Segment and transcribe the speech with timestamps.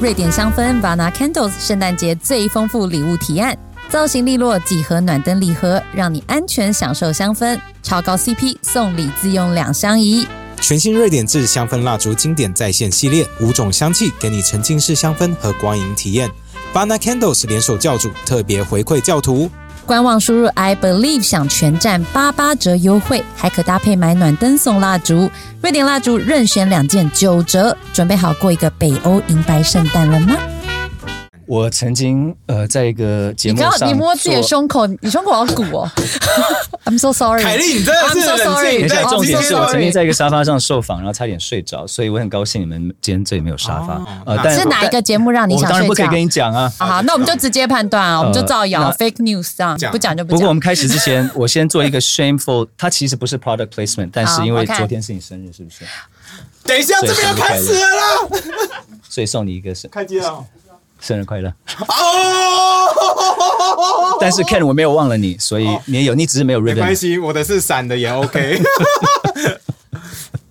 [0.00, 3.58] 瑞典香氛 Vana Candles 圣诞节最丰富礼物提案，
[3.88, 10.24] 造型利落，几何暖灯礼盒，让你安全享受香氛，超高 CP，送礼自用两相宜。
[10.60, 16.30] 全新瑞典制香氛蜡烛经典再现系列，五种香气给你沉浸式香氛和光影体验。
[16.72, 19.50] Vana Candles 联手教主特别回馈教徒，
[19.88, 25.30] 官网输入 I believe 享全站八八折优惠，还可搭配买暖灯送蜡烛。
[25.62, 30.36] 瑞典蜡烛任选两件九折，准备好过一个北欧银白圣诞了吗？
[31.48, 35.90] 我曾经呃，在一个节目上刚你摸自己的胸口，你胸口好鼓哦。
[36.84, 37.42] I'm so sorry。
[37.42, 38.86] 凯莉，你真的 I'm 是 sorry 静。
[38.86, 43.94] 等一下，哦重点是我曾经在一个沙发上受访，然后差点睡着，所以我很高兴你们今天这里没有沙发。
[44.26, 46.08] 呃但是哪一个节目让你想睡觉当然不可以？
[46.08, 46.70] 跟你讲啊。
[46.78, 50.36] 好好，那我们就直接判断啊，我们就造谣 fake news 这样不讲就不讲。
[50.36, 55.86] 不过我们开始之前， 我先做一个 shameful，它其实不是 product placement，但是因为昨天是你生日，是不是？
[56.64, 58.42] 等一下，这边要开始了啦！
[59.08, 60.44] 所以送你一个生开机了。
[61.00, 61.52] 生日快乐。
[61.88, 62.88] 哦，
[64.20, 66.94] 但是 Ken 我没有忘了你，所以你也有，你只是没有没关。
[66.94, 68.60] 系，我的是闪的也 OK。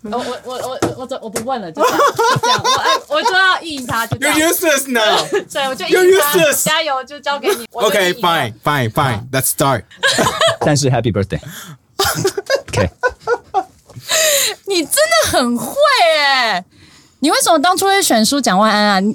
[0.09, 2.62] 我我我我我我我不问了，就这样，就这样。
[2.64, 4.50] 我哎，我就要应他，就这 You're 样。
[4.50, 5.28] useless now.
[5.52, 7.67] 对，我就意 You're 淫他，useless 加油，就交给你。
[7.73, 9.30] 我就 OK, 意淫了 fine, fine, fine.
[9.32, 9.84] Let's start.
[10.66, 11.42] 但是 Happy birthday。
[12.70, 12.89] OK，
[14.66, 15.76] 你真的很会
[16.23, 16.64] 哎！
[17.28, 19.00] 你为什么当初会选书讲万安啊？
[19.02, 19.14] 你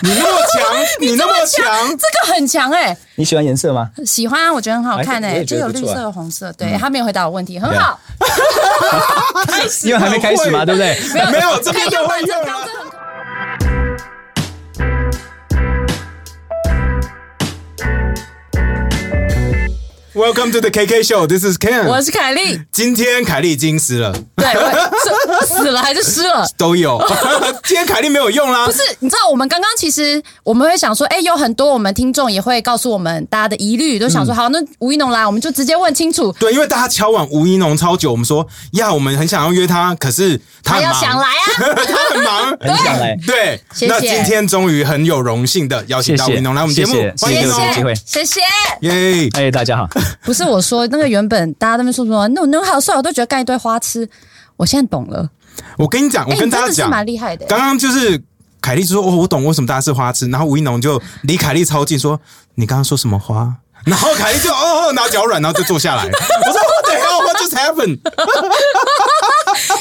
[0.00, 0.62] 你那么强，
[0.98, 3.90] 你那么强，这个很强哎，你喜欢颜色吗？
[4.06, 6.50] 喜欢啊，我觉得很好看哎就有绿色、红色。
[6.54, 8.00] 对他没有回答我问题，很好。
[9.46, 10.98] 开始因为还没开始嘛，对不对？
[11.12, 12.66] 没有没有这边就会用了。
[20.14, 21.26] Welcome to the KK Show.
[21.26, 21.88] This is Ken.
[21.88, 26.46] 我是凯莉，今天凯莉已经死了，对，我 是死了还是湿了？
[26.56, 27.02] 都有。
[27.66, 28.70] 今天凯莉没有用啦 不。
[28.70, 41.84] 是，你知道我们刚刚其实我们会想说，哎，有很多我们听众也会告诉我们大家的疑虑，都想说，好，那吴一农来，我们就直接问清楚，对，因为大家敲碗吴一农超久，我们说呀，我们很想要约他，可是他他要很忙，想来啊。
[41.88, 42.56] 他很忙。
[42.60, 48.40] 很想来，对，谢谢那今天终于很有荣幸的邀请到吴一农来我们节目谢谢，欢迎个机会谢谢。
[48.82, 49.28] 耶！
[49.34, 49.88] 哎，大家好，
[50.24, 54.08] 不是我说那个原本大家那边说什么，那那好帅，我都觉得干一堆花痴。
[54.56, 55.28] 我现在懂了，
[55.76, 57.44] 我跟你讲，我哎，跟大家讲，蛮厉害的。
[57.46, 58.22] 刚刚就是
[58.60, 62.20] 凯莉说：“哦，我懂为什么大家是花痴。”然后吴一农就离凯莉超近，说
[62.54, 63.52] ：“你刚刚说什么花？”
[63.84, 66.04] 然后凯莉就哦哦，然后脚软，然后就坐下来。
[66.04, 66.08] 我
[66.52, 67.22] 说：“What the hell?
[67.22, 67.98] What just happened？”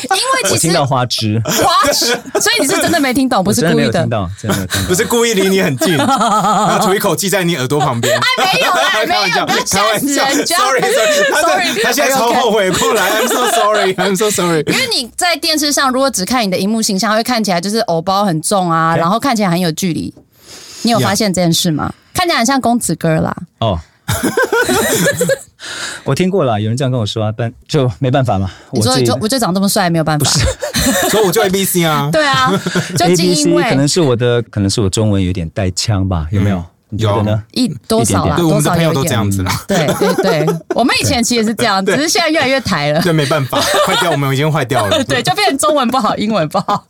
[0.16, 2.06] 因为其实我听到花枝，花痴，
[2.40, 4.08] 所以你是真的没听懂，不 我真的是故意的。
[4.08, 4.96] 到，真的没有听到不。
[4.96, 8.14] 是故意离你很近，然后吐一口气在你耳朵旁边。
[8.38, 10.24] 没有啦开玩笑，没有不要开玩笑。
[10.24, 13.10] 吓死人家 Sorry Sorry，他 Sorry，他现在超后悔过来。
[13.12, 14.64] I'm so sorry，I'm so sorry。
[14.68, 20.14] 因为你在电视上，如果只看你的荧幕形象，会看起来就是偶包很重啊，然后看起来很有距离。
[20.84, 21.94] 你有发现这件事吗？
[22.14, 23.36] 看起来很像公子哥啦。
[23.60, 23.80] 哦，
[26.04, 28.50] 我听过了，有人这样跟我说啊，但就没办法嘛。
[28.72, 30.26] 我说我就我就长这么帅，没有办法。
[31.10, 32.10] 所以我就 A B C 啊。
[32.12, 32.52] 对啊，
[32.98, 36.64] 就 A 基 B 因 C 可能是我的，可能是我中文有点带腔吧，有没有？
[36.94, 37.44] 你觉得呢？
[37.52, 39.04] 一多少啦，对，我多们的朋友都。
[39.04, 39.52] 这样子啦。
[39.68, 43.02] 对对对， 我们以前其实也是这样， 只是现在越来越抬了。
[43.02, 45.04] 对，没办法， 坏掉，我们已经坏掉了。
[45.04, 46.86] 对，就变成中文不好，英文不好，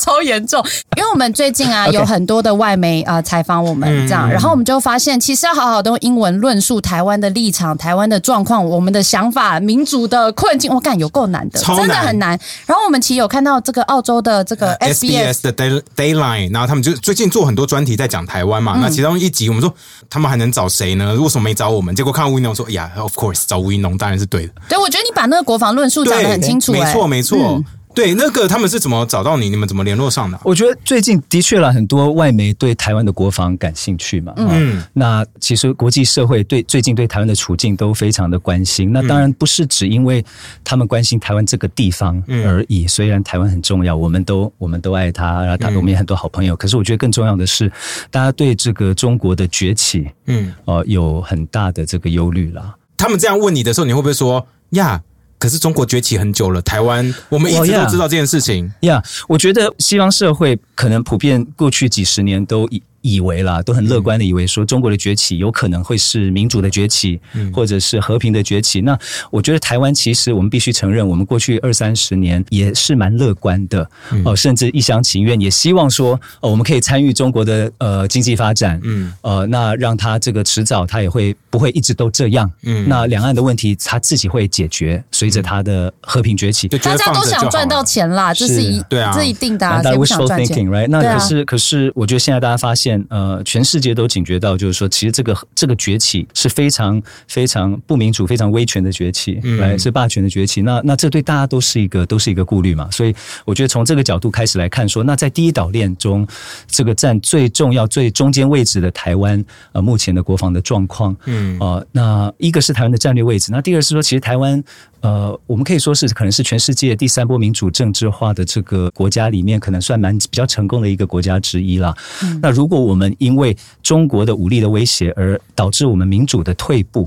[0.00, 0.64] 超严重。
[0.96, 12.38] 因为我们最近啊 OK 有很多的外媒啊、呃采访我们这样，然后我们就发现，其实要好好的用英文论述台湾的立场、台湾的状况、我们的想法、民族的困境，我感有够难的，超真的难很难。
[12.66, 15.02] 然后我们其实有看到这个澳洲的这个 SBS。
[15.02, 18.74] SBS 的 Day Dayline，然后他们就最近做很多专题在讲台湾嘛。
[18.76, 19.72] 嗯那其中一集我们说
[20.10, 21.14] 他们还能找谁呢？
[21.14, 21.94] 为什么没找我们？
[21.94, 24.54] 结果看吴一农说，哎呀，Of course，找吴一农当然是对的。
[24.68, 27.62] 对，我觉得你把那个国防论述讲得很清楚、哎没错没错。
[27.94, 29.50] 对，那个他们是怎么找到你？
[29.50, 30.38] 你们怎么联络上的？
[30.44, 34.32] 我觉得最近的确了，很多外媒对台湾的国防感兴趣嘛。
[34.36, 38.92] 嗯，那其实国际社会对最近对台湾的处境都非常的关心。
[38.92, 40.24] 那当然不是只因为
[40.64, 42.86] 他们关心台湾这个地方而已。
[42.86, 46.56] 虽然台湾很重要，我们都我们都爱他，然后他我们也很多好朋友。
[46.56, 47.70] 可是我觉得更重要的是，
[48.10, 52.74] 大家对这个中国的崛起，嗯，呃，有很大的这个忧虑啦。
[52.96, 55.02] 他们这样问你的时候，你会不会说呀？
[55.42, 58.72] 可是中国崛起很久了，台湾我们一直都知道这件事情。
[58.82, 67.20] 呀我觉得西方社会可能普遍过去几十年都以以为啦，都很乐观的以为说中国的崛起有可能会是民主的崛起，
[67.52, 68.80] 或者是和平的崛起。
[68.80, 68.98] 那
[69.30, 73.88] 我觉得台湾其实我们必须承认，我们过去二三十年也是蛮乐观的
[74.24, 90.86] 哦，甚至一厢情愿，也希望说呃，我们可以参与中国的呃经济发展，嗯，呃，那让他这个迟早他也会不会一直都这样，嗯，那两岸的问题他自己会解决，随着他的和平崛起，大家都想赚到钱啦，这是一对啊，这一定的，大家都想赚钱，right？
[90.88, 92.91] 那可是可是，我觉得现在大家发现。
[93.08, 100.62] 呃，全世界都警觉到，就是说，其实这个这个崛起是非常非常不民主、非常威权的崛起，来是霸权的崛起。
[100.62, 102.90] 那那这对大家都是一个都是一个顾虑嘛。
[102.90, 106.26] 所以我觉得从这个角度开始来看，说那在第一岛链中，
[106.66, 114.62] 这个占最重要、最中间位置的台湾，呃，目前的国防的状况，嗯，呃，那一个是台湾的战略位置，那第二是说，其实台湾。
[115.02, 121.94] 呃，我们可以说是可能是全世界第三波民主政治化的这个国家里面，可能算蛮比较成功的一个国家之一了。
[122.40, 127.06] 那如果我们因为中国的武力的威胁而导致我们民主的退步，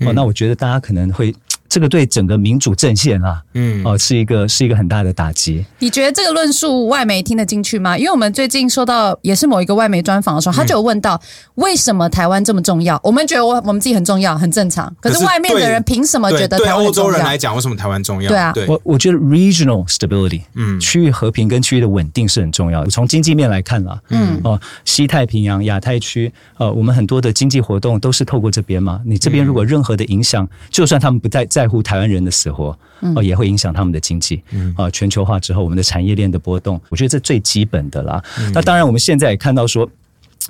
[0.00, 1.34] 哦，那我觉得大家可能会。
[1.68, 5.64] 这个对整个民主阵线啊，嗯，哦，是一个是一个很大的打击。
[5.78, 7.96] 你觉得这个论述外媒听得进去吗？
[7.96, 11.20] 因为我们最近收到也是某一个外媒专访的时候，他就有问到
[11.56, 13.00] 为什么台湾这么重要？
[13.02, 14.94] 我们觉得我我们自己很重要，很正常。
[15.00, 18.28] 可是外面的人凭什么觉得对欧洲人来讲，为什么台湾重要？
[18.28, 22.90] 对啊，我我觉得 regional stability，嗯，区域和平跟区域的稳定是很重要的。
[22.90, 29.00] 从经济面来看啦，嗯，哦，西太平洋、亚太区，呃，我们很多的经济活动都是透过这边嘛。
[29.04, 32.30] 你这边如果任何的影响，就算他们不在在乎台湾人的。
[32.36, 32.78] 死活
[33.14, 34.42] 哦，也会影响他们的经济。
[34.76, 38.22] 啊，全球化之后，我们的产业链的波动，我觉得这最基本的啦。
[38.52, 39.88] 那当然，我们现在也看到说，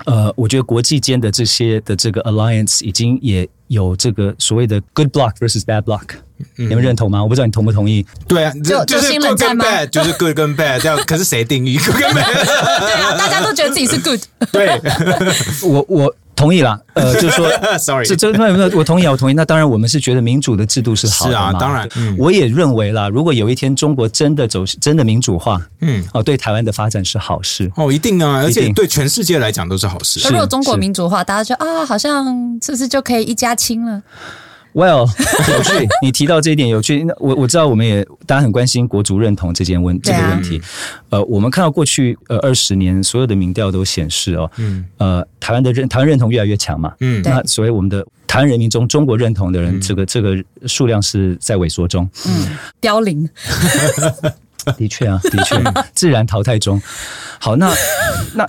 [0.06, 6.08] 呃，我觉得国际间的这些的这个 alliance 已经也有这个所谓的 good block versus bad block，
[6.56, 7.22] 你们认同吗？
[7.22, 8.04] 我不知道你同不同意。
[8.26, 10.98] 对啊，就就是 good 跟 bad，就是 good 跟 bad，这样。
[11.06, 12.34] 可是谁定义 good 跟 bad？
[12.82, 14.20] 对啊，大家都觉得自己是 good。
[14.50, 14.80] 对，
[15.62, 16.16] 我 我。
[16.36, 19.32] 同意啦，呃， 就是说，sorry，这这那那我同意啊，我同意。
[19.32, 21.54] 那当然，我们是觉得民主的制度是好的嘛。
[21.54, 21.88] 当然，
[22.18, 27.72] 我也认为啦，如果有一天中国真的走真的民主化，嗯，哦，对台湾的发展是好事。
[27.76, 30.20] 哦，一定啊，而且对全世界来讲都是好事。
[30.28, 32.26] 如果中国民主化，大家就啊，好像
[32.62, 34.02] 是不是就可以一家亲了
[34.76, 37.02] ？Well，有趣，你提到这一点有趣。
[37.04, 40.60] 那我我知道，我们也大家很关心国足认同这件问这个问题。
[41.08, 50.36] 呃，我们看到过去呃二十年所有的民调都显示哦，嗯，呃，台湾的认台湾认同越来越强嘛，嗯，那所谓我们的台湾人民中中国认同的人，这个这个
[50.66, 53.26] 数量是在萎缩中，嗯，凋零。
[54.76, 55.56] 的确啊，的确，
[55.92, 56.80] 自然淘汰中。
[57.38, 57.72] 好，那
[58.34, 58.46] 那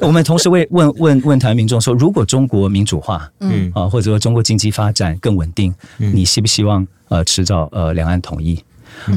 [0.00, 8.62] 我们同时为问问问台湾民众说，如果中国民主化，嗯啊，或者说中国经济发展更稳定，你希不希望呃迟早呃两岸统一？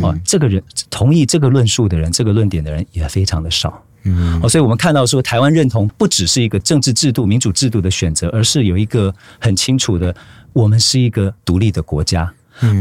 [0.02, 3.82] 哦，这个人同意这个论述的人，这个论点的人也非常的少。
[4.04, 10.14] 嗯，哦，所以我们看到说，台湾认同不只是一个政治制度、民主制度的选择，而是有一个很清楚的，
[10.52, 12.34] 我们是一个独立的国家。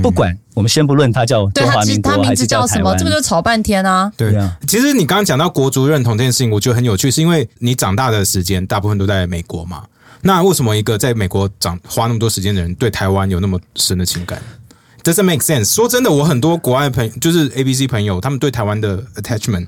[0.02, 4.11] 不管我们先不论他叫中华民国还是叫什么，这不就吵半天啊？
[4.17, 4.56] 对啊。
[4.67, 9.84] 其实你刚刚讲到国足认同这件事情，我觉得很有趣，是因为你长大的时间大部分都在美国嘛。
[10.23, 14.40] 那为什么一个在美国长花那么多时间的人，对台湾有那么深的情感
[15.05, 15.73] ？Doesn't make sense。
[15.73, 19.67] 说真的，我很多国外朋友，就是 A B C 朋友，他们对台湾的 attachment。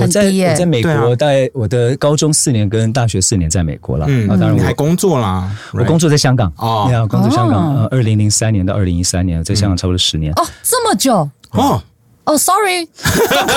[0.00, 4.06] 我在我在美国，在我的高中四年跟大学四年在美国了。
[4.08, 7.76] 嗯，当然我还工作啦，我工作在香港哦，工作香港。
[7.76, 10.32] 呃，二零零三年到二零一三年，在香港差不多十年。
[10.34, 11.82] 哦，这么久哦
[12.24, 12.88] 哦，sorry，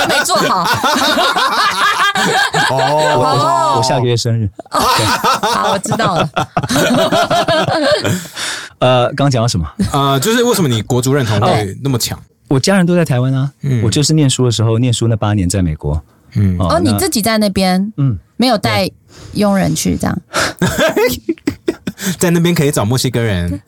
[0.08, 0.64] 没做好。
[2.70, 4.48] 哦，我下个月生日。
[4.70, 6.30] 好，我知道了。
[8.80, 9.68] 呃，刚刚讲到什么？
[9.92, 12.18] 呃，就是为什么你国足认同会那么强？
[12.48, 13.52] 我家人都在台湾啊。
[13.62, 16.02] 嗯，我就是念书的时候，念书那八年在美国。
[16.36, 18.90] 嗯哦，你自己在那边，嗯，没有带
[19.34, 20.22] 佣人去这样，
[22.18, 23.62] 在那边可以找墨西哥人。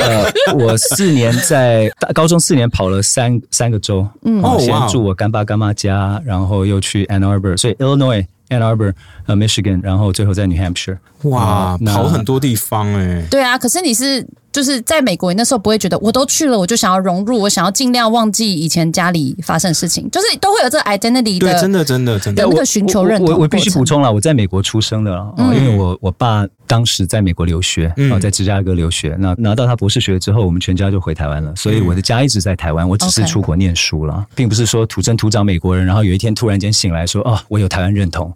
[0.00, 8.92] 呃，我四年在高中四年跑了三三个州，嗯，先住我干爸干妈家，然后又去 Ann Arbor，所以 Illinois Ann Arbor，
[9.26, 10.98] 呃，Michigan，然后最后在 New Hampshire。
[11.22, 13.24] 哇，跑很多地方哎。
[13.30, 14.26] 对啊，可是你是。
[14.50, 23.34] 就是在美国，那时候不会觉得我都去了，我就想要融入，我想要尽量忘记以前家里发生的事情，就是都会有这 identity 的，真的真的真的那个寻求认同。
[23.34, 38.34] 我我必须补充了，我在美国出生的，因为我我爸当时在美国留学，然后，在芝加哥留学，那拿到他博士学位之后，我们全家就回台湾了，所以我的家一直在台湾，我只是出国念书了，并不是说土生土长美国人，然后有一天突然间醒来说，哦，我有台湾认同，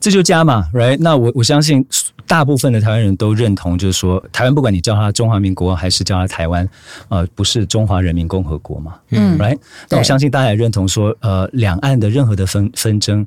[0.00, 0.96] 这就家嘛，right？
[0.98, 1.86] 那我我相信
[2.26, 5.43] 大部分的台湾人都认同，就是说台湾不管你叫他中华。
[5.44, 6.66] 民国还是叫它台湾，
[7.10, 8.98] 呃，不是中华人民共和国嘛？
[9.10, 9.58] 嗯，right？
[9.90, 13.26] 那我相信大家也认同说，呃，两岸的任何的纷纷争，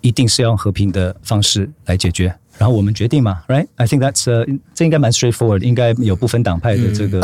[0.00, 2.34] 一定是要用和平的方式来解决。
[2.60, 4.26] 然后我们决定嘛，right？I think that's
[4.74, 7.18] 这应该蛮 straightforward，应该有部分党派的这个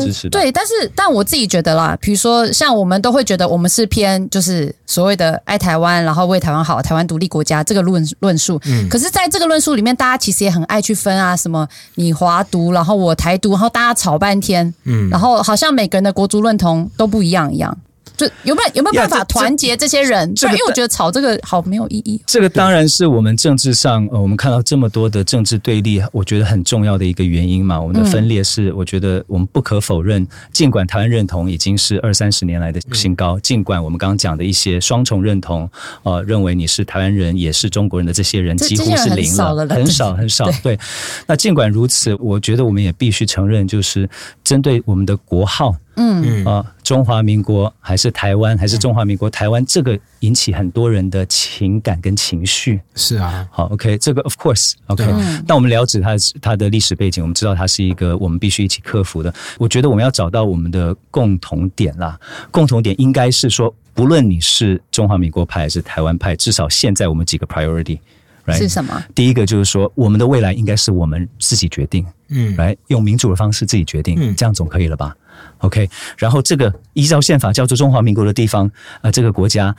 [0.00, 0.28] 支持。
[0.28, 8.60] 对，但是但我自己觉得啦，比如说像我们都会觉得我们是偏就是所谓的爱台湾，然后为台湾好，台湾独立国家这个论论述。
[8.66, 8.88] 嗯。
[8.88, 14.74] 可是在这个论述里面，大家其实也很爱去分啊，什么你华独，然后我台独，然后大家吵半天。
[14.86, 15.08] 嗯。
[15.08, 17.78] 然后好像每个人的国族认同都不一样一样。
[18.16, 20.30] 就有没有有没有办法团结这些人？
[20.42, 22.20] 因为我觉得吵这个好没有意义。
[22.26, 27.80] 这个当然是我们政治上，呃，我们看到这么多的政治对立，我觉得很重要的一个原因嘛。
[27.80, 30.26] 我们的分裂是，我觉得我们不可否认。
[30.52, 35.70] 尽管台湾认同已经是二三十年来的新高，尽管我们刚刚讲的一些双重认同，
[36.02, 40.50] 呃，认为你是台湾人也是中国人的这些人几乎是零了，很少很少。
[40.62, 40.78] 对，
[41.26, 44.08] 那尽管如此，我觉得我们也必须承认，就是
[44.44, 45.74] 针对我们的国号。
[45.96, 52.80] 嗯啊，中华民国还是台湾还是中华民国台湾，这个引起很多人的情感跟情绪。
[52.96, 55.04] 是啊，好，OK，这个 Of course，OK。
[55.46, 59.32] 但我们了解它它的历史背景，我们知道它是一个我们必须一起克服的。
[59.56, 62.18] 我觉得我们要找到我们的共同点啦，
[62.50, 68.00] 共同点应该是说，不论你是中华民国派还是台湾派，至少现在我们几个 priority。
[68.44, 68.58] Right?。
[68.58, 69.00] 是什么？
[69.14, 75.14] 第一个就是说，我们的未来应该是我们自己决定，嗯，来用民主的方式自己决定，嗯，这样总可以了吧
[75.58, 78.70] ？OK，然后这个依照宪法叫做中华民国的地方
[79.00, 79.74] 啊，这个国家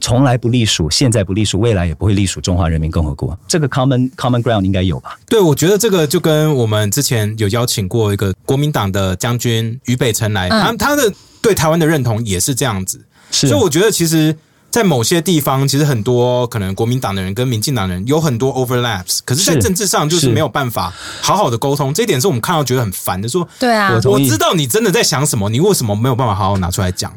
[0.00, 3.38] 从来不隶属，现在不隶属，未来也不会隶属中华人民共和国。
[3.46, 5.18] 这个 common common ground 应该有吧？
[5.26, 14.36] 对，我觉得这个就跟我们之前有邀请过一个国民党的将军俞北辰来，他他的对台湾的认同也是这样子，所以我觉得其实。
[14.70, 21.92] 在某些地方，其实很多可能国民党的人跟民进党人有很多 overlaps，可是，在政治上就是没有办法好好的沟通。
[21.92, 23.28] 这一点是我们看到觉得很烦的。
[23.28, 27.12] 说，对啊，我知道你真的在想什么，你为什么没有办法好好拿出来讲？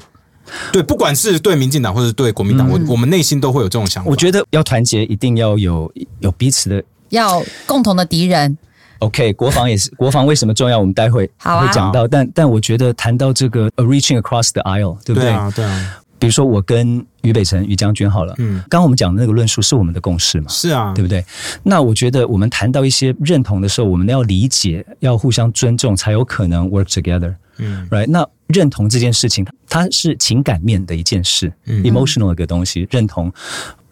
[0.72, 4.10] 对，不管是对民进党或者对国民党，我我们内心都会有这种想法。
[4.10, 8.58] 我觉得要团结，一定要有有彼此的，要共同的敌人。
[9.00, 10.80] OK，国防也是， 国防为什么重要？
[10.80, 12.08] 我们待会会讲到。
[12.08, 15.30] 但但我觉得谈到这个 reaching across the aisle，对不对？
[15.30, 16.00] 对啊，对啊。
[16.24, 20.48] 比如说，我跟俞北辰、俞将军好了，嗯，刚刚我们讲的那个论述是我们的共识嘛？
[20.48, 21.22] 是啊，对不对？
[21.64, 27.36] 那我觉得我们谈到一些认同的时候，我们要理解，要互相尊重，才有可能 work together。
[27.58, 28.08] 嗯，right？
[28.08, 33.30] 那认同这件事情，它是情感面的一件事，emotional 的一个东西，认同。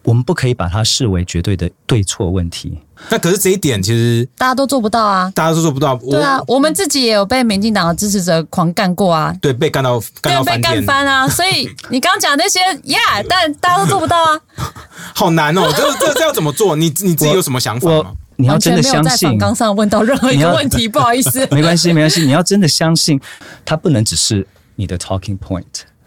[0.04, 2.80] 我们不可以把它视为绝对的对错问题。
[3.10, 5.31] 那可是这一点，其实大家都做不到啊！
[5.36, 5.96] 大家都做不到。
[6.10, 9.36] 对啊，我们自己也有被民进党的支持者狂干过啊！
[9.41, 11.27] 对，被干到干到被干翻啊！
[11.29, 14.39] 所以你刚刚讲那些，Yeah，但大家都做不到啊！
[15.13, 15.74] 好难哦！
[15.75, 16.75] 这这这要怎么做？
[16.75, 18.13] 你你自己有什么想法吗？
[18.38, 19.38] 你要真的相信。
[19.38, 21.46] 刚上问到任何一个问题，不好意思。
[21.51, 22.22] 没关系，没关系。
[22.22, 23.20] 你要真的相信，
[23.65, 25.63] 它不能只是你的 talking point。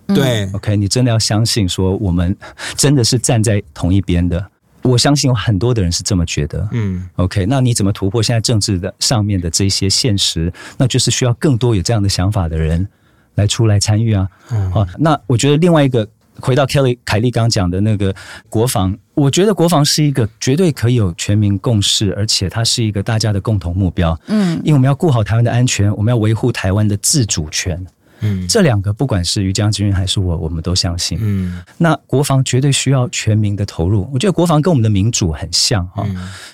[0.08, 2.36] 对，OK，你真的要相信，说我们
[2.76, 4.44] 真的是站在同一边的。
[4.84, 6.68] 我相信有很多的人是这么觉得。
[6.72, 10.52] 嗯，OK，那你怎么突破现在政治的上面的这些现实？
[10.76, 12.86] 那就是需要更多有这样的想法的人
[13.34, 14.28] 来出来参与啊。
[14.50, 16.06] 嗯好，那我觉得另外一个
[16.38, 18.14] 回到 Kelly 凯利刚讲的那个
[18.48, 24.18] 国防，我觉得国防是一个绝对可以有全民共识，而且它是一个大家的共同目标。
[24.26, 27.84] 嗯，因为我们要顾好台湾的安全，我们要维护台湾的自主权。
[28.24, 31.18] 嗯，这两个不管是于将军还是我，我们都相信。
[31.20, 34.08] 嗯，那国防绝对需要全民的投入。
[34.12, 36.06] 我觉得国防跟我们的民主很像哈，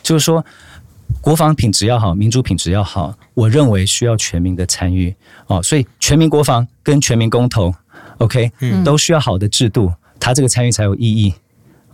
[0.02, 0.44] 就是说
[1.20, 3.14] 国防品质要好，民主品质要好。
[3.34, 5.14] 我认为需要全民的参与
[5.46, 7.72] 哦，所以全民国防跟全民公投
[8.18, 8.50] ，OK，
[8.84, 11.32] 都需要好的制度，它这个参与才有意义。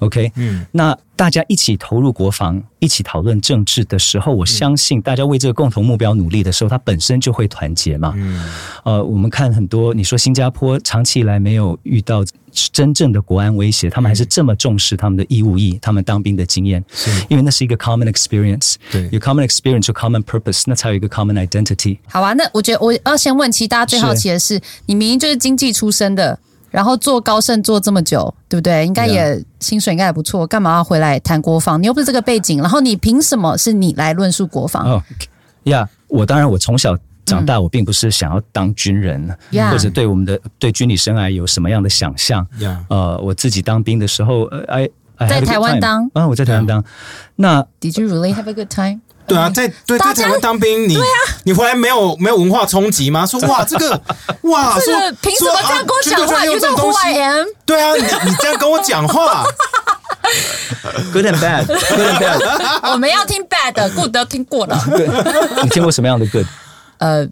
[0.00, 8.12] OK，嗯，那大家一起投入国防，一起讨论政治的时候，我相信大家为这个共同目标努力的时候，它本身就会团结嘛。
[8.16, 8.44] 嗯，
[8.84, 12.22] 呃，我们看很多，你说新加坡长期以来没有遇到
[12.52, 17.10] 真正的国安威胁，他们还是这么重视他们的义务役，他们当兵的经验，是。
[17.30, 21.96] 因为那是一个 common experience，对，有 common experience 有 common purpose，那才有一个 common identity。
[22.06, 26.38] 好啊，那我觉得我要先问，其实大家最好奇的是，你明明就是经济出身的。
[26.70, 28.86] 然后做高盛做这么久，对不对？
[28.86, 31.80] 应该也薪水应该也不错，干嘛要回来谈国防？
[31.80, 34.84] 你又不是这个背景，然后你凭什么是你来论述国防？
[34.90, 35.02] 哦，
[35.64, 39.36] 呀，我当然我从小长大，我并不是想要当军人，
[39.70, 42.46] 或者对我们的对军旅生涯有什么样的想象。
[42.88, 44.88] 呃，我自己当兵的时候，哎，
[45.28, 46.84] 在台湾当啊，我在台湾当。
[47.36, 49.00] 那 Did you really have a good time？
[49.26, 50.96] 对啊，在对在台湾当兵，你
[51.44, 53.26] 你回来没有没有文化冲击吗？
[53.26, 54.00] 说哇这个
[54.42, 56.44] 哇，这个凭什么这样跟我讲话？
[56.44, 56.98] 有这种东西？
[57.64, 59.44] 对啊，你你这样跟我讲话
[61.12, 62.90] ，good and bad，good and bad。
[62.92, 64.80] 我们要听 bad，good 都听过了。
[65.62, 66.46] 你听过什么样的 good？
[66.98, 67.26] 呃。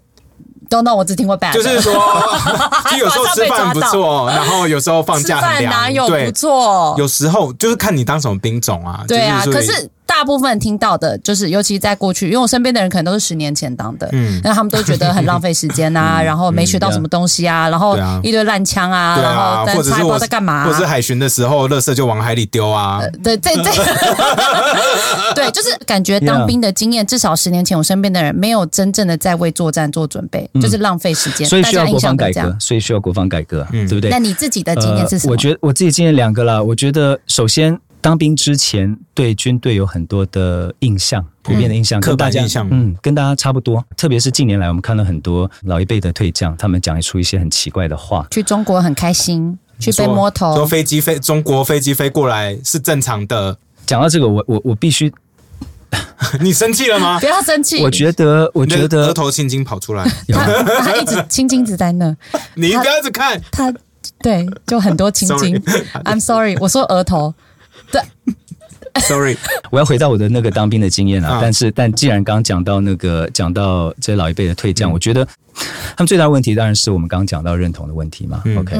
[0.71, 1.93] don't know，我只听过 bad，就是说，
[2.91, 6.95] 就有时候吃饭不错，然后有时候放假很凉，哪有不错？
[6.99, 9.05] 有时候就是看你当什么兵种啊。
[9.07, 9.89] 对啊，可是。
[10.17, 23.65] 大部分听到的就是，尤其在过去，因为我身边的人可能都是十年前当的，嗯，那他们都觉得很浪费时间呐， 然后没学到什么东西啊，然后一堆烂枪啊，然后或者是我在干嘛，或者是海巡的时候，垃圾就往海里丢啊，对对对，
[25.35, 34.11] 对，就是感觉当兵的经验，至少十年前我身边的人没有真正的在为作战做准备，就是浪费时间，所以需要国防改革，所以需要国防改革，对不对？
[34.11, 35.33] 那你自己的经验是什么？
[35.33, 37.77] 我觉得我自己经验两个啦，我觉得首先。
[38.05, 43.83] 当兵之前，对军队有很多的印象，普遍的印象，刻板印象，嗯，跟大家差不多。
[43.97, 48.27] 特别是近年来，我们看了很多老一辈的退将，他们讲出一些很奇怪的话。
[48.31, 53.57] 去中国很开心，去被摸头，坐飞机飞中国飞机飞过来是正常的。
[53.87, 55.11] 讲到这个，我我我必须，
[56.43, 57.19] 你生气了吗？
[57.25, 57.83] 不要生气。
[57.83, 62.15] 我觉得，我觉得额头青筋跑出来， 他一直青筋子在那。
[62.53, 63.73] 你不要一直看他，
[64.21, 65.57] 对，就很多青筋。
[66.05, 67.33] I'm sorry，我说额头。
[67.95, 69.37] 对，Sorry，
[69.71, 71.39] 我要回到我的那个当兵的经验啊。
[71.41, 75.25] 但是，但既然刚刚讲到那个讲到这些老一辈的退将，我觉得
[75.97, 78.43] 他们最大问题当然是我们刚刚讲到认同的问题嘛。
[78.59, 78.77] OK，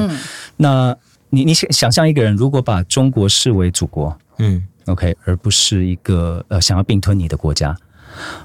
[0.57, 0.95] 那
[1.29, 7.75] 你你想想象一个人如果把中国视为祖国，嗯，OK，而不是一个呃想要并吞你的国家。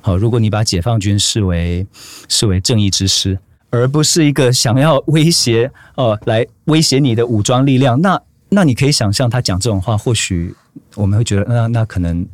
[0.00, 1.86] 好，如果你把解放军视为
[2.28, 3.38] 视为正义之师，
[3.70, 8.20] 而不是一个想要威胁哦来威胁你的武装力量，那。
[8.52, 10.52] 那你可以想象他讲这种话，或许
[10.94, 12.26] 我们会觉得，那那可能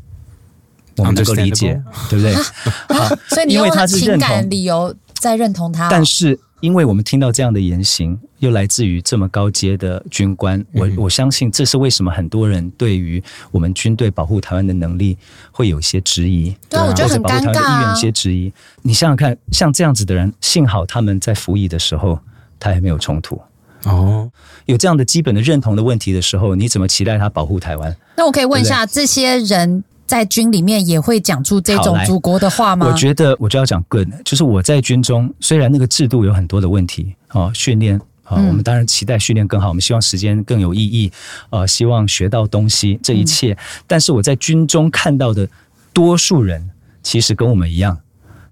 [0.97, 2.35] 我们能够理解，对不对？
[3.28, 5.88] 所以你用情感理由在认同他。
[5.88, 15.19] 但是，因为我们听到这样的言行，又来自于这么高阶的军官，我我相信这是为什么很多人对于我们军队保护台湾的能力
[15.52, 16.57] 会有一些质疑。
[16.69, 17.52] 对，我觉得很尴尬。
[17.52, 18.52] 意愿有些质疑，
[18.83, 22.19] 你想想看，像这样子的人，幸好他们在服役的时候，
[22.59, 23.40] 他还没有冲突。
[23.85, 24.30] 哦，
[24.64, 27.97] 有这样的基本的认同的问题的时候，你怎么期待他保护台湾？
[28.16, 32.87] 那我可以问一下，这些人在军里面也会讲出这种祖国的话吗？
[32.87, 41.12] 我觉得我就要讲 good，就是我在军中，虽然那个制度有很多的问题哦，训练啊，我们当然期待训练更好，我们希望时间更有意义，
[41.50, 43.56] 呃，希望学到东西，这一切，
[43.87, 45.49] 但是我在军中看到的
[45.92, 46.71] 多数人，
[47.02, 47.99] 其实跟我们一样。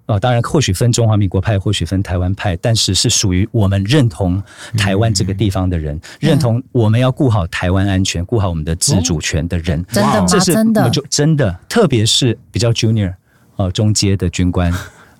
[0.06, 4.42] 哦，当然，或许分中华民国派，或许分台湾派，但是是属于我们认同
[4.76, 9.82] 台湾这个地方的人，认同我们要顾好台湾安全、顾好我们的自主权的人。
[9.88, 10.26] 真的吗？
[10.26, 13.14] 真的就真的，特别是比较 junior
[13.56, 14.70] 哦，中阶的军官。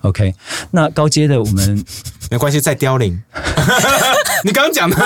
[0.02, 0.34] OK，
[0.72, 1.82] 那高阶的我们
[2.30, 3.22] 没关系，再凋零。
[4.44, 4.96] 你刚刚讲的，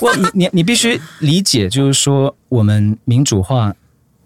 [0.00, 3.72] 我你你必须理解，就是说我们民主化。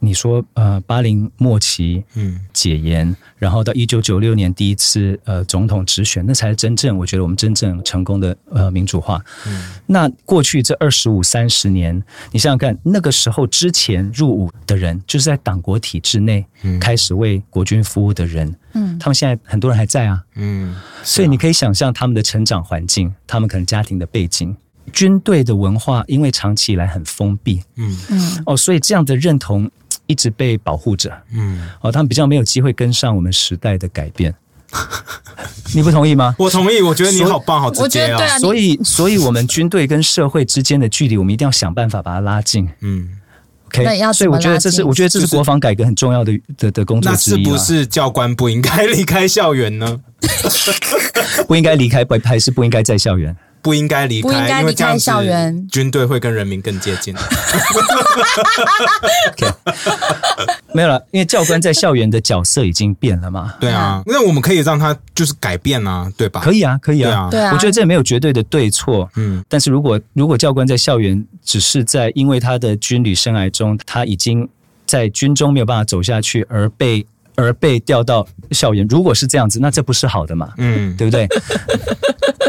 [0.00, 9.20] 你说呃，八零末期，嗯，解严，然后到一九九六年第一次呃总统直选，那才是真正我觉得我们真正成功的呃民主化。
[9.46, 16.46] 嗯，那过去这二十五三十年，你想想看，那个时候之前入伍的人，就是在党国体制内
[16.80, 24.56] 开始为国军服务的人，嗯，他们现在很多人还在啊，嗯，所以你可以想象他们的成长环境，他们可能家庭的背景。
[24.90, 27.98] 军队的文化因为长期以来很封闭，嗯。
[28.10, 29.70] 嗯，哦，所以这样的认同。
[30.08, 34.34] 一直被保护着，嗯，哦，他们比较没有机会跟上我们时代的改变，
[35.74, 36.34] 你不同意吗？
[36.38, 38.38] 我同意，我觉得你好棒，好直接啊！
[38.38, 43.08] 所以，所以我们军队跟社会之间的距离，我们一定要想办法把它拉近，嗯
[43.66, 44.12] ，OK。
[44.12, 47.42] 所以我觉得这是，我觉得这是国防改革很重要的的的工作之一。
[47.42, 50.00] 那是不是教官不应该离开校园呢？
[51.46, 53.36] 不应该离开，不还是不应该在校园？
[53.68, 55.10] 不应该离开，因为这样子
[55.70, 57.14] 军队会跟人民更接近。
[60.72, 63.52] 没有了，因为教官在校园的角色已经变了嘛。
[63.60, 66.40] 对啊，那我们可以让他就是改变啊，对吧？
[66.40, 67.52] 可以啊，可以啊，对啊。
[67.52, 69.44] 我觉得这没有绝对的对错，嗯。
[69.50, 74.48] 但是如果如果教官在校园只是在因为他的军旅生涯中他已经
[74.86, 77.04] 在军中没有办法走下去而被。
[77.38, 80.52] 而被调到校园，如果是这样子，那这不是好的嘛？
[80.58, 81.28] 嗯，对不对？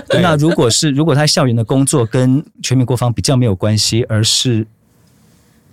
[0.21, 4.65] 那如果是如果他校园的工作跟全民国防比较没有关系，而是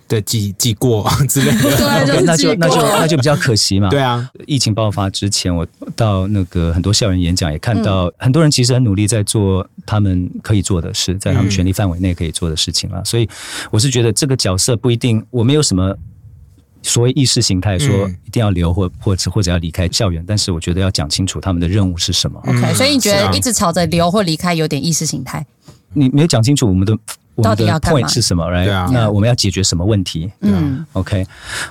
[0.07, 3.89] 的记记过 之类的，对，那就那就那就比较可惜嘛。
[3.89, 13.03] 对啊，疫情爆发之前，我到那个很多校园演讲，也看到很多人其实很努力在做他们可以做的事，在他们权力范围内可以做的事情了。
[13.03, 13.27] 所以
[13.71, 15.97] 我是觉得这个角色不一定，我没有什么。
[16.81, 22.39] 所谓意识形态说一定要留或或者或者要离开校园，但是我觉得要讲清楚他们的任务是什么。
[22.47, 25.45] OK，所以你觉得一直吵着留或离开有点意识形态？
[25.93, 26.97] 你没有讲清楚我们的
[27.41, 28.91] 到底要 point 是什么？Right？
[28.91, 30.31] 那我们要解决什么问题？
[30.41, 31.25] 嗯，OK。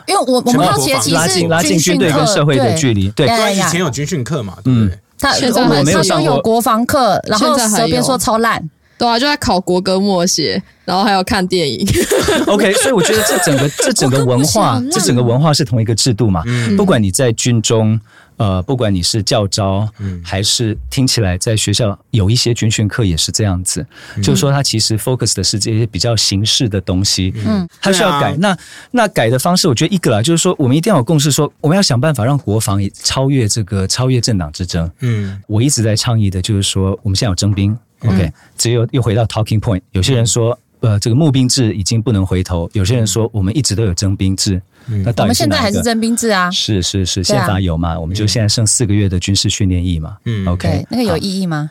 [0.06, 3.08] 因为我我们好奇的其实拉近拉近军队跟社会的距离。
[3.10, 4.56] 对，以前有军训课嘛？
[4.64, 8.62] 嗯，他现在我们还是有他说有国防课，然后现在还有舌边说超烂，
[8.98, 11.86] 对啊，就在考国歌默写，然后还有看电影。
[12.46, 16.42] OK，所以我觉得这整个 这整个文化这整个文化是同一个制度嘛。
[16.46, 17.98] 嗯不管你在军中，
[18.36, 23.84] 呃，不管你是教招，嗯还是听起来在学校有一些军训课也是这样子，
[24.22, 27.34] 就是说它其实 focus 的是这些比较形式的东西。
[27.44, 28.32] 嗯，它需要改。
[28.32, 28.58] 啊那
[28.92, 34.90] 那改的方式，我觉得一个啦，就是说我们一定要有共识说我们要想办法让国防也超越这个超越政党之争。
[35.00, 39.80] 嗯我一直在倡议的就是说，我们现在有征兵，OK，、只有又回到 talking point。
[39.92, 44.60] 有些人说，呃，这个募兵制已经不能回头；有些人说，我们一直都有征兵制。
[44.86, 47.98] 那到底我们现在还是征兵制啊，是是是，宪法有嘛？
[47.98, 50.16] 我们就现在剩四个月的军事训练役嘛。
[50.24, 51.70] 嗯 OK，那个有意义吗？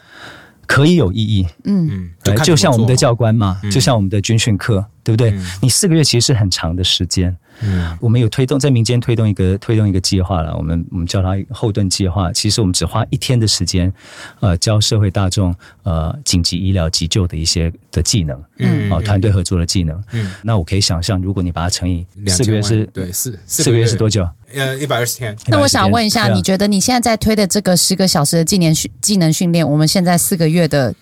[0.68, 1.48] 可以有意义。
[1.64, 5.30] 嗯，嗯，对，就像我们的教官嘛，就像我们的军训课，对不对？
[5.30, 7.34] 嗯你四个月其实是很长的时间。
[7.62, 12.30] 嗯我们有推动在民间推动一个推动一个计划了，我们我们叫它后盾计划。
[12.34, 13.94] 其实我们只花一天的时间，
[14.42, 20.04] 呃，教社会大众呃紧急医疗急救的一些的技能，嗯哦，团队合作的技能。
[20.12, 24.28] 嗯那我可以想象，如果你把它乘以四个月是对四四个月是多久？
[24.54, 30.94] 呃一百二十天，那我想问一下，啊你觉得你现在在推的这个十个小时的技能训技能训练，我们现在四个月的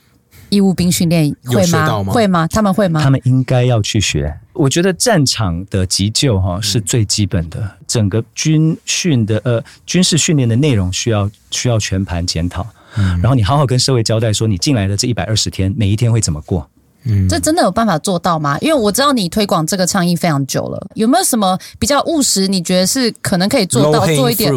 [0.54, 2.04] 义务兵训练会吗？
[2.04, 2.48] 吗会吗？
[2.48, 3.02] 他们会吗？
[3.02, 4.32] 他们应该要去学。
[4.54, 12.64] 我觉得战场的急救哈、是最基本的，整个军训的呃军事训练的内容需要需要全盘检讨，
[12.96, 16.70] 嗯然后你好好跟社会交代说你进来的这一百二十天每一天会怎么过。
[17.06, 18.58] 嗯这真的有办法做到吗？
[18.60, 22.48] 因为我知道你推广这个倡议非常久了，有没有什么比较务实？
[22.48, 24.54] 你觉得是可能可以做到做一点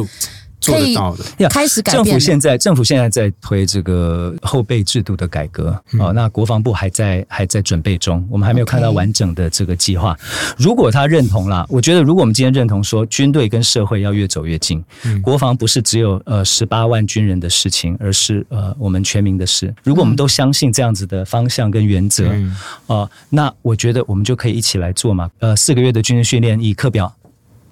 [0.66, 2.18] 做得到的，呀开始改政府？
[2.18, 10.16] 现在政府现在在推这个后备制度的改革哦，那国防部还在还在准备中，我们还没有看到完整的这个计划。
[10.56, 14.84] 如果他认同啦，我觉得如果我们今天认同说军队跟社会要越走越近，
[15.22, 19.74] 国防不是只有呃十八万军人的事情，而是呃我们全民的事。
[19.84, 25.30] 如果我们都相信这样子的方向跟原则，嗯哦，那我觉得我们就可以一起来做嘛。
[25.38, 27.12] 呃，四个月的军事训练，以课表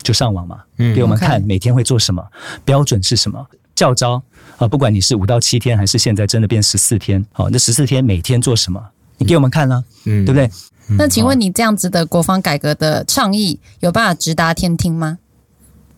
[0.05, 2.25] 就上网嘛，嗯给我们看每天会做什么，
[2.64, 4.23] 标准是什么，教招
[4.59, 8.81] 啊、不管你是五到七天，还是现在真的变十四天，好、那十四天每天做什么，
[9.19, 10.49] 你给我们看呢、嗯对不对？
[10.99, 15.19] 那请问你这样子的国防改革的倡议有办法直达天听吗？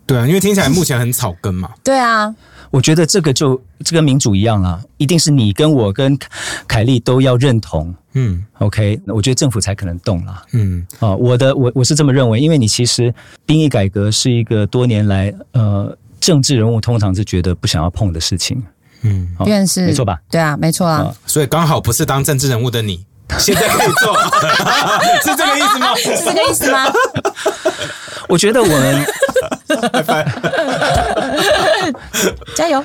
[0.07, 2.33] 对啊，因为听起来目前很草根嘛，对啊，
[2.71, 6.17] 我觉得这个就这跟民主一样啊，一定是你跟我跟
[6.69, 7.95] 凯莉都要认同。
[8.19, 10.43] 嗯 OK，那我觉得政府才可能动啦。
[10.53, 13.13] 嗯啊、我的我我是这么认为，因为你其实
[13.45, 18.63] 兵役改革是一个多年来呃政治人物通常是觉得不想要碰的事情，
[19.03, 20.19] 嗯，好便是没错吧？
[20.31, 20.99] 对啊，没错啊。
[21.01, 23.05] 啊所以刚好不是当政治人物的你，
[23.39, 24.17] 现在可以做，
[25.23, 25.95] 是这个意思吗？
[25.97, 26.87] 是这个意思吗？
[28.31, 29.07] 我觉得我们
[32.55, 32.85] 加油！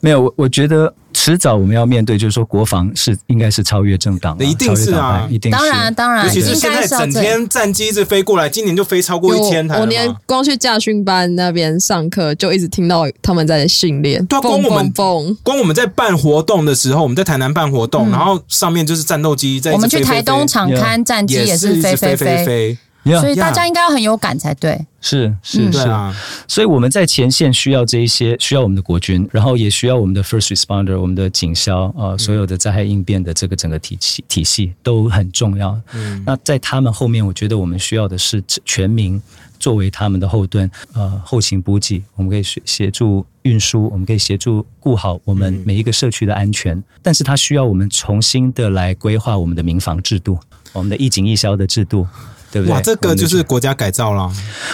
[0.00, 7.10] 没有，我我觉得迟早我们要面对，就是说国防是应该是超越政党的，一定是啊一定是当然，当然，尤其是应现在整。
[7.10, 10.14] 天战机一直飞过来，今年就飞超过一千台了我连。
[10.26, 15.36] 光去驾训班那边上课，就一直听到他们在训练，对啊光我们蹦蹦。
[15.42, 24.78] 光我们在办活动的时候，我们在台南办活动，然后上面就是战斗机在我们去台东飞场刊战机也是飞飞飞，飞，呀所以大家应该要很有感才对。
[25.00, 25.72] 是是嗯。
[25.72, 25.78] 是。
[25.78, 26.14] 对啊，
[26.46, 35.80] 所以我们在前线需要这一些，需要我们的国军，然后也需要我们的 first responder，我们的警消，呃，所有的灾害应变的这个整个体系体系都很重要。
[35.92, 36.22] 嗯。
[36.26, 39.20] 那在他们后面，我觉得我们需要的是全民
[39.60, 50.38] 作为他们的后盾，呃，后勤补给，我们可以协协助运输，我们可以协助顾好我们每一个社区的安全，但是它需要我们重新的来规划我们的民防制度，
[50.72, 52.04] 我们的一警一消的制度。
[52.50, 52.74] 对不对？
[52.74, 54.30] 哇，这个就是国家改造了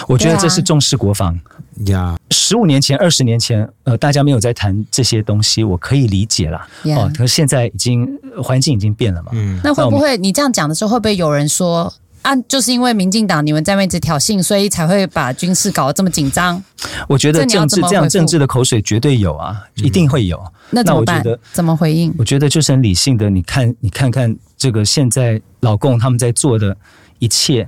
[0.07, 1.39] 我觉得这是重视国防。
[1.87, 2.17] 呀。
[2.31, 6.67] 十五年前、二十年前，呃，大家没有在谈这些东西，我可以理解啦。
[6.83, 9.31] Yeah 哦，可是现在已经呃环境已经变了嘛。
[9.33, 16.63] 嗯，那会不会你这样讲的时候，会不会有人说啊，就是因为民进党你们在那边一直挑衅，所以才会把军事搞得这么紧张？
[17.07, 20.39] 我觉得政治这样政治的口水绝对有啊，一定会有。
[20.69, 21.39] 那怎么办那我觉得？
[21.51, 22.13] 怎么回应？
[22.17, 26.77] 我觉得就是很理性的，你看，你看看这个现在老共他们在做的
[27.25, 27.67] 一切，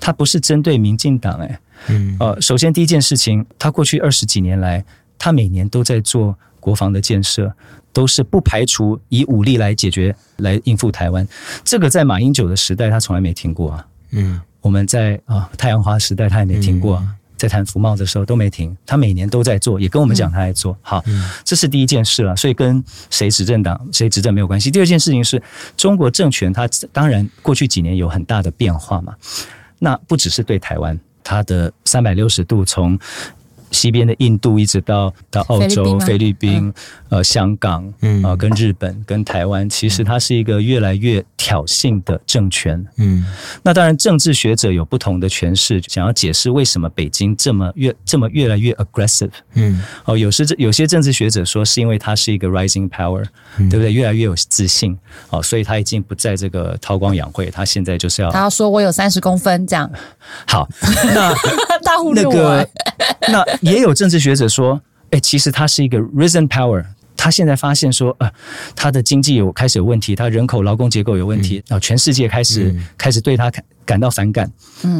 [0.00, 4.84] 他不是针对民进党哎、嗯呃，首先第一件事情，他过去二十几年来，
[5.16, 7.54] 他每年都在做国防的建设，
[7.92, 11.26] 都是不排除以武力来解决、来应付台湾。
[11.62, 13.86] 这个在马英九的时代，他从来没听过啊。
[14.10, 17.14] 嗯我们在啊、太阳花时代，他也没听过啊。
[17.36, 20.76] 在谈服贸的时候都没停，他每年都在做，也跟我们讲他在做。
[20.80, 21.04] 好，
[21.44, 24.70] 这是第一件事了，所以跟谁执政党、谁执政没有关系。
[24.70, 25.42] 第二件事情是
[25.76, 29.14] 中国政权，它当然过去几年有很大的变化嘛。
[29.78, 32.98] 那不只是对台湾，它的三百六十度从
[33.70, 36.72] 西边的印度，一直到到澳洲、菲菲律律宾、
[37.08, 42.84] 呃香港，嗯啊、跟日本、跟台湾，其实它是一个越来越挑衅的政权。
[42.96, 43.24] 嗯
[43.62, 49.30] 那当然，政治学者有不同的诠释，想要解释为什么北京这么越这么越来越 aggressive。
[49.54, 53.24] 嗯哦，有时有些政治学者说，是因为它是一个 rising power，、
[53.56, 53.92] 对不对？
[53.92, 54.96] 越来越有自信，
[55.30, 59.90] 哦，所以他已经不在这个韬光养晦，他现在就是要他要说我有三十公分这样，
[60.46, 60.68] 好。
[61.14, 61.34] 那
[61.86, 62.68] 大忽略我、那个欸。，
[63.32, 66.84] 那也有政治学者说， 哎，其实他是一个 risen power。
[67.18, 68.30] 他现在发现说，呃，
[68.76, 74.52] 他的经济有开始有问题，他人口劳工结构有问题，然后、全世界开始、开始对他感感到反感，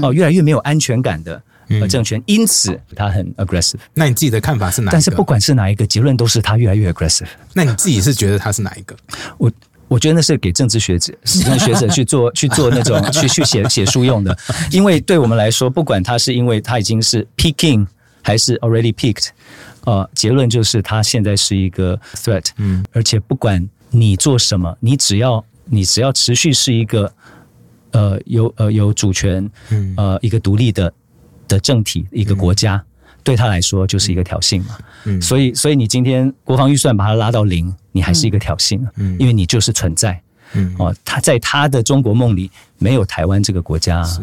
[0.03, 3.77] 哦、越来越没有安全感的呃政权，因此他很 aggressive。
[3.93, 4.93] 那你自己的看法是哪一个？
[4.93, 7.27] 但是不管是哪一个，结论都是他越来越 aggressive。
[7.53, 8.97] 那你自己是觉得他是哪一个？
[9.37, 9.53] 我
[9.89, 14.37] 我觉得那是给政治学者、史 政治学者去做去做那种去去写写书用的，
[14.71, 17.87] 因为对我们来说，不管他是因为他已经是 picking
[18.23, 19.29] 还是 already peaked，
[19.85, 27.13] 呃，结论就是他现在是一个 threat，嗯，而且不管你做什么，你只要你只要持续是一个
[27.93, 29.95] 呃有呃有主权，嗯。
[29.97, 30.93] 呃一个独立的
[31.47, 32.83] 的政体一个国家。
[33.27, 35.21] 对他来说就是一个挑衅嘛，嗯。
[35.21, 39.17] 所以所以你今天国防预算把它拉到零，你还是一个挑衅啊，嗯。
[39.19, 40.19] 因为你就是存在
[40.53, 40.73] 嗯。
[40.79, 43.99] 哦，他在他的中国梦里没有台湾这个国家。
[43.99, 44.19] 啊，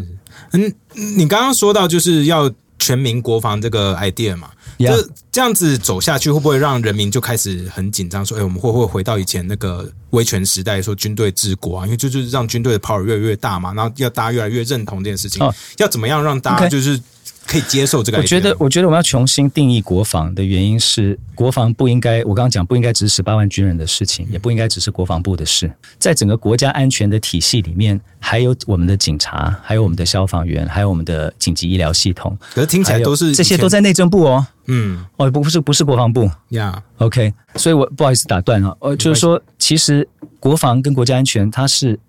[0.54, 0.74] 嗯，
[1.18, 8.26] 你刚刚说到就是要全民国防这个 idea 嘛这这样子走下去，会不会让人民就开始很紧张？
[8.26, 11.86] 说，哎，我们会不会回到以前那个威权时代，说军队治国啊？
[11.86, 15.54] 因为这就是让军队的 power 越来越大嘛，然后要大家越来越认同这件事情，哦。
[15.78, 17.00] 要怎么样让大家就是
[17.46, 25.72] 可以接受这个我觉得，我觉得我们要重新定义国防的原因是，国防不应该，我刚刚讲不应该只是十八万军人的事情，也不应该只是国防部的事。
[26.00, 36.30] 在整个国家安全的体系里面，还有我们的警察，还有我们的消防员，还有我们的紧急医疗系统，可是听起来都是这些都在内政部哦，嗯哦，不是不是国防部。
[36.50, 40.08] 呀 OK，所以我不好意思打断了，呃，就是说，其实
[40.40, 42.00] 国防跟国家安全它是。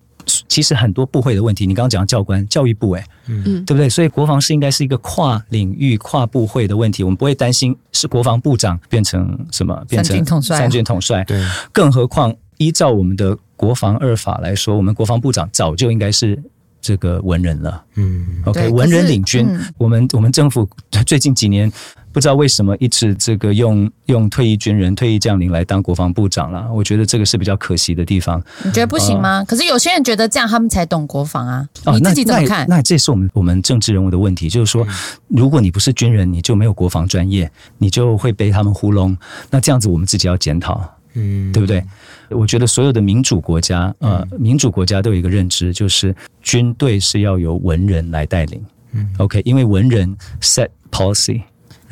[0.48, 3.88] 其实很多部会的问题，你刚刚讲的教官、教育部，哎，嗯对不对？
[3.88, 11.24] 所以国防是应该是一个跨领域、跨部会的问题，我们不会担心是国防部长变成什么，变成三军统帅啊三军统帅。
[11.24, 16.42] 对，更何况依照我们的国防二法来说，我们国防部长早就应该是
[16.80, 17.84] 这个文人了。
[17.94, 19.46] 嗯 OK，文人领军。
[19.48, 20.68] 嗯我们我们政府
[21.06, 21.70] 最近几年
[22.14, 28.40] 不知道为什么一直这个用用退役军人、退役将领来当国防部长了，我觉得这个是比较可惜的地方。
[28.64, 29.44] 你觉得不行吗？
[29.44, 32.64] 可是有些人觉得这样他们才懂国防啊，你那自己怎么看？
[32.68, 34.86] 那那这是我们我们政治人物的问题，就是说，
[35.26, 39.16] 如果你不是军人，你就没有国防专业，你就会被他们糊弄。
[39.50, 40.88] 那这样子，我们自己要检讨。
[41.16, 41.80] 嗯，对不对？
[42.30, 48.60] 我觉得所有的民主国家，呃，民主国家都有一个认知，就是军队是要由文人来带领。
[48.90, 51.42] 嗯，OK，因为文人 set policy，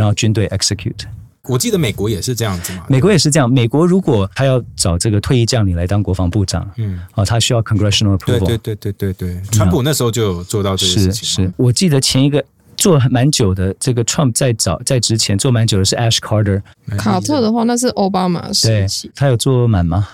[0.03, 1.05] 然后军队 execute。
[1.49, 2.85] 我记得美国也是这样子嘛。
[2.89, 8.47] 美国也是这样，美国如果他要找这个退役将领来当国防部长，嗯，啊，他需要 congressional approval。
[8.47, 11.51] 对对对对对，川普那时候就有做到这个是事情嘛。
[11.51, 12.45] 是，我记得前一个
[12.77, 16.63] 做蛮久的，这个 Trump 在早在之前做蛮久的是 Ash Carter，
[16.99, 20.09] 卡特的话，那是奥巴马对时期，他有做满吗？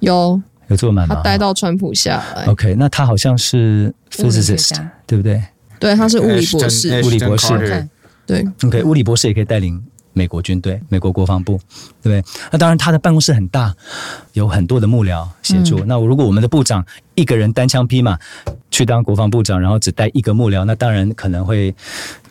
[0.00, 1.16] 有有做满吗？
[1.16, 5.42] 他待到川普下来，OK，那他好像是 physicist，对不对？
[5.78, 7.88] 对，他是物理博士，物理博士
[8.26, 9.82] 对，OK，物理博士也可以带领
[10.16, 11.60] 美国军队、美国国防部，
[12.02, 12.24] 对不对？
[12.50, 13.74] 那当然，他的办公室很大，
[14.32, 15.78] 有很多的幕僚协助。
[15.84, 16.82] 那如果我们的部长
[17.14, 18.18] 一个人单枪匹马
[18.70, 21.74] 去当国防部长，然后只带一个幕僚，那当然可能会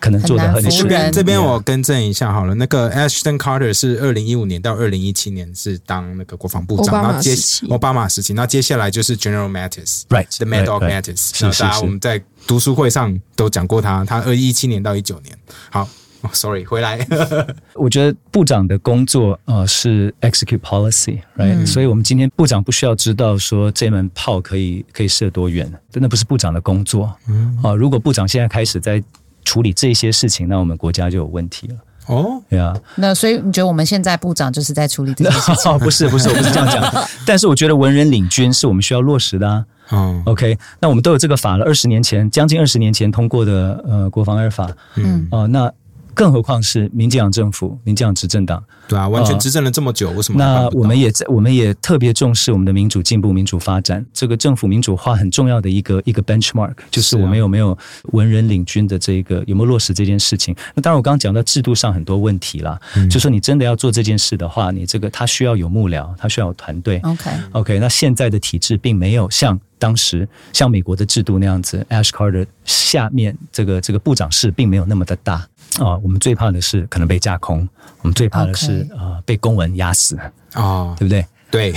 [0.00, 7.36] 可能做的很很难服这边这边我更正一下好了，那个 Ashton Carter 是二零一五年到二零一七年是当那个国防部长，然后接
[7.70, 10.02] 奥巴马时期，那接下来就是 General Mattis。
[10.08, 10.90] right The Mad Dog.
[10.90, 15.36] Mattis，是是那大家是我们在读书会上都讲过他，他二一七年到一九年。
[15.70, 15.88] 好、
[16.26, 16.98] 哦、， sorry，回来。
[17.74, 27.14] 我觉得部长的工作呃是 execute policy，right？、所以我们今天部长不需要知道说这门炮可以可以射多远，真的不是部长的工作。
[27.28, 29.02] 嗯，啊、如果部长现在开始在
[29.44, 31.74] 处理这些事情，那我们国家就有问题了。
[32.06, 35.78] 哦，对啊，那所以你觉得我们现在部长就是在处理这件事情？
[35.78, 37.08] 不是不是，我不是这样讲。
[37.26, 39.64] 但是我觉得文人领军是我们需要落实的啊。
[39.92, 45.72] 嗯 OK，那我们都有这个法了，二十年前，将近二十年前通过的呃国防二法，嗯，哦、那
[46.16, 54.04] 更何况是民进党政府、民进党执政党，对啊，完全执政了这么久，为什么那我们也在，我们也特别重视我们的民主进步、民主发展。
[54.14, 57.76] 这个政府民主化很重要的一个一个 benchmark，就是我们有没有
[58.12, 60.56] 文人领军的这个有没有落实这件事情。
[60.74, 66.98] 那当然，我刚刚讲到制度上很多问题啦，嗯就说你真的要做这件事的话，你这个他需要有幕僚，他需要有团队。
[67.04, 75.46] OK，OK，那现在的体制并没有像当时像美国的制度那样子，Ash Carter 下面这个这个部长室并没有那么的大。
[75.78, 77.68] 啊，我们最怕的是可能被架空，
[78.02, 80.18] 我们最怕的是啊被公文压死，
[80.54, 81.24] 哦，对不对？
[81.48, 81.72] 对，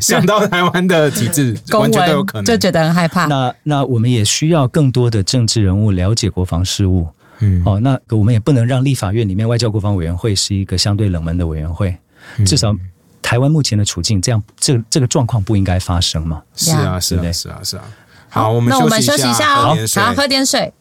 [0.00, 2.38] 想到台湾的体制，公完全都有可能。
[2.40, 3.26] 文就觉得很害怕。
[3.26, 7.08] 那那我们也需要更多的政治人物了解国防事务。
[7.38, 11.96] 嗯，哦，那我们也不能让立法院里面外交国防委员会是一个相对冷门的委员会，
[12.36, 12.74] 嗯至少
[13.22, 16.42] 台湾目前的处境，这样这这个状况不应该发生嘛？
[16.56, 17.84] 是啊，是啊，是啊，是啊。
[18.28, 20.72] 好，我们那我们休息息一下哦喝点，水好，喝点水。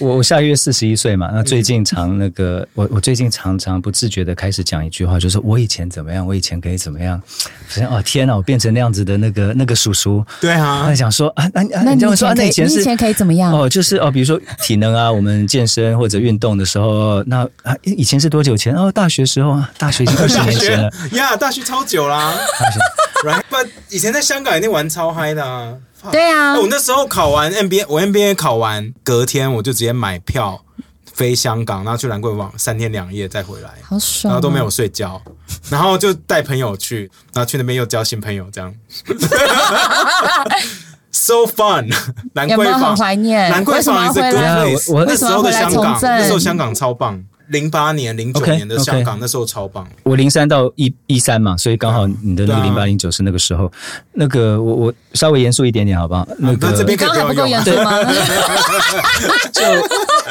[0.00, 7.20] 我我下个月四十一岁嘛，那最近常那个我我最近常常不自觉的开始讲一句话，就是我以前怎么样，我以前可以怎么样。
[7.68, 10.24] 发现哦天哪，我变成那样子的那个那个叔叔。
[10.40, 13.52] 对啊他，想说啊，那你这么说啊，以前可以，那以前是你以前可以怎么样？
[13.52, 18.74] 哦，就是哦，比如说体能啊，我们健身或者运动的时候，那啊以前是多久前？
[18.74, 20.90] 哦，大学时候啊，大学已经二十年前了。
[21.10, 22.34] 学呀，大学超久啦。
[23.22, 23.56] 然后不，
[23.90, 25.74] 以前在香港一定玩超嗨的啊。
[26.10, 30.64] 对啊我那时候考完 NBA，我 NBA 考完，隔天我就直接买票
[31.12, 35.20] 飞香港，然后去兰桂坊三天两夜再回来，好爽、哦，然后都没有睡觉，
[35.68, 38.74] 然后就带朋友去，然后去那边又交新朋友，这样。
[41.12, 41.92] So fun，
[42.34, 42.96] 兰桂坊？
[42.96, 44.92] 兰桂坊要 is a 回 good 来？place。
[44.92, 47.20] 我我那时候的香港，那时候香港超棒。
[47.50, 49.86] 零八年、零九年的香港那时候超棒。
[50.04, 53.70] 我零三到一一三嘛，所以刚好你的那个零八零九是那个时候。
[54.12, 56.26] 那个我我稍微严肃一点点好不好？
[56.38, 56.56] 那个
[56.96, 57.98] 刚刚还不够严肃吗？
[59.52, 59.62] 就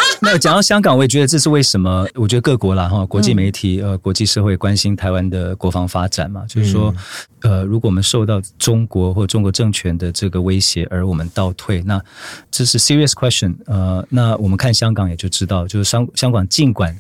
[0.21, 2.05] 没有讲到香港，我也觉得这是为什么？
[2.15, 6.93] 我觉得各国啦哈，国际媒体、呃，国际社会关心台湾的国防发展嘛，就是说，
[7.41, 12.01] 呃，如果我们受到中国或中国政权的这个威胁，而我们倒退，那
[12.51, 13.55] 这是 serious question。
[13.65, 16.95] 呃，那我们看香港也就知道，就是香香港尽管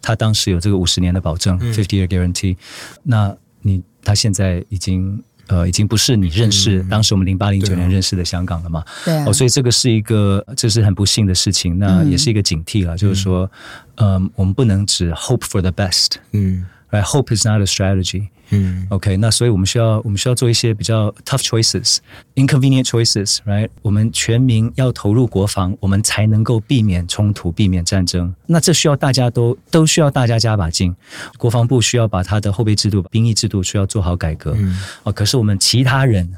[0.00, 2.56] 它当时有这个五十年的保证，fifty year guarantee，
[3.02, 5.22] 那你它现在已经。
[5.50, 8.84] 呃，已经不是你认识、当时我们零八零九年认识的香港了嘛？
[9.04, 9.24] 对啊。
[9.26, 13.50] 哦，所以这个是一个，这是很不幸的事情，那也是一个警惕了，就是说，
[13.96, 17.02] 嗯、我们不能只 hope for the best，嗯 right?
[17.02, 18.28] Hope is not a strategy.
[18.52, 21.98] 嗯 OK，那所以我们需要我们需要做一些比较 tough choices,
[22.34, 23.68] inconvenient choices, right?
[23.80, 28.34] 我们全民要投入国防，我们才能够避免冲突，避免战争。
[28.46, 30.92] 那这需要大家都都需要大家加把劲。
[31.38, 34.52] 国防部需要把他的后备制度、兵役制度需要做好改革。
[34.58, 36.28] 嗯哦，可是我们其他人，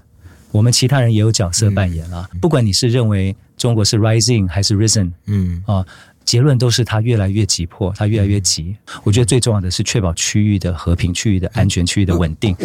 [0.51, 2.29] 我们其他人也有角色扮演啊。
[2.43, 5.87] 不管你是认为中国是 rising 还是 risen，嗯啊，
[6.25, 8.75] 结论都是它越来越急迫，它越来越急。
[9.05, 12.57] 我觉得最重要的是确保区域的和平、区域的安全、区域的稳定。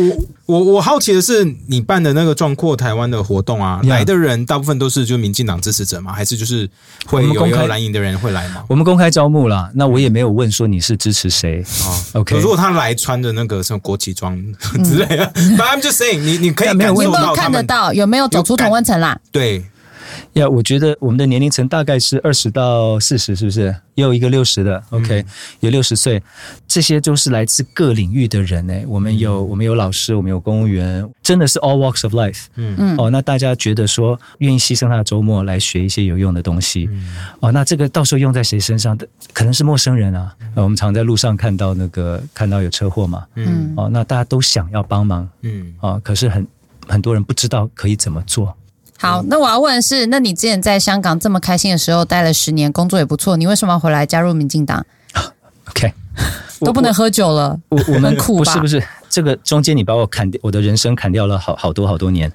[0.45, 6.13] 我我我好奇的是，你办的那个壮阔台湾的活动啊 Yeah 来的人大部分都是就民进党支持者吗？
[6.13, 6.69] 还是就是
[7.05, 8.63] 会有一我们公开蓝营的人会来吗？
[8.67, 11.63] 我们公开招募啦，那我也没有问说你是支持谁。
[11.85, 14.35] 哦 OK 如果他来穿着那个什么国旗装
[14.83, 17.93] 之类的， But I'm just saying，你你可以感没有看得到？
[17.93, 19.19] 有没有走出同温层啦？
[19.31, 19.63] 对，
[20.33, 23.75] 呀我觉得我们的年龄层大概是二十到四十，是不是？
[23.95, 25.25] 也有一个六十的，OK，、
[25.61, 26.21] 有六十岁，
[26.67, 28.73] 这些都是来自各领域的人呢。
[28.87, 32.45] 我们有、我们有老师，我们有公务员，真的是 all walks of life。
[32.57, 36.87] 嗯嗯哦，那大家觉得说愿意牺牲他的周末来学一些有用的东西，
[37.39, 39.07] 哦，那这个到时候用在谁身上的？
[39.33, 40.35] 可能是陌生人啊。
[40.53, 46.45] 呃我们常在路上看到那个看到有车祸嘛，嗯，哦，那大家都想要帮忙嗯哦、可是很
[46.87, 48.55] 很多人不知道可以怎么做。
[48.97, 54.85] 好，那我要问的是，那你之前在香港这么开心的时候待了十年，工作也不错，你为什么要回来加入民进党？
[55.69, 55.93] OK，
[56.61, 62.31] 都不能喝酒了，我我们很苦吧不是不是，这个中间你把我砍掉，我的人生砍掉了好好多好多年。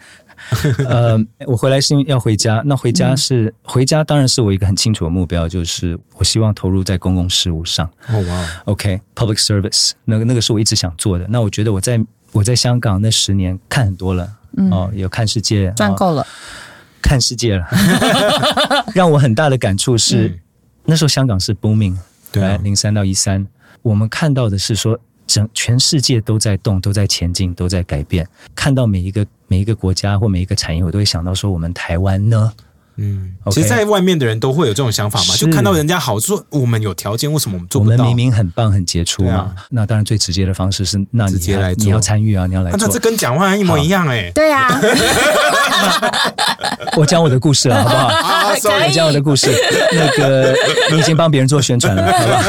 [0.88, 7.88] 呃，我回来是因为要回家，那回家是、回家，当然是我一个很清楚的目标，就是我希望投入在公共事务上。
[8.08, 11.24] 哦哇，OK，public、service，那个那个是我一直想做的。
[11.28, 12.00] 那我觉得我在
[12.32, 14.28] 我在香港那十年看很多了，
[14.70, 16.26] 哦，有看世界，哦赚够了。
[17.00, 17.66] 看世界了，
[18.94, 20.38] 让我很大的感触是，嗯
[20.84, 21.96] 那时候香港是 booming，
[22.30, 23.46] 对啊零三到一三，
[23.82, 28.26] 我们看到的是说，整全世界都在动，都在前进，都在改变。
[28.54, 32.52] 看到每一个每一个国家或每一个产业，我都会想到说，我们台湾呢？
[32.96, 37.96] 嗯其实，在外面的人都会有这种想法嘛，就看到人家好，就说我们有条件，为什么我们做不到？
[37.96, 39.32] 我们明明很棒、很杰出嘛。
[39.34, 42.98] 啊那当然，最直接的方式是，那你直接来做你要参与啊，你要来那他这。
[43.02, 44.30] 跟讲话一模一样哎。
[44.32, 44.68] 对啊，
[46.96, 48.06] 我讲我的故事了，好不好？
[48.14, 49.50] 啊可以，sorry，我讲我的故事。
[49.92, 50.54] 那个，
[50.92, 52.40] 你已经帮别人做宣传了，好不好？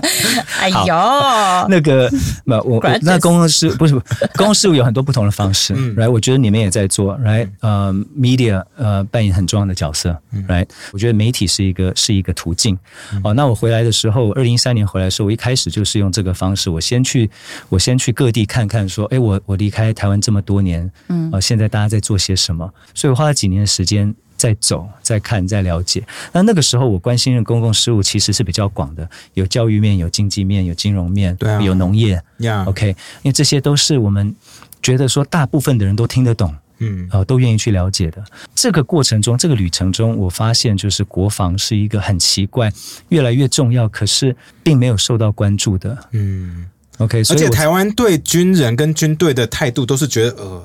[0.60, 2.10] 哎呦，那个，
[2.44, 4.00] 那，我那公共事不是不
[4.36, 7.48] 公共事务有很多不同的方式、嗯 r i g h t 我觉得你们也在做，right？
[7.60, 12.78] 呃，media 呃扮演很重要的角色、r i g h t 我觉得媒体是一个是一个途径。
[13.24, 17.30] 哦，那我回来的时候，二零一三年回来的时候，我一开始就是用这个方式，我先去
[17.70, 22.70] 我先去各地看看，说，哎，我我离开台湾这么多年，嗯，呃，现在大家在做些什么？
[22.92, 26.04] 所以我花了几年的时间在走、在看、在了解。
[26.32, 32.22] 那那个时候，我关心的公共事务其实是比较广的，有教育面、有经济面、有金融面，对啊有农业。
[32.40, 32.88] 呀 OK，
[33.22, 34.36] 因为这些都是我们
[34.82, 38.22] 觉得说大部分的人都听得懂，嗯呃，都愿意去了解的。
[38.54, 42.72] 这个过程中，这个旅程中，我发现就是国防是一个很奇怪、
[43.08, 45.96] 越来越重要，可是并没有受到关注的。
[46.12, 46.66] 嗯
[46.98, 50.64] ，OK，而且台湾对军人跟军队的态度都是觉得呃，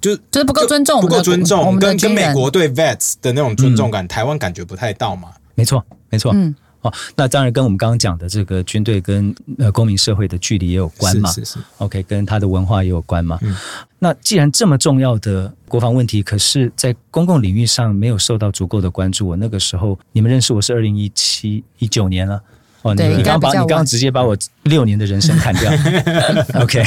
[0.00, 5.30] 就就是不够尊重不够尊重，跟跟美国对 vets 的那种尊重感，台湾感觉不太到嘛。
[5.54, 6.32] 没错，没错。
[6.34, 11.30] 嗯哦，那当然跟我们刚刚讲的这个军队跟呃公民社会的距离也有关嘛。
[11.30, 13.38] 是是是，OK，跟他的文化也有关嘛。
[13.42, 13.56] 嗯
[14.00, 19.26] 那既然这么重要的国防问题，可是在公共领域上没有受到足够的关注。
[19.26, 22.40] 我那个时候，你们认识我是二零一七一九年了。
[22.82, 25.68] 哦，你对你刚刚把你刚刚直接把我六年的人生砍掉。
[26.62, 26.80] OK，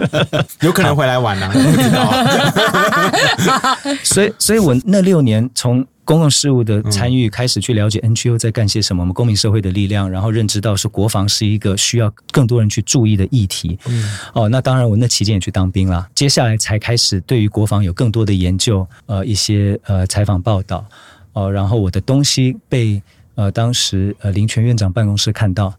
[0.60, 2.12] 有可能回来晚了、啊，不知道。
[4.04, 13.78] 所以，所以我那六年从公共事务的参与开始去了解 NGO 在干些什么，我们公民社会的力量，然后认知到是国防是一个需要更多人去注意的议题。
[13.86, 16.08] 嗯哦，那当然，我那期间也去当兵了。
[16.14, 20.84] 接下来才开始对于国防有更多的研究，呃，一些呃采访报道，
[21.32, 23.00] 哦、然后我的东西被
[23.34, 25.72] 呃当时呃林权院长办公室看到。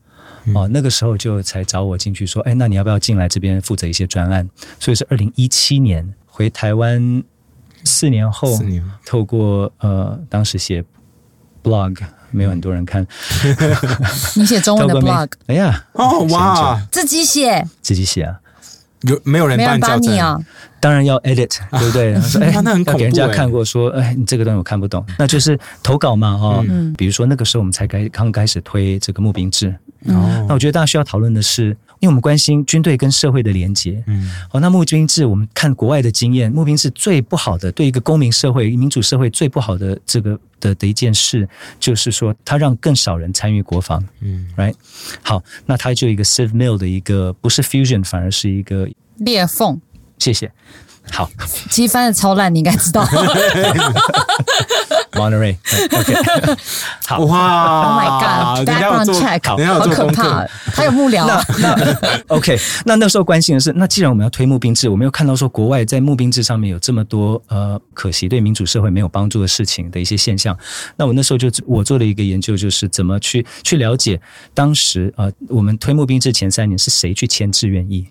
[0.53, 4.49] 哦，那个时候就才找我进去说，哎，那你要不要进来这边负责一些专案？
[4.77, 7.23] 所以是二零一七年回台湾，
[7.83, 8.83] 四年后，四年。
[9.05, 10.83] 透过呃当时写
[11.63, 11.97] blog，
[12.31, 13.05] 没有很多人看，
[14.35, 18.39] 你写中文的 blog 哎呀，哦哇，自己写，自己写啊，
[19.01, 20.05] 有没有人帮校正？
[20.07, 20.39] 帮你啊？
[20.79, 22.13] 当然要 edit，对不对？
[22.13, 26.93] 他 说，哎，哇那很恐怖给人家哎看过说，哎，你这个东西我看不懂，那就是投稿嘛，哈、嗯。
[26.97, 29.73] 比如说那个时候我们才开刚开始推这个募兵制，
[30.07, 30.45] 哦。
[30.47, 34.03] 那我觉得大家需要讨论的是，因为我们关心军队跟社会的连结。
[34.07, 41.47] 嗯哦，那募兵制，我们看国外的经验，募兵制最不好的，对一个公民社会、民主社会最不好的这个的的一件事，
[41.79, 44.73] 就是说它让更少人参与国防嗯，right？
[45.21, 48.85] 好，那它就一个 civ mill 的一个不是 fusion，反而是一个
[49.15, 49.79] 裂缝，
[50.19, 50.51] 谢谢。
[51.09, 51.29] 好
[51.69, 53.05] 其实翻的超烂，你应该知道。
[55.13, 56.57] ，Monterey，OK，、
[57.07, 57.83] 好，哇。
[57.83, 58.67] Oh my god！
[58.67, 61.25] 家有 background 做 check，人家有好做功可怕课，，还有幕僚。
[61.27, 61.43] 啊。
[61.59, 61.75] 那
[62.27, 70.57] OK，那那时候关心的是，那既然我们要推募兵制，我们又看到说国外在募兵制上面有这么多呃可惜对民主社会没有帮助的事情的一些现象，
[70.97, 74.19] 那我那时候就我做了一个研究，就是怎么去去了解
[74.53, 78.07] 当时呃我们推募兵制前三年是谁去签志愿意，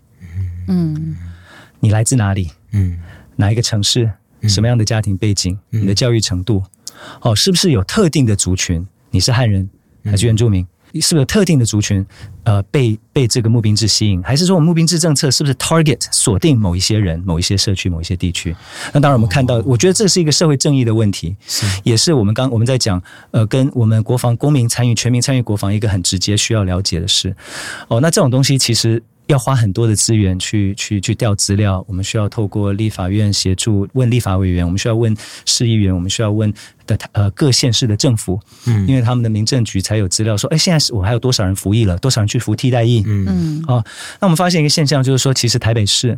[0.68, 1.16] 嗯，
[1.80, 2.98] 你来自哪里，嗯。
[3.36, 4.09] 哪一个城市，
[4.46, 6.62] 什么样的家庭背景，你的教育程度，
[7.20, 8.86] 哦，是不是有特定的族群？
[9.11, 9.68] 你是汉人
[10.05, 10.66] 还是原住民？
[11.00, 12.05] 是不是有特定的族群，
[12.44, 18.55] 呃，被被这个募兵制吸引，还是说我们募兵制政策是不是 target 锁定某一些人、某一些社区、某一些地区？
[18.92, 21.34] 那当然，我们看到，我觉得这是一个社会正义的问题，
[21.82, 27.34] 也是我们刚我们在讲，呃，跟我们国防公民参与、全民参与国防一个很直接需要了解的事。
[27.88, 29.03] 哦，那这种东西其实
[29.33, 36.53] 要花很多的资源去去去调资料，我们需要透过立法院协助问立法委员，我们需要问市议员，我们需要问
[36.87, 38.87] 的呃各县市的政府，嗯。
[38.87, 43.26] 因为他们的民政局才有资料说，哎，现在是我还有多少人服役了，多少人去服替代役，嗯。
[43.28, 43.64] 嗯。
[43.68, 43.85] 哦，
[44.20, 46.11] 那我们发现一个现象，就是说，其实台北市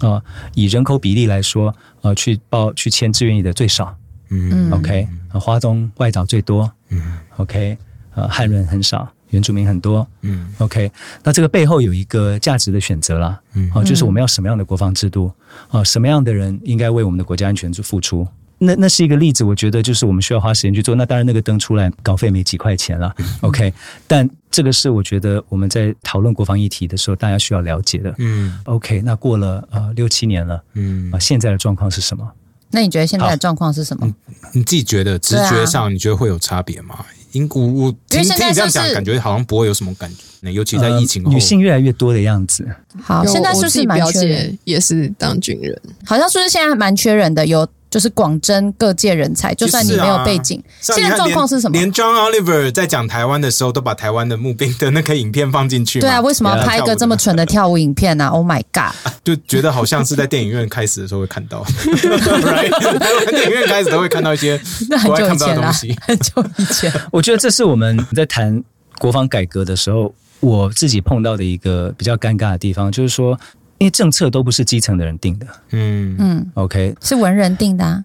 [0.00, 0.22] 啊、呃
[0.54, 3.94] 以人口比例来说，呃，去报去签志愿役的最少。
[4.30, 4.70] 嗯。
[4.72, 6.70] OK，、呃、花东外岛最多。
[6.88, 7.18] 嗯。
[7.36, 7.76] OK，
[8.14, 10.06] 呃，汉人很少，原住民很多。
[10.22, 10.90] 嗯 OK，
[11.22, 13.38] 那这个背后有一个价值的选择啦。
[13.52, 15.30] 嗯哦，就是我们要什么样的国防制度
[15.68, 18.26] 啊、什么样的人应该为我们的国家安全去付出。
[18.64, 20.94] 那那是一个例子，我觉得就是我们需要花时间去做。
[20.94, 23.74] 那当然，那个灯出来稿费没几块钱了，OK。
[24.06, 28.14] 但这个是我觉得我们在讨论国防议题的时候，大家需要了解的。
[28.18, 32.30] 嗯 OK，那过了呃六七年了嗯啊、，现在的状况是什么？
[32.70, 34.14] 那你觉得现在的状况是什么？
[34.54, 37.04] 你自己觉得直觉上，你觉得会有差别吗？
[37.32, 40.10] 因我我听因为现在听你这样讲，感觉好像不会有什么感
[40.40, 42.66] 觉，尤其在疫情后，呃女性越来越多的样子。
[43.02, 47.46] 好，现在是不是蛮缺也是当军人，好像是不是现在蛮缺人的？
[47.46, 51.76] 有就是广征各界人才，就算你没有背景，现在状况是什么？
[51.76, 56.00] 连 John Oliver 在讲台湾的时候，都把台湾的募兵的那个影片放进去嘛。
[56.00, 59.12] 对啊，为什么要拍一个这么蠢的跳舞影片呢、o h my god！
[59.22, 63.30] 就觉得好像是在电影院开始的时候会看到， right？
[63.30, 66.92] 电影院开始都会看到一些 那很国外看不到久以前啦的东西。，很久以前。
[67.12, 68.64] 我觉得这是我们在谈
[68.98, 73.38] 国防改革的时候，我自己碰到的一个比较尴尬的地方，就是说，
[73.82, 78.04] 因为政策都不是基层的人定的嗯嗯，，OK，是文人定的、啊。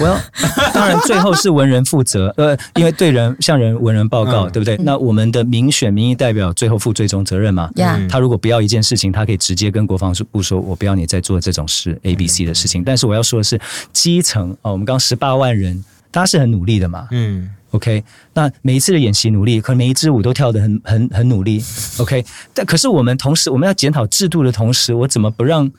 [0.00, 0.18] 我要
[0.74, 4.76] 当然最后是文人负责，呃，因为对人向人文人报告，嗯对不对？
[4.78, 7.70] 那我们的民选民意代表最后负最终责任嘛。
[8.08, 13.58] 他如果不要一件事情，他可以直接跟国防部说：“我不要你再做这种事 A、B、C 的事情。”但是我要说的是，
[13.92, 15.82] 基层哦，我们刚十八万人。
[16.08, 17.08] 大家是很努力的嘛。
[17.10, 18.02] 嗯 OK，
[18.34, 21.62] 那每一次的演习努力，可能每一支舞都跳得很很很努力。
[21.98, 25.70] OK，但可是我们同时我们要检讨制度的同时，我怎么不让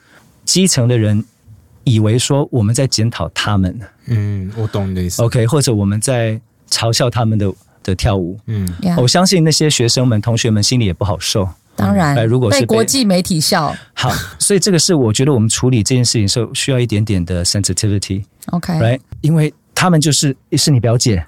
[0.44, 1.24] 基层的人
[1.84, 5.22] 以为说我们在检讨他们嗯，我懂你的意思。
[5.22, 6.40] ？OK，或者我们在
[6.70, 8.38] 嘲笑他们的的跳舞？
[8.46, 11.48] 嗯我相信那些学生们、同学们心里也不好受。
[11.76, 21.24] 当然哎，如果是被被国际媒体笑好，所以这个是我觉得我们处理这件事情的时候需要一点点的 sensitivity，right？、，OK，因为他们就是是你表姐，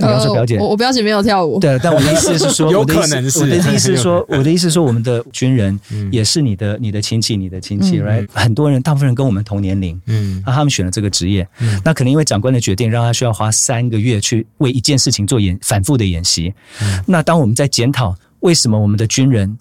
[0.00, 3.40] 呃你要说表姐，呃我我表姐没有跳舞，对，但我的意思是说，有 我的意思可能是。
[3.40, 6.08] 我的意思是说， 我的意思是说，我们的军人嗯。
[6.12, 8.04] 也是你的、你的亲戚、你的亲戚、嗯。
[8.04, 10.42] r i g h t 很多人，大部分人跟我们同年龄，嗯。
[10.46, 11.80] 那他们选了这个职业，嗯。
[11.84, 16.52] 那可能因为长官的决定，让他需要花三个月去为一件事情做演反复的演习。
[16.82, 17.02] 嗯。
[17.06, 19.56] 那当我们在检讨为什么我们的军人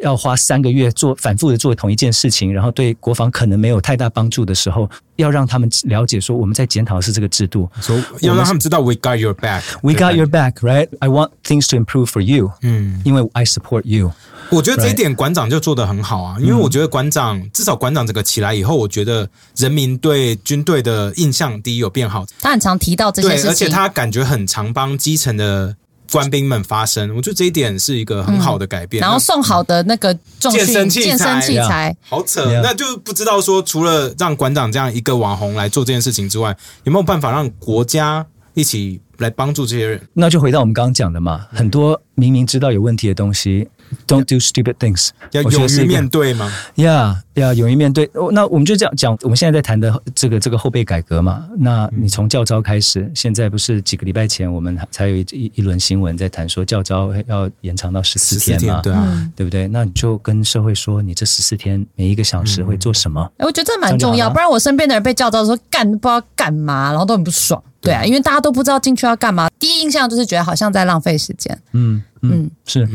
[0.00, 7.68] 要花三个月做反复的做同一件事情，然后对国防可能没有太大帮助的时候，要让他们了解说，我们在检讨的是这个制度。
[7.80, 9.62] 所以要让他们知道 we got your back。
[9.82, 10.88] We got your back, right?
[11.00, 12.52] I want things to improve for you.
[12.62, 14.12] 嗯，因为 I support you。
[14.50, 25.74] 我觉得这一点馆长就做得很好啊，因为我觉得馆长至少馆长这个起来以后，我觉得人民对军队的印象第一有变好，他很常提到这些，事情，而且他感觉很常帮基层的
[26.12, 29.00] 官兵们发声，我觉得这一点是一个很好的改变。
[29.00, 40.00] 然后送好的那个重健身器材健身器材，好扯 Yeah 那就不知道说，除了让馆长这样一个网红来做这件事情之外，有没有办法让国家一起来帮助这些人？
[40.12, 43.66] 那就回到我们刚刚讲的嘛，很多明明知道有问题的东西
[44.06, 46.52] ，don't do stupid things，要勇于面对吗？
[46.76, 48.08] 呀呀，勇于面对。
[48.14, 51.46] 哦那我们就这样讲，我们现在在谈的这个这个后备改革嘛。
[51.58, 59.68] 那你从教招开始，现在不是几个礼拜前我们才有一一一轮新闻在谈说教招要延长到十四天嘛，对啊，嗯，对不对？
[59.68, 63.22] 那你就跟社会说，你这十四天每一个小时会做什么？
[63.38, 67.62] 哎，我觉得这蛮重要，不然我身边的人被叫招说干不知道干嘛，然后都很不爽。
[67.82, 71.56] 对啊，因为大家都不知道进去要干嘛，第一印象就是觉得好像在浪费时间。
[71.72, 72.88] 嗯嗯嗯，是。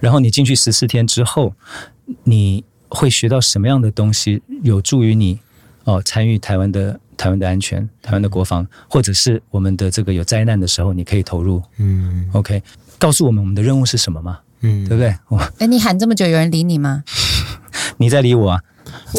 [0.00, 1.54] 然后你进去十四天之后，
[2.24, 5.38] 你会学到什么样的东西，有助于你
[5.84, 11.62] 哦参与台湾的台湾的安全、台湾的国防，或者是我们的这个有灾难的时候，你可以投入。
[11.78, 12.62] 嗯 OK，
[12.98, 14.38] 告诉我们我们的任务是什么吗？
[14.62, 15.14] 嗯对不对？
[15.28, 17.04] 我哎，你喊这么久，有人理你吗？
[17.98, 18.60] 你在理我啊？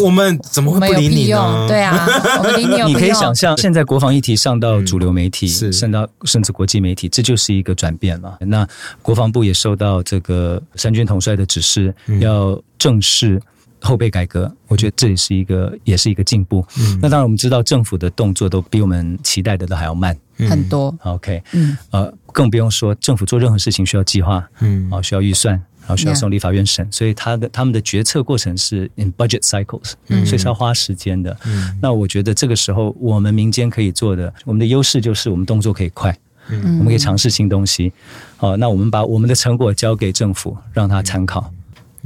[0.04, 1.26] 我们怎么会不理你？
[1.68, 2.06] 对啊，
[2.40, 2.88] 我们理你有。
[2.88, 8.38] 你可以想象，现在国防议题上到主流媒体，嗯是上到甚至国际媒体，这就是一个转变嘛。
[8.40, 8.68] 那
[9.02, 13.42] 国防部也受到这个三军统帅的指示，嗯要正视
[13.82, 14.52] 后备改革。
[14.68, 16.66] 我觉得这也是一个，也是一个进步。
[16.78, 20.18] 嗯那当然，我们知道政府的动作都比我们期待的都还要慢。
[20.50, 31.36] 很多，OK，嗯，呃，更不用说政府做任何事情需要计划，嗯啊、需要预算，然后需要送立法院审，所以他的他们的决策过程是 in budget cycles，、嗯所以是要花时间的。
[31.46, 36.18] 嗯那我觉得这个时候我们民间可以做的，我们的优势就是我们动作可以快，
[36.50, 37.92] 嗯我们可以尝试新东西。
[38.38, 41.52] 好、那我们把我们的成果交给政府，让他参考，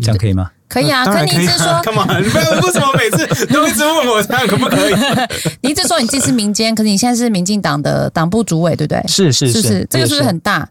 [0.02, 0.52] 这样可以吗？
[0.68, 1.06] 可以啊。
[1.06, 2.20] 可你一直说啊，干嘛？
[2.20, 4.94] 你不要为什么每次 都一直问我这样可不可以？
[5.62, 9.04] 你一直说你自己是民间，可是你现在是民进党的党部主委，对不对？
[9.08, 9.88] 是是是不是？
[9.90, 10.68] 这个是不是很大？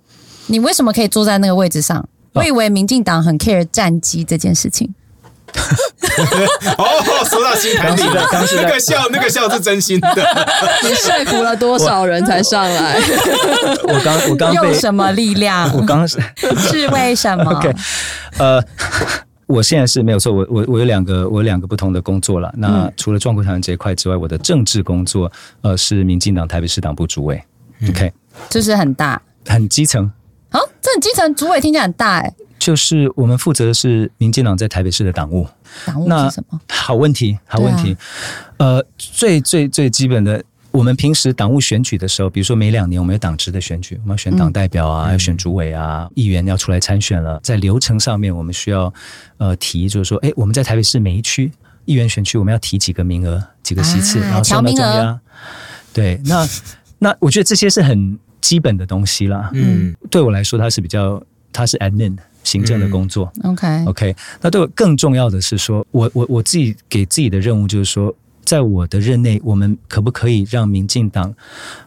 [0.49, 2.07] 你为什么可以坐在那个位置上？
[2.37, 4.95] 我以为民进党很 care 战机这件事情。
[6.77, 8.27] 哦，说到心坎里了，
[8.57, 10.11] 那个笑，那个笑是真心的。
[10.83, 13.01] 你说服了多少人才上来？
[13.89, 15.73] 我刚我刚被用什么力量？
[15.75, 16.21] 我刚是
[16.71, 17.73] 是为什么 OK，
[18.39, 18.63] 呃，
[19.47, 22.53] 我现在是没有错，我我我有两个我有两个不同的工作了。
[22.59, 25.31] 那除了壮国台湾这一块之外，我的政治工作
[25.63, 27.43] 呃是民进党台北市党部主委。
[27.89, 28.13] OK，
[28.51, 29.21] 就是很大。
[29.47, 30.11] 很基层，
[30.57, 32.35] 好，这很基层，主委听起来很大哎。
[32.59, 35.47] 就是我们负责的是民进党在台北市的党务。
[35.85, 36.59] 党务那是什么？
[36.71, 37.93] 好问题，好问题。
[38.57, 48.91] 啊呃，最最最基本的，我们平时党务选举的时候，比如说每两年我们有党职的选举，我们要选党代表啊，要选主委啊，议员要出来参选了，在流程上面我们需要
[49.37, 51.53] 呃提，就是说，哎，我们在台北市每一区
[51.85, 55.21] 议员选区，我们要提几个名额，几个席次，啊然后送到中调名央。
[55.93, 56.49] 对，那
[56.99, 59.51] 那我觉得这些是很基本的东西啦。
[59.55, 59.93] 嗯。
[60.09, 61.21] 对我来说，它是比较，
[61.53, 63.33] 它是 admin 行政的工作。
[63.43, 71.35] OK，OK，那对我更重要的是说，我我我自己给自己的任务就是说，在我的任内，我们可不可以让民进党，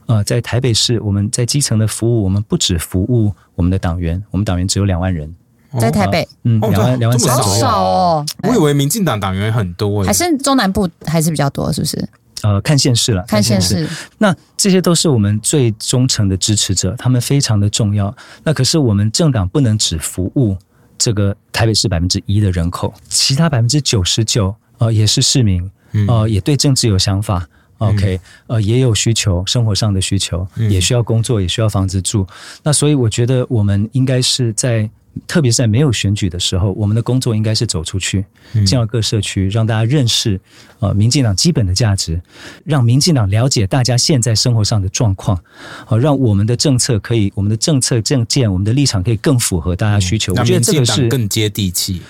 [0.07, 5.34] 呃，在台北市我们在基层的服务，我们不只服务我们的党员，我们党员只有两万人，
[5.80, 8.26] 在台北，嗯，哦两万两万三左右，少哦。
[8.43, 12.10] 我以为民进党党员很多耶，还是中南部还是比较多，是不是？
[12.41, 13.87] 呃，看现实了，看现实，
[14.17, 18.15] 那这些都是我们最忠诚的支持者，他们非常的重要。
[18.43, 20.57] 那可是我们政党不能只服务
[20.97, 25.69] 这个台北市百分之一的人口，其他百分之九十九呃也是市民，
[26.07, 27.47] 呃也对政治有想法。
[27.79, 32.27] OK，呃，也有需求，生活上的需求，也需要工作，也需要房子住。
[32.63, 34.89] 那所以我觉得我们应该是在。
[35.28, 38.26] 特别是在没有选举的时候，我们的工作应该是走出去，
[38.66, 40.39] 进到各社区，让大家认识
[40.80, 42.22] 呃民进党基本的价值，
[42.64, 45.39] 让民进党了解大家现在生活上的状况，
[45.86, 50.34] 好让我们的政策可以，我们的政策政见，我们的立场可以更符合大家需求。
[50.34, 52.01] 我觉得这个是更接地气。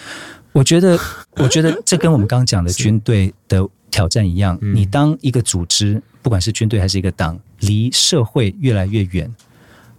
[0.51, 0.99] 我觉得，
[1.37, 4.57] 我觉得 这跟我们刚刚讲的军队的挑战一样。
[4.61, 9.31] 你当一个组织，不管是军队还是一个党，离社会越来越远。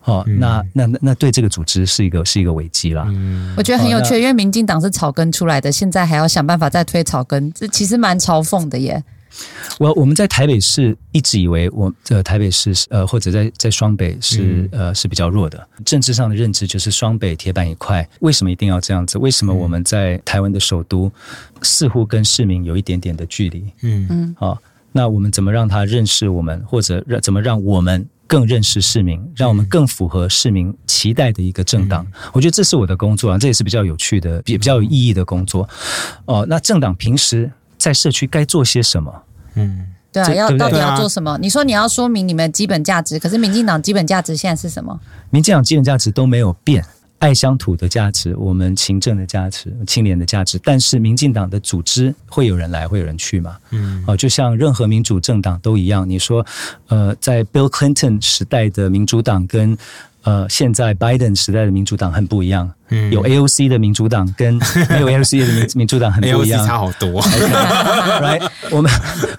[0.04, 3.06] 哦，那那那那对这个组织是一个是一个危机啦。
[3.08, 9.02] 嗯我觉得很有趣，因为民进党是草根出来的，现在还要想办法再推草根，这其实蛮嘲讽的耶。
[9.78, 18.06] 我我们在台北市一直以为，我呃台北市呃或者在在双北是呃是比较弱的，政治上的认知就是双北铁板一块。
[18.20, 19.18] 为什么一定要这样子？
[19.18, 21.10] 为什么我们在台湾的首都
[21.62, 23.64] 似乎跟市民有一点点的距离？
[23.82, 24.58] 嗯嗯，好，
[24.92, 28.06] 那我们怎么让他认识我们，或者让怎么让我们？
[28.30, 35.68] 更认识市民，让我们更符合市民期待的一个政党，我觉得这是我的工作啊，这也是比较有趣的、比比较有意义的工作。
[36.26, 39.12] 哦，那政党平时在社区该做些什么？
[39.56, 41.36] 嗯，对啊，要到底要做什么？
[41.42, 45.00] 你说你要说明你们基本价值，可是民进党基本价值现在是什么？
[45.30, 46.84] 民进党基本价值都没有变。
[47.20, 53.56] 爱乡土的价值，我们勤政的价值，清廉的价值，但是民进党的组织会有人来，会有人去嘛？
[53.70, 56.06] 嗯，哦，就像任何民主政党都一样。
[56.06, 56.44] 你说，
[56.88, 59.78] 呃，在 Bill Clinton 时代的民主党跟。
[60.22, 64.54] 呃，现在 Biden 时代的民主党很不一样，嗯，有 AOC 的民主党跟
[64.90, 67.22] 没有 AOC 的民民主党很不一样， 差好多。
[68.20, 68.92] Right，我们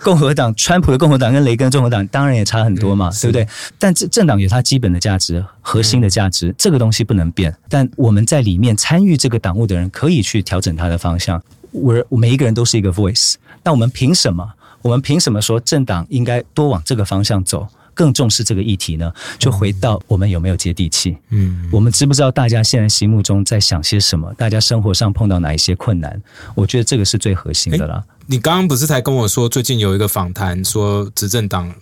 [0.04, 3.48] 共和党，川普的共和党跟雷根共和党当然也差很多嘛，对不对？
[3.78, 7.56] 但这政党有它基本的价值、核心的价值，这个东西不能变。
[7.70, 11.42] 但我们在里面参与这个党务的人，可以去调整它的方向。
[11.72, 14.54] 我每一个人都是一个 voice，那我们凭什么？
[14.82, 17.68] 我们凭什么说政党应该多往这个方向走？
[17.94, 21.18] 更重视这个议题呢，就回到我们有没有接地气？
[21.30, 24.34] 嗯，我们知不知道大家现在心目中在想些什么？
[24.38, 26.22] 大家生活上碰到哪一些困难？
[26.56, 28.04] 我觉得这个是最核心的啦。
[28.26, 31.74] 你刚刚不是才跟我说，最近有一个访谈说执政党。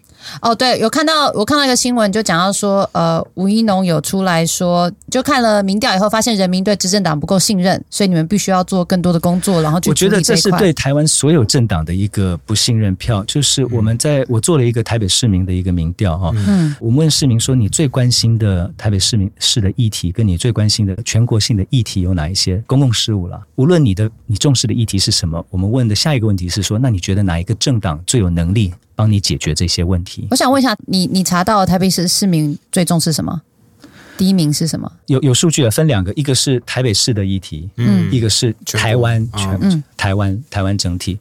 [0.41, 13.23] 哦，对，有看到我看到一个新闻，就讲到说，呃，吴一农有出来说，就看了民调以后，发现人民对执政党不够信任，所以你们必须要做更多的工作，然后我觉得这是对台湾所有政党的一个不信任票。
[13.25, 23.41] 就是我们在我做了一个台北市民的一个民调哈，嗯，我们问市民说，你最关心的台北市民市的议题，跟你最关心的全国性的议题有哪一些公共事务了？
[23.55, 28.73] 无论你的你重视的议题是什么，我们问的下一个问题是说，那你觉得哪一个政党最有能力？
[28.99, 30.27] 帮你解决这些问题。
[30.29, 33.41] 我想问一下，你你查到台北市市民最重视什么？
[34.17, 34.91] 第一名是什么？
[35.05, 41.17] 有有数据的，分两个，一个是台北市的议题，嗯，一个是台湾全台湾台湾整体。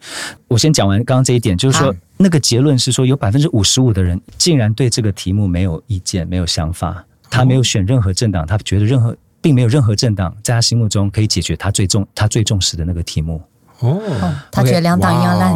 [0.49, 13.41] 我先讲完刚刚这一点，就是说那个结论是说，有百分之五十五的人竟然对这个题目没有意见、没有想法，他没有选任何政党，他觉得任何并没有任何政党在他心目中可以解决他最重他最重视的那个题目。
[13.79, 14.03] 哦，
[14.51, 15.55] 他觉得两党一样烂。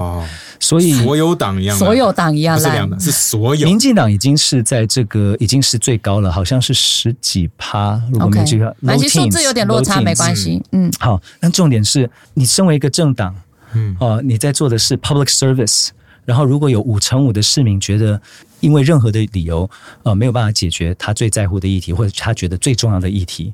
[0.63, 3.67] 所以所有党一样，所有党一样烂，是是所有。
[3.67, 8.01] 民进党已经是在这个已经是最高了，好像是十几趴。
[8.13, 10.63] 如果没记错，反正数字有点落差，没关系。
[10.71, 11.21] 嗯，好。
[11.41, 13.35] 那重点是你身为一个政党，
[13.75, 15.89] 嗯，哦，你在做的是 public service。
[16.25, 18.21] 然后如果有五成五的市民觉得。
[18.63, 19.69] 因为任何的理由，
[20.05, 23.53] 呃，没有办法解决他最在乎的议题，或者他觉得最重要的议题，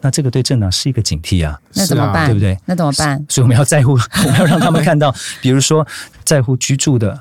[0.00, 1.58] 那这个对政党是一个警惕啊。
[1.74, 2.28] 那怎么办？
[2.28, 2.56] 对不对？
[2.66, 3.24] 那怎么办？
[3.28, 3.92] 所以我们要在乎，
[4.26, 5.84] 我们要让他们看到，比如说
[6.24, 7.20] 在乎居住的，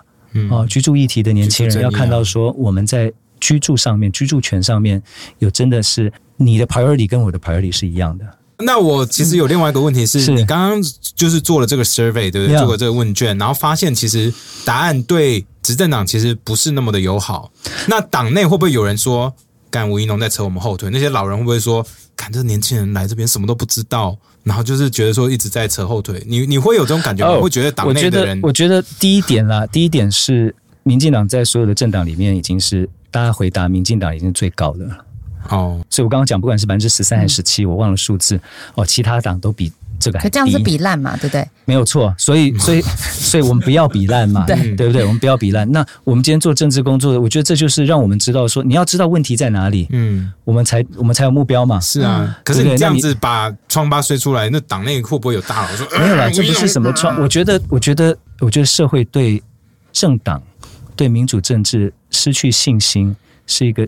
[0.51, 5.01] 哦，居住议题的年轻人要看到说，我们在居住上面、居住权上面
[5.39, 8.25] 有真的是你的 priority 跟我的 priority 是一样的。
[8.59, 10.81] 那我其实有另外一个问题是，你刚刚
[11.15, 12.57] 就是做了这个 survey，对不对？
[12.57, 14.33] 做过这个问卷，然后发现其实
[14.65, 17.51] 答案对执政党其实不是那么的友好。
[17.87, 19.33] 那党内会不会有人说，
[19.69, 20.89] 干吴一农在扯我们后腿？
[20.91, 21.85] 那些老人会不会说，
[22.17, 26.21] 看这年轻人来这边什么都不知道，然后就是觉得说一直在扯后腿？
[26.27, 27.39] 你你会有这种感觉吗？
[27.39, 28.39] 会觉得党内的人？
[28.43, 30.53] 我觉得第一点啦，第一点是
[30.83, 35.05] 民进党在所有的政党里面已经是大家回答，民进党已经最高的了。
[35.47, 38.39] 哦，所以我刚刚讲，不管是百分之十三还是十七，我忘了数字
[38.75, 38.85] 哦。
[38.85, 41.47] 其他党都比这个还可这样子比烂嘛，对不对？
[41.65, 45.03] 没有错，所以所以 所以我们不要比烂嘛，对对不对？
[45.03, 45.69] 我们不要比烂。
[45.71, 51.79] 那我们今天做政治工作的，我觉得这就是让我们知道说，你要知道问题在哪里，嗯，我们才我们才有目标嘛。
[51.79, 57.19] 是啊，可是你这样子把疮疤摔出来，那党内会不会有大佬说没有啦，这不是什么疮？
[57.21, 59.41] 我觉得，我觉得，我觉得社会对
[59.91, 60.41] 政党、
[60.95, 63.15] 对民主政治失去信心，
[63.47, 63.87] 是一个。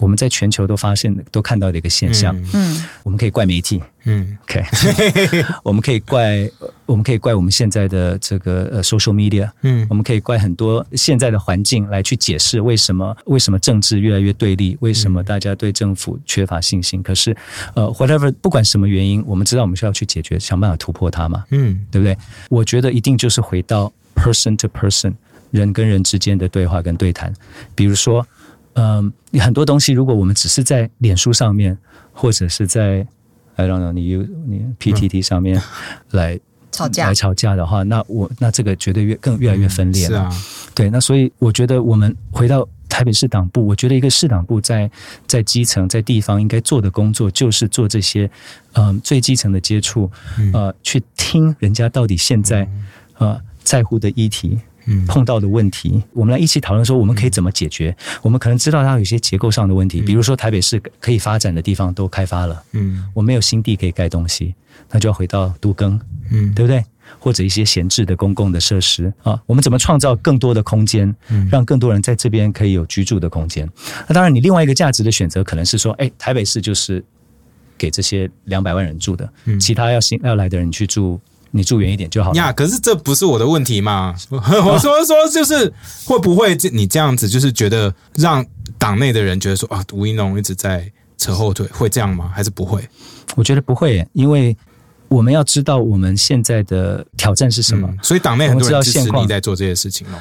[0.00, 2.36] 我们在全球都发现都看到的一个现象。
[2.52, 4.64] 嗯，我们可以怪媒体嗯，OK，
[5.62, 6.48] 我们可以怪
[6.86, 17.02] 我们可以怪我们现在的这个呃 social media，嗯我们可以怪很多现在的环境来去解释为什么为什么政治越来越对立，为什么大家对政府缺乏信心。
[17.02, 17.36] 可是
[17.74, 21.44] 呃，whatever 不管什么原因，我们知道我们需要去解决，想办法突破它嘛。
[21.50, 22.16] 嗯对不对？
[22.48, 25.12] 我觉得一定就是回到 person to person
[25.50, 27.32] 人跟人之间的对话跟对谈。
[27.74, 28.26] 比如说，
[28.74, 31.76] 嗯，很多东西如果我们只是在脸书上面，
[32.12, 33.06] 或者是在
[33.56, 34.16] I don't know 你
[34.46, 35.60] 你 PTT 上面
[36.12, 36.38] 来。
[36.70, 40.30] 吵架来吵架的话，那我那这个绝对越更越来越分裂了。
[40.30, 44.88] 是啊，对，那所以我觉得我们回到台北市党部，我觉得一个市党部在
[45.26, 48.30] 在基层在地方应该做的工作，就是做这些
[48.74, 50.08] 嗯、最基层的接触，
[50.52, 52.68] 呃，去听人家到底现在
[53.16, 54.58] 呃在乎的议题。
[54.88, 57.94] 嗯碰到的问题，我们来一起讨论说我们可以怎么解决。
[58.22, 64.54] 我们可能知道它有一些结构上的问题，比如说台北市可以发展的地方都开发了，嗯我没有新地可以盖东西，
[64.90, 66.82] 那就要回到都更，嗯对不对？
[67.18, 71.14] 或者一些闲置的公共的设施啊，我们怎么创造更多的空间，
[71.50, 73.66] 让更多人在这边可以有居住的空间？
[74.06, 77.02] 那当然，你另外一个价值的选择可能是说，哎，台北市就是
[77.78, 79.26] 给这些两百万人住的，
[79.58, 81.18] 其他要新要来的人去住，
[81.50, 82.36] 你住远一点就好了。
[82.36, 84.14] 呀，可是这不是我的问题嘛？
[84.30, 85.72] 我说说就是
[86.04, 88.44] 会不会这你这样子，就是觉得让
[88.76, 92.30] 党内的人觉得说啊，吴一农一直在扯后腿，会这样吗？
[92.34, 92.86] 还是不会？
[93.36, 94.56] 我觉得不会，因为
[95.08, 97.88] 我们要知道我们现在的挑战是什么。
[97.90, 100.18] 嗯所以党内很多人支持你在做这些事情哦。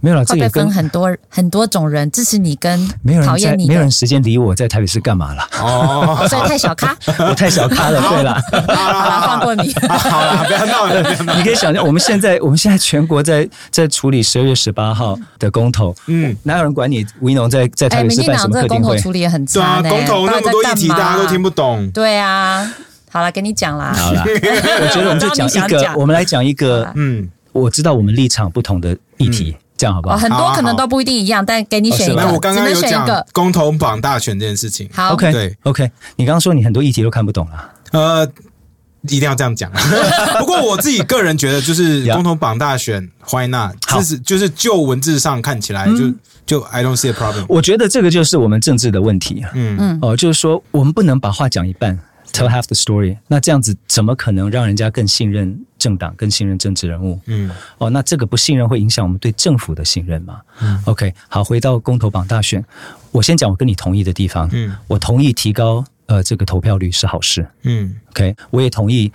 [0.00, 3.90] 没有了，这也跟分很多很多种人支持你跟没有人在讨厌你的没有人？
[3.90, 5.42] 时间理我在台北市干嘛了？
[5.60, 8.40] 哦，所以太小咖，我太小咖了，对了，
[9.26, 9.74] 放过你。
[9.88, 11.02] 好了，不要闹了。
[11.36, 18.88] 你可以想象，我们现在我们现在全国在在处理十二月十八号的公投，嗯，哪有人管你吴一农在在台北市办什党这个么特定会？
[18.88, 19.90] 公投处理也很差呢。
[19.90, 21.48] 公投那么多议题，大家都听不。
[21.58, 21.90] 懂。
[21.90, 22.72] 对啊，
[23.10, 23.92] 好了，跟你讲啦。
[23.96, 33.08] 好了， 我觉得我们就讲一个，我们来讲一个，嗯，我知道我们立场不同的议题，这样好不哦，好很多可能都不一定一样，但给你选一个，我刚刚有讲。
[33.32, 35.56] 公投榜大选这件事情，好？OK 对。
[35.62, 38.28] OK，你刚刚说你很多议题都看不懂了，呃，
[39.02, 39.70] 一定要这样讲。
[40.40, 43.76] 不过我自己个人觉得，就是 呀公投榜大选，Why not？
[44.02, 46.12] 是就是就文字上看起来，就
[46.44, 47.46] 就 I don't see a problem。
[47.48, 49.50] 我觉得这个就是我们政治的问题啊。
[49.54, 49.76] 嗯。
[49.78, 49.98] 嗯。
[50.02, 51.96] 哦，就是说我们不能把话讲一半
[52.32, 57.18] ，tell half the story，那这样子怎么可能让人家更信任政党、更信任政治人物？
[57.26, 60.40] 嗯哦，那这个不信任会影响我们对政府的信任嘛、
[60.84, 62.62] o k 好，回到公投榜大选，
[63.12, 64.48] 我先讲我跟你同意的地方。
[64.52, 67.46] 嗯我同意提高呃这个投票率是好事。
[67.62, 69.10] 嗯 OK，我也同意，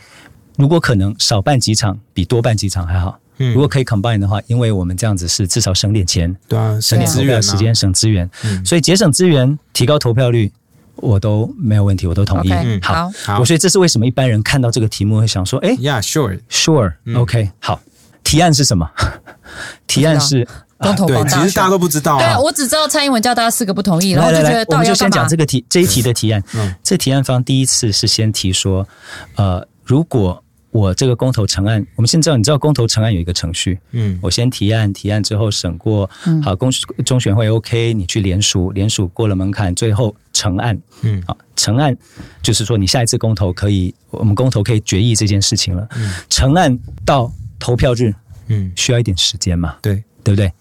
[0.57, 3.19] 如果可能少办几场比多办几场还好。
[3.39, 10.51] 嗯如果可以 combine 的话，因为我们这样子是至少省点钱，对啊，省省点投资源啊时间，省资源，嗯所以节省资源，提高投票率，
[10.97, 12.51] 我都没有问题，我都同意。
[12.51, 16.39] OK，嗯好，好我所以这是为什么一般人看到这个题目会想说，哎，，Yeah sure。
[16.49, 17.79] Sure，OK，、好。
[18.23, 18.89] 提案是什么？
[19.85, 20.47] 提案是对
[20.79, 22.43] 公投榜，大选其实大家都不知道对。
[22.43, 25.35] 我只知道蔡英文叫大家四个不同意，然后我就觉得，来来来我到底要干嘛们就先讲这？
[25.37, 26.41] 个题这一题的提案。
[26.53, 28.87] 嗯这提案方第一次是先提说，
[29.35, 30.41] 呃，如果
[30.73, 34.19] 我这个公投成案，我们先知道，你知道公投成案有一个程序，嗯。
[34.21, 36.09] 我先提案，提案之后审过，
[36.43, 36.69] 好公
[37.05, 40.77] 中选会 OK，你去联署，联署过了门槛，最后成案。
[41.03, 41.23] 嗯。
[41.27, 41.95] 好，成案
[42.41, 45.87] 就是说你下一次公投可以，我们公投可以决议这件事情了。
[45.95, 46.11] 嗯。
[46.27, 48.13] 成案到投票日
[48.47, 50.51] 嗯，需要一点时间嘛，对，对不对？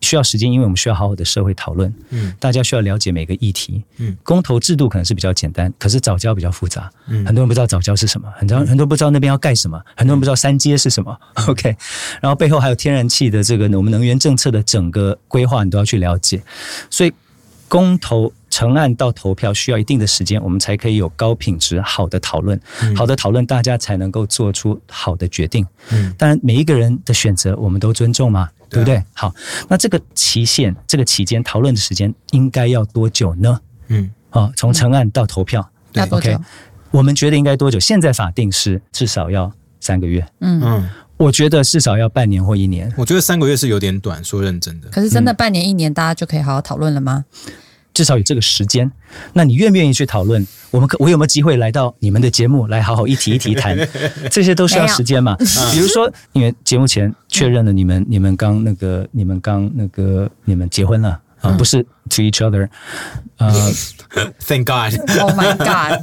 [0.00, 3.82] 需要时间，因为我们需要好好的社会讨论，嗯大家需要了解每个议题。
[3.98, 6.90] 嗯，公投制度可能是比较简单，可是早教比较复杂。
[7.08, 11.16] 嗯很多人不知道早教是什么，很多人很多人不知道那边要盖什么，很多人不知道三阶是什么。
[11.46, 11.76] OK，
[12.20, 16.42] 然后背后还有天然气的这个我们能源政策的整个规划，你都要去了解。
[16.88, 17.12] 所以
[17.70, 22.60] 公投成案到投票需要一定的时间，我们才可以有高品质、好的讨论。
[22.96, 25.64] 好的讨论，大家才能够做出好的决定。
[25.92, 29.00] 嗯当然，每一个人的选择我们都尊重嘛，对不对？
[29.14, 29.32] 好，
[29.68, 33.60] 那这个期限、这个期间讨论的时间应该要多久呢？
[33.86, 36.44] 嗯哦，从成案到投票，要多久 OK？
[36.90, 37.78] 我们觉得应该多久？
[37.78, 40.90] 现在法定是至少要三个月，嗯，嗯，
[41.20, 42.90] 我觉得至少要半年或一年。
[42.96, 44.88] 我觉得三个月是有点短，说认真的。
[44.88, 47.26] 可是真的半年一年，大家就可以好好讨论了吗？
[47.92, 48.90] 至少有这个时间，
[49.34, 50.46] 那你愿不愿意去讨论？
[50.70, 53.76] 我们可我有没有机会来到你们的节目来好好一题一题谈？
[54.30, 55.36] 这些都需要时间嘛。
[55.72, 62.66] 比如说，因为节目前确认了你们你们刚那个你们刚那个你们结婚了啊，不是 to each other，
[63.36, 63.70] 呃，
[64.46, 64.94] Thank God。
[65.20, 66.00] Oh my god！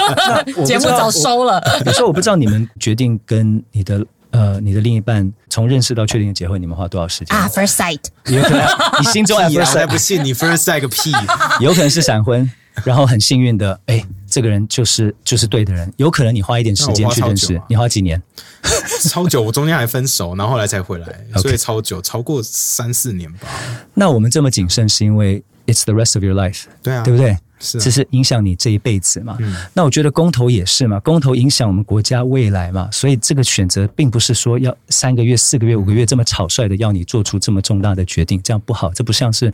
[0.64, 1.60] 节目早收了。
[1.82, 8.66] 比如说我不知道你们决定跟你的呃，你的另一半从认识到确定结婚，你们花多少时间啊？First sight，有可能
[9.00, 11.12] 你心中我才不信你 first sight 个屁，
[11.60, 12.50] 有可能是闪婚，
[12.84, 15.90] 然后很幸运的，哎，这个人就是就是对的人。
[15.96, 18.20] 有可能你花一点时间去认识，你花几年？
[19.08, 21.06] 超久，我中间还分手，然后后来才回来，
[21.40, 23.48] 所以超久，超过三四年吧。
[23.94, 27.36] 那我们这么谨慎，是因为 it's the rest of your life，对啊，对不对？
[27.58, 29.38] 是，这是影响你这一辈子嘛？
[29.72, 39.52] 那我觉得公投也是嘛，公投影响我们国家未来嘛，所以这个选择并不是说要三个月、四个月、五个月这么草率的要你做出这么重大的决定，这样不好，这不像是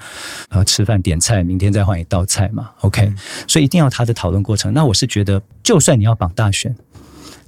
[0.48, 2.70] 呃吃饭点菜，明天再换一道菜嘛。
[2.80, 3.12] OK，
[3.46, 4.72] 所以一定要他的讨论过程。
[4.74, 6.74] 那我是觉得，就算你要绑大选，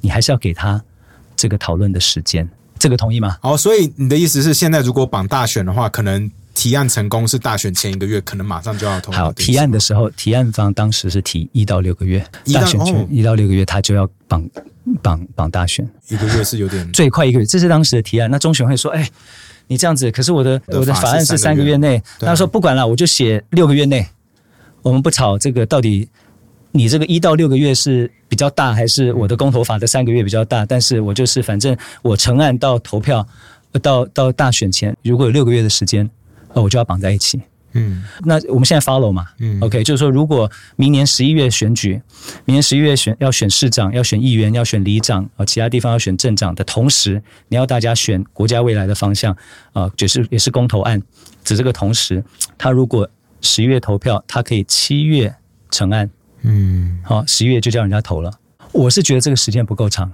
[0.00, 0.80] 你还是要给他
[1.34, 2.48] 这个讨论的时间，
[2.78, 3.36] 这个同意吗？
[3.42, 6.30] 好，所以你的意思是，现在如果绑大选的话，可能。
[6.54, 9.10] 提案成功是大选前一个月，可能马上就要投。
[9.12, 12.24] 好，提案的时候，提案方当时是提一到六个月，
[12.54, 14.48] 大选前一到六个月，他就要绑
[15.02, 15.86] 绑绑大选。
[16.08, 18.30] 一个月是有点最快一个月，这是当时的提案。
[18.30, 19.06] 那中选会说：“哎，
[19.66, 24.06] 你这样子，可是我的我的法案是三个月内。”他说：“不管了，我就写六个月内，
[24.82, 26.08] 我们不吵这个到底
[26.70, 30.64] 你这个一到六个月是比较大，还是我的公投法的三个月比较大？
[30.64, 33.26] 但是我就是反正我成案到投票
[33.82, 36.08] 到到大选前，如果有六个月的时间。”
[36.54, 37.40] 哦，我就要绑在一起。
[37.76, 39.26] 嗯，那我们现在 follow 嘛？
[39.40, 42.00] 嗯，OK，就是说，如果明年十一月选举，
[42.44, 49.36] 明年十一月选要选市长，要选议员，要选里长，啊，其他地方要选镇长的同时，你要大家选国家未来的方向，
[49.72, 51.02] 啊，就是也是公投案。
[51.42, 52.24] 指这个同时，
[52.56, 55.34] 他如果十一月投票，他可以七月
[55.72, 56.08] 成案。
[56.42, 58.32] 嗯，好，十一月就叫人家投了。
[58.70, 60.12] 我是觉得这个时间不够长。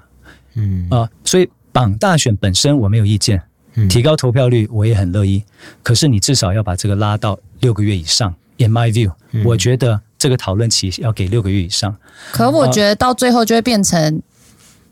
[0.55, 3.43] 嗯啊，所以绑大选本身我没有意见。
[3.89, 5.43] 提高投票率，我也很乐意。
[5.83, 8.35] 可是你至少要把这个拉到六个月以上。
[8.59, 9.11] In my view，
[9.43, 11.97] 我觉得这个讨论期要给六个月以上。
[12.31, 14.21] 可我觉得到最后就会变成，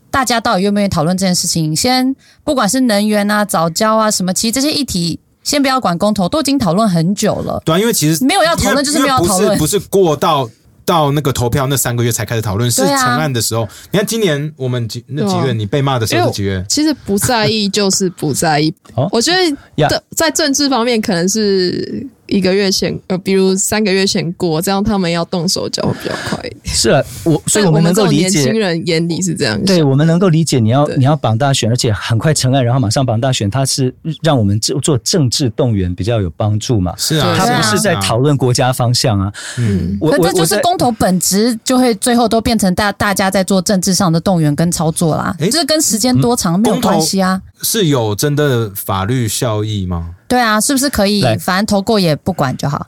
[0.09, 1.75] 大家到底愿不愿意讨论这件事情？
[1.75, 7.61] 先不管是能源啊、早教啊什么，其实这些议题先不要管公投，都已经讨论很久了。
[7.63, 10.49] 对，因为其实没有要讨论，就是没有讨论，不是过到。
[10.89, 13.67] 到那个投票那三个月才开始讨论，是成案的时候。
[13.91, 16.65] 你看今年我们几那几月，你被骂的时候是几月？
[16.67, 18.73] 其实不在意就是不在意。
[19.13, 22.07] 我觉得在政治方面可能是。
[22.29, 26.59] 一个月前，呃，比如三个月前过，这样他们要动手脚会比较快一点。
[26.63, 29.59] 是啊，我所以我们能够理解年轻人眼里是这样。
[29.65, 36.93] 对我们能够理解，你要你要绑大选，而且很快成案，然后马上绑大选，它是让我们做做政治动员比较有帮助嘛？
[36.97, 39.33] 是啊，它不是在讨论国家方向啊。
[39.57, 45.35] 嗯，我这就是公投本质，就会最后都变成大大家在做政治上的动员跟操作啦。
[45.51, 47.41] 这跟时间多长没有关系啊。
[47.61, 50.15] 是有真的法律效益吗？
[50.27, 51.21] 对啊，是不是可以？
[51.39, 52.87] 反正投过也不管就好。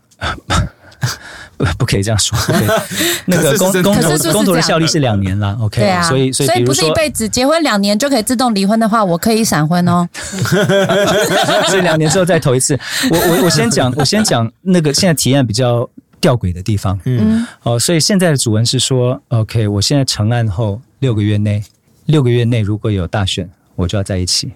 [1.58, 2.38] 不， 不可以这样说。
[3.26, 5.58] 那个公公投公投的效力是两年了。
[5.60, 10.08] OK，对啊，所以所以不是一辈子结婚两年就可以自动离婚的话，我可以闪婚哦。
[11.70, 12.80] 所以两年之后再投一次。
[13.10, 17.00] 我我我先讲，我先讲那个现在提案比较吊诡的地方。
[17.06, 21.64] 嗯，哦，所以现在的主文是说，OK，我现在成案后六个月内，
[22.06, 24.52] 六个月内如果有大选，我就要在一起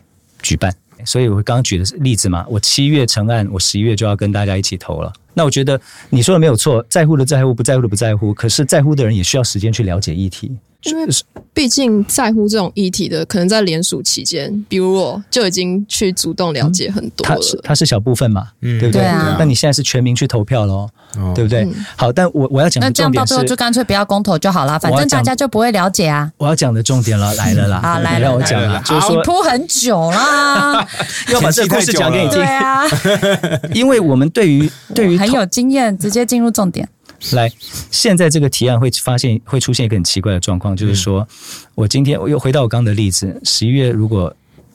[0.45, 0.73] 举办。
[1.03, 5.11] 所以我刚刚举的例子嘛，我七月成案，我十一月就要跟大家一起投了。
[5.33, 5.79] 那我觉得
[6.09, 8.33] 你说的没有错，在乎的在乎，不在乎的不在乎。
[8.33, 10.55] 可是在乎的人也需要时间去了解议题。
[10.85, 11.07] 因为
[11.53, 17.41] 毕竟在乎这种议题的，可能在联署期间，比如我就已经去主动了解很多了。
[17.63, 19.01] 他是小部分嘛，对不对？
[19.39, 20.87] 那你现在是全民去投票喽，
[21.33, 21.67] 对不对？
[21.95, 26.31] 好，但我我要讲的重点是，那这样到最后就干脆不要公投就好了，反正大家就不会了解啊。
[26.37, 27.79] 我要讲的重点了，来了啦！
[27.83, 30.85] 好，来了，让我讲了，就是说铺很久啦，
[31.31, 32.37] 要把这个故事讲给你听。
[32.37, 32.83] 对啊，
[33.73, 36.87] 因为我们对于对于很有经验，直接进入重点。
[37.33, 37.51] 来，
[37.91, 41.27] 现在这个提案会发现会出现一个很奇怪的状况，就是说，
[41.73, 44.33] 我今天我又回到我刚刚的例子，十一月如果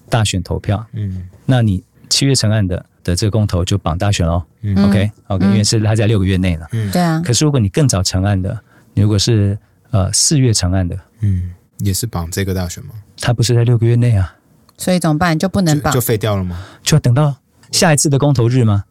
[0.09, 4.43] 大选投票，嗯，那你七月成案的的这个公投就绑大选喽
[4.87, 7.23] ，OK，OK，因为是他在六个月内了，嗯，对啊。
[7.25, 8.59] 可是如果你更早成案的，
[8.95, 9.57] 你如果是
[9.91, 12.91] 呃四月成案的，嗯，也是绑这个大选吗？
[13.21, 14.35] 他不是在六个月内啊，
[14.77, 15.39] 所以怎么办？
[15.39, 16.59] 就不能绑，就废掉了吗？
[16.83, 17.37] 就要等到
[17.71, 18.85] 下一次的公投日吗？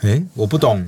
[0.00, 0.86] 哎，我不懂。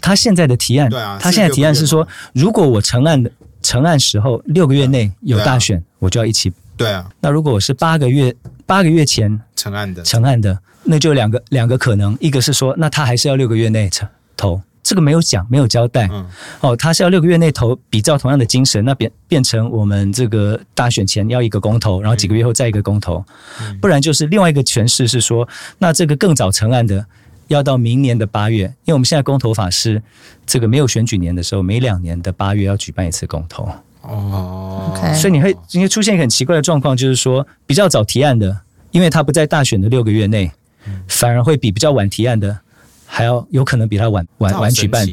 [0.00, 3.30] 他现在的提案，对啊，他现在提案是说，如果我成案的
[3.62, 6.52] 成案时候六个月内有大选，我就要一起。
[6.76, 7.08] 对啊。
[7.20, 8.34] 那如果我是八个月
[8.66, 16.08] 八个月前成案的，成案的，那就两个两个可能，一个是说，那他还是要六个月内成投，这个没有讲，没有交代。
[16.10, 16.26] 嗯。
[16.60, 23.24] 哦，他是要六个月内投，比照同样的精神，那变变成我们这个大选前要一个公投，然后几个月后再一个公投，
[23.80, 25.48] 不然就是另外一个诠释是说，
[25.78, 27.06] 那这个更早成案的。
[27.48, 30.02] 要到明年的八月，因为我们现在公投法是
[30.46, 33.68] 这个没有选举年的时候，每两年的八月要举办一次公投。
[34.02, 38.60] 哦，所以你会，你会出现一个很奇怪的状况，就是说比较早提案的，
[38.92, 40.50] 因为他不在大选的六个月内，
[41.08, 42.58] 反而会比比较晚提案的
[43.04, 45.06] 还要有可能比他晚晚晚举办。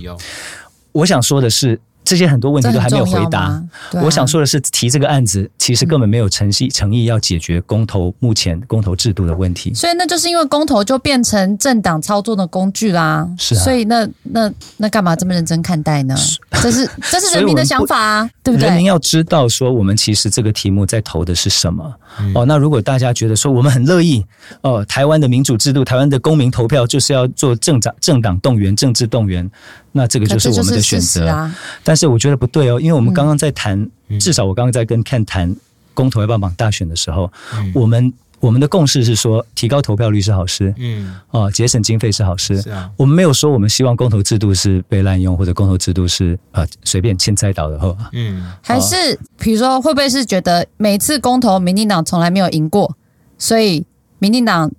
[0.91, 1.79] 我想说的是。
[2.05, 3.61] 这些很多问题都还没有回答。
[3.93, 9.73] 我想说的是，提这个案子其实根本没有诚意诚意要解决公投目前公投制度的问题。
[9.73, 13.27] 所以那就是因为公投就变成政党操作的工具啦。
[13.37, 13.63] 是啊。
[13.63, 16.15] 所以那那那干嘛这么认真看待呢？
[16.61, 18.69] 这是 这是人民的想法啊，对不对？
[18.69, 21.93] 人民要知道说，我们其实这个题目在投的是什么。
[22.33, 24.23] 哦，那如果大家觉得说我们很乐意
[24.61, 29.49] 哦，台湾的民主制度，台湾的公民投票就是要做政党政党动员、政治动员。
[29.97, 31.49] 那这个就是我们的选择，
[31.81, 33.89] 但是我觉得不对哦，因为我们刚刚在谈，
[34.19, 35.55] 至少我刚刚在跟 Ken 谈
[35.93, 37.31] 公投要不要绑大选的时候，
[37.73, 52.97] 我们我们的共识是说，提高投票率是好事，嗯，哦，节省经费是好事，是啊，我们没有说我们希望公投制度是被滥用，或者公投制度是呃随便欠栽倒的后，嗯，还是比如说会不会是觉得每次公投民进党从来没有赢过，
[53.37, 53.85] 所以
[54.19, 54.69] 民进党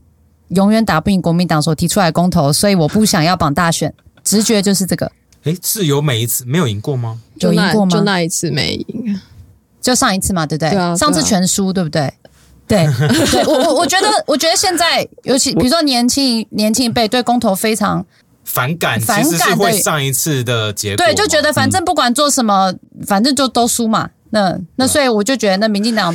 [0.49, 3.95] 永远打不赢国民党所提出来公投，所以我不想要绑大选。
[4.27, 5.11] 直觉就是这个。
[5.45, 7.21] 哎，是有每一次没有赢过吗？
[7.37, 7.91] 有赢过吗？
[7.97, 9.21] 就那一次没赢，
[9.81, 10.71] 就上一次嘛，对不对？
[10.71, 10.97] 对啊。
[10.97, 12.13] 上次全输，对不对？
[12.67, 12.85] 对。
[13.31, 18.05] 对我我我觉得，我觉得现在，尤其比如说年轻年轻一辈对公投非常
[18.43, 21.07] 反感，反感会上一次的结果。
[21.07, 22.75] 对，就觉得反正不管做什么，
[23.07, 24.11] 反正就都输嘛。
[24.31, 26.15] 那那所以我就觉得，那民进党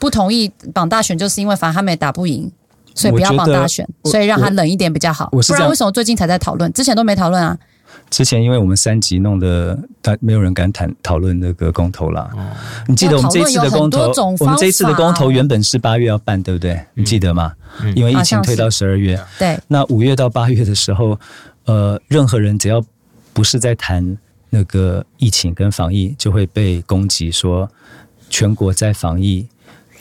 [0.00, 2.50] 不同意绑大选，就是因为反正他们也打不赢。
[2.94, 5.28] 所以不要绑大选，所以让他冷一点比较好。
[5.30, 6.72] 不然为什么最近才在讨论？
[6.72, 7.58] 之前都没讨论啊。
[8.10, 12.30] 之前因为我们三级弄的，但没有人敢谈讨论那个公投啦。
[12.86, 16.78] 你记得我们这次的公投，我们这次的公投原本是八月要办，对不对？
[16.94, 17.52] 你记得吗？
[17.94, 19.18] 因为疫情推到十二月。
[19.38, 19.58] 对。
[19.68, 21.18] 那五月到八月的时候，
[21.64, 22.84] 呃，任何人只要
[23.32, 24.18] 不是在谈
[24.50, 27.70] 那个疫情跟防疫，就会被攻击说
[28.28, 29.46] 全国在防疫，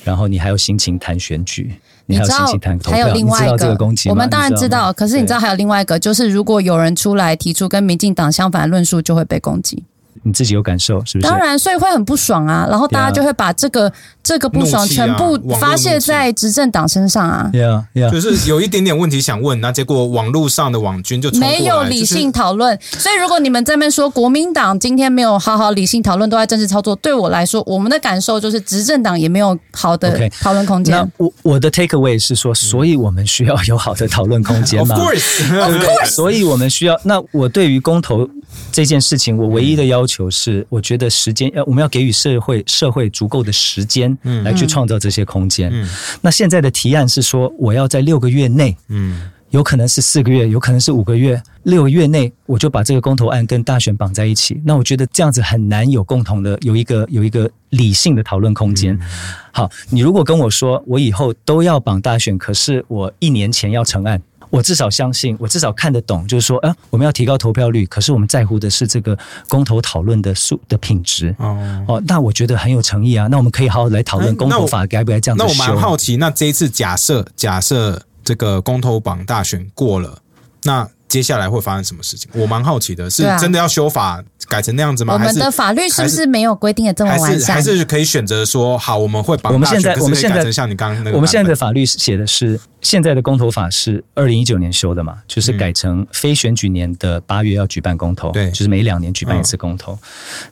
[0.04, 1.76] 然后你还有心情谈选举。
[2.12, 2.46] 你知道
[2.86, 3.78] 还有另外一个，
[4.10, 4.92] 我们当然知道。
[4.94, 9.84] 可是你知道还有另外一个，就是如果有人出来提出跟民进党相反的论述，就会被攻击。
[10.24, 11.28] 你自己有感受是不是？
[11.28, 12.68] 当然，所以会很不爽啊。
[12.70, 13.92] 然后大家就会把这个
[14.22, 17.50] 这个不爽全部发泄在执政党身上啊。
[17.52, 22.78] 对啊，就是有一点点问题想问，那结果网络上的网军就没有理性讨论。
[22.82, 30.96] 所以如果你们这边说国民党今天没有好好理性讨论，都在政治操作，对我来说，我们的感受就是执政党也没有好的讨论空间。
[30.96, 37.00] 那我我的 take away 是说，所以我们需要有好的讨论空间嘛？Of course，所以我们需要。
[37.04, 38.30] 那我对于公投。
[38.70, 45.70] 这件事情，我唯一的要求是，我觉得时间要我们要给予社会社会足够的时间，嗯，来去创造这些空间。
[45.72, 45.88] 嗯，
[46.22, 54.62] 那现在的提案是说，我要在六个月内，嗯，有可能是四个月，有可能是五个月，六个月内我就把这个公投案跟大选绑在一起。
[54.66, 59.00] 那我觉得这样子很难有共同的有一个有一个理性的讨论空间。
[59.52, 64.22] 好，你如果跟我说我以后都要绑大选，可是我一年前要成案。
[64.52, 71.36] 我至少相信，我至少看得懂，就是说，呃，我们要提高投票率，可是我们在乎的是这个公投讨论的数的品质。
[71.40, 73.28] 哦哦，那我觉得很有诚意啊。
[73.32, 80.20] 那我们可以好好来讨论公投法该不该这样子那我蛮好奇，那这一次假设假设这个公投榜大选过了，
[80.64, 80.88] 那。
[81.12, 82.32] 接下来会发生什么事情？
[82.34, 85.14] 我蛮好奇的，是真的要修法改成那样子吗？
[85.14, 87.56] 我们的法律是不是没有规定的这么完善？
[87.56, 95.18] 还是可以选择说好，我们会把我们现在我们现在像你刚刚那个，我们现在的法律写的是现在的公投法是二零一九年修的嘛？
[95.28, 100.00] 就是改成非选举年的八月要举办公投，对，就是每两年举办一次公投。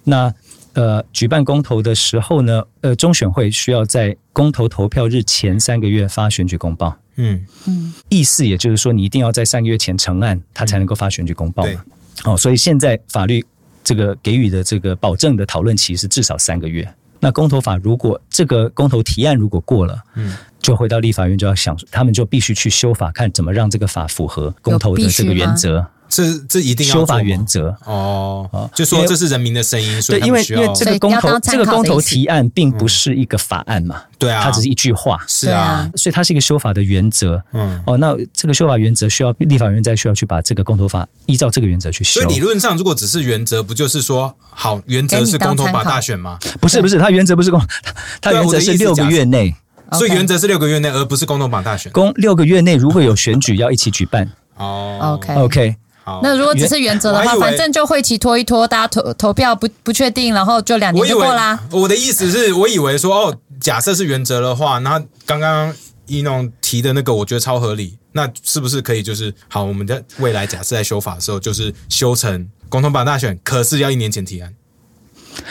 [0.03, 0.33] 那
[0.73, 6.97] 呃，举办公投的时候呢，呃，中选会需要在公投投票日前三个月发选举公报。
[7.21, 11.83] 嗯嗯，意思也就是说，你一定要在三个月前成案，他才能够发选举公报嘛。
[12.23, 13.45] 哦，所以现在法律
[13.83, 16.87] 这个给予的这个保证的讨论期是至少三个月。
[17.19, 25.85] 那公投法如果这个公投提案如果过了，嗯，就回到立法院就要想，他们就必须去修法，看怎么让这个法符合公投的这个原则。
[26.09, 27.73] 这这一定要修法原则。
[27.85, 42.21] 哦，就说这是人民的声音，所以因为因为这个公投这个公投提案并不是一个法案嘛，对啊，它只是一句话，是啊，所以它是一个修法的原则，嗯，哦，那这个修法原则需要立法院再需要去把这个公投法依照这个原则去修。
[42.21, 46.39] 所以理论上，如果只是原则，不就是说好原则是公投法大选吗？
[46.59, 47.61] 不是不是，它原则不是公，
[48.19, 49.55] 它原则是六个月内，
[49.93, 51.91] 所以原则是六个月内，而不是公投法大选。
[51.91, 55.35] 公六个月内如果有选举要一起举办，哦，OK。
[55.35, 55.75] OK。
[56.23, 61.59] 那如果只是原则的话，反正就会期拖一拖，大家投投票不不确定，然后就两年就过啦。
[61.71, 65.73] 我的意思是我以为说哦，假设是原则的话，那刚刚
[66.07, 67.97] 一农提的那个，我觉得超合理。
[68.11, 69.63] 那是不是可以就是好？
[69.63, 74.51] 我们在未来假设在修法的时候，就是修成共同版大选，可是要一年前提案。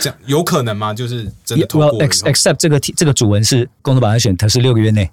[0.00, 0.92] 这样有可能吗？
[0.92, 5.08] 就是真的通过？Except 这个这个主文是共同法案选，它是六个月内，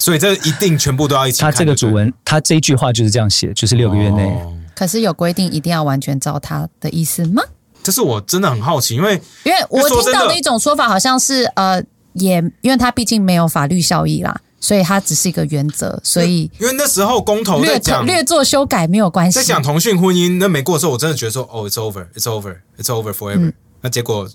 [0.00, 1.40] 所以这一定全部都要一起。
[1.40, 4.36] 他这个主文，他这一句话就是这样写，就是六个月内。
[4.80, 7.42] 可是有规定一定要完全照他的意思吗？
[7.82, 14.40] 这是我真的很好奇，因为因为我听到的一种说法，好像是呃，也因为他毕竟没有法律效益啦。
[14.58, 23.52] 所以它只是一个原则，所以因为那时候公投在讲略做修改没有关系，在讲同性婚姻那没过的时候，我真的觉得说哦，it's over，it's over，it's over forever。
[23.80, 24.28] 那结果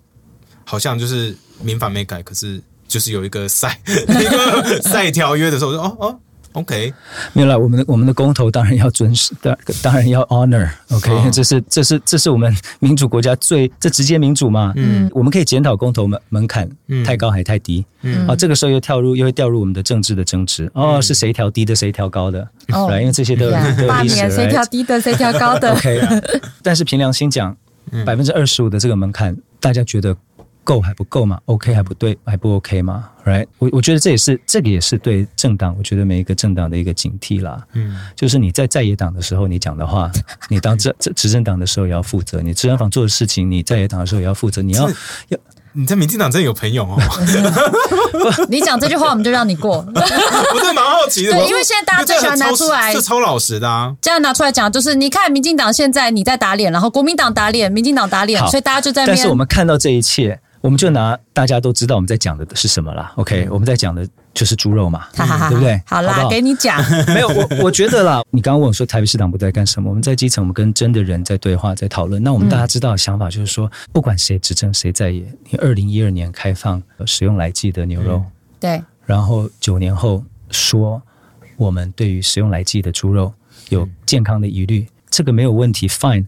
[0.63, 6.19] 好像就是民法没改，可是就是有一个赛 一个赛条约的时候，我说哦哦。
[6.55, 6.93] OK，
[7.33, 7.59] 没有了。
[7.59, 10.69] 我们的我们的公投当然要遵守，当当然要 honor。
[10.89, 14.71] OK，这是这是这是我们民主国家最这直接民主嘛？
[14.77, 16.69] 嗯，我们可以检讨公投门门槛
[17.05, 17.85] 太高还太低。
[18.03, 20.71] 嗯，啊，这个时候又跳入又会掉入我们的政治的争执。
[20.73, 22.47] 哦，是谁调低的，谁调高的？
[22.71, 23.51] 哦，因为这些都
[23.87, 25.71] 罢免谁调低的，谁调高的。
[25.75, 26.01] OK，
[26.63, 27.55] 但是凭良心讲，
[28.05, 30.15] 百分之二十五的这个门槛，大家觉得？
[30.65, 33.45] 够还不够嘛？OK 还不对，还不 OK 嘛？Right？
[33.59, 37.63] 我我觉得这也是这个也是对政党，我觉得每一个政党的一个警惕啦。
[37.73, 40.11] 嗯，就是你在在野党的时候，你讲的话，
[40.49, 44.61] 你当这这执政党的时候也要负责；你执政党做的事情，你在野党的时候也要负责。
[44.61, 44.89] 你要
[45.29, 45.37] 要
[45.77, 46.97] 你在民进党真的有朋友哦。
[48.49, 49.77] 你讲这句话，我们就让你过。
[49.93, 53.93] 我真的蛮好奇的，对，因为现在大家最喜欢拿出来，是超老实的啊。
[54.01, 59.05] 这样拿出来讲，就是你看民进党现在你在打脸，然后国民党打脸，民进党打脸，所以大家就在。
[59.05, 60.39] 但是我们看到这一切。
[60.65, 63.13] 我们就拿大家都知道我们在讲的是什么啦。
[63.17, 64.03] OK，我们在讲的
[64.33, 65.79] 就是猪肉嘛，对不对？
[65.85, 66.83] 好啦，给你讲。
[67.13, 69.87] 没有，我我觉得啦，你刚刚问我说台北市党部在干什么？
[69.87, 72.23] 我们在基层，我们跟真的人在对话，在讨论。
[72.23, 78.23] 那我们大家知道的想法就是说，不管谁执政谁在野，你二零一二年开放使用来记的牛肉，
[78.59, 80.99] 对，然后九年后说
[81.57, 83.31] 我们对于使用来记的猪肉
[83.69, 84.87] 有健康的疑虑。
[85.11, 86.25] 这个没有问题，fine。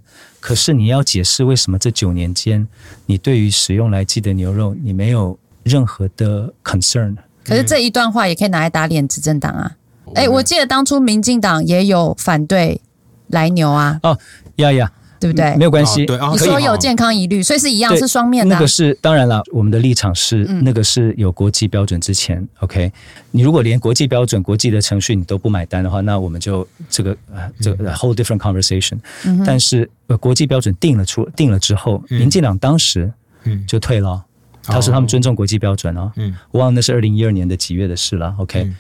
[0.48, 2.66] 可是你要解释为什么这九年间，
[3.06, 7.18] 你对于使用来记的牛肉，你没有任何的 concern。
[7.44, 9.76] 可是这一段话也可以拿来打脸执政党啊！
[10.16, 12.80] 哎，我记得当初民进党也有反对
[13.28, 14.00] 来牛啊。
[14.04, 14.18] 哦，
[14.56, 14.90] 呀呀。
[15.20, 15.56] 对不对？
[15.56, 16.06] 没有关系。
[16.06, 18.56] 对，你说有健康疑虑，所以是一样，是双面的。
[18.56, 22.92] 那个是当然了，我们的立场是那个是有国际标准之前，OK。
[23.32, 28.98] 你如果连国际标准、国际的程序你都不买单的话，那我们就这个呃这个 whole different conversation。
[29.46, 33.12] 但是呃国际标准定了出定了之后，民进党当时
[33.44, 34.24] 嗯就退了，
[34.64, 36.12] 他说他们尊重国际标准哦。
[36.16, 38.72] 嗯，我忘了那是二零一二年的几月的事了，OK。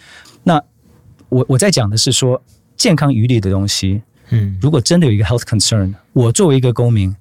[0.43, 0.61] 那
[1.29, 2.41] 我我在讲的是说
[2.75, 4.01] 健康疑虑的东西。
[4.29, 7.15] 嗯，如果真的有一个 health concern，我作为一个公民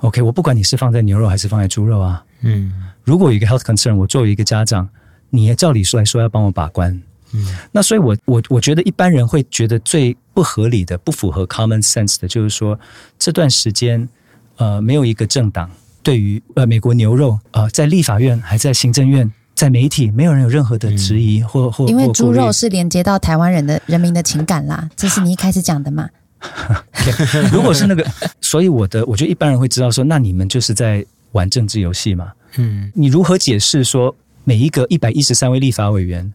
[0.00, 2.72] ，OK，我不管你是放在牛肉还是放在猪肉啊，嗯，
[3.04, 4.88] 如果有一个 health concern，我作为一个家长，
[5.30, 7.02] 你也照理说来说要帮我把关，
[7.32, 12.78] 嗯，那所以，我我我觉得一般人会觉得最不合理的、不符合 common sense 的，就是说
[13.18, 14.08] 这段时间，
[14.56, 15.70] 呃，没有一个政党
[16.02, 19.30] 对于呃美国牛肉啊，在立法院还在行政院。
[19.58, 26.08] 在媒体，没有人有任何的质疑或或因为猪肉是连接到台湾人的人民的情感啦，这是你一开始讲的嘛？
[27.50, 28.06] 如果是那个，
[28.40, 32.30] 所以我的，我觉得一般人会知道说，那你们就是在玩政治游戏嘛？
[32.56, 36.32] 嗯，你如何解释说每一个一百一十三位立法委员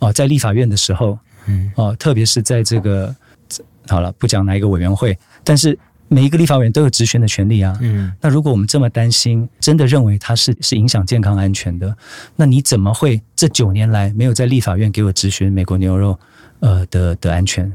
[0.00, 3.14] 哦，在立法院的时候，嗯哦，特别是在这个
[3.86, 5.78] 好了，不讲哪一个委员会，但是。
[6.08, 7.76] 每一个立法委员都有质询的权利啊。
[7.80, 11.96] 嗯，那如果我们这么担心，真的认为它是是影响健康安全的，
[12.36, 16.18] 那你怎么会这九年来没有在立法院给我质询美国牛肉
[16.60, 17.72] 呃的的安全？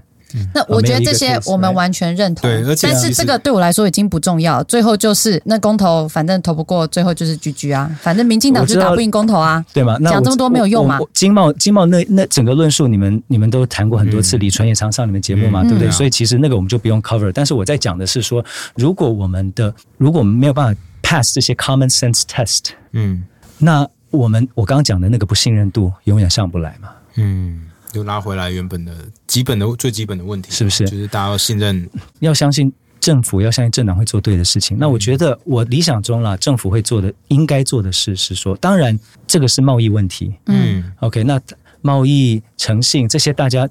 [0.53, 4.63] 那我觉得这些我们完全认同，对，而且但是这个对我来说已经不重要。
[4.63, 7.89] 最后就是那公投，反正投不过，最后就是局局啊。
[8.01, 9.97] 反正民进党就打不赢公投啊，对吗？
[9.99, 10.99] 讲这么多没有用嘛。
[11.13, 15.89] 经贸经贸那那整个论述，你们你们都谈过很多次，李纯也常上你们节目嘛，对不对？
[15.91, 17.32] 所以其实那个我们就不用 cover。
[17.34, 18.43] 但是我在讲的是说，
[18.75, 23.23] 如果我们的如果我们没有办法 pass 这些 common sense test，嗯，
[23.57, 27.61] 那我们我刚刚讲的那个不信任度永远上不来嘛，嗯。
[27.93, 28.93] 又拉回来原本的
[29.27, 30.85] 基本的最基本的问题，是不是？
[30.89, 31.89] 就是大家要信任，
[32.19, 34.77] 要相信政府，要相信政党会做对的事情。
[34.79, 41.41] 那我觉得，我理想中啦，政府会做的应该做的事是说，当然这个是贸易问题，嗯，OK，那
[41.81, 43.67] 贸易诚信这些大家。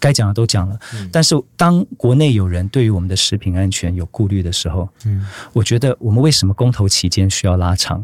[0.00, 0.76] 该讲的都讲了，
[1.12, 8.02] 但是当国内有人对于我们的食品安全有顾虑的时候，嗯，我觉得我们为什么公投期间需要拉长？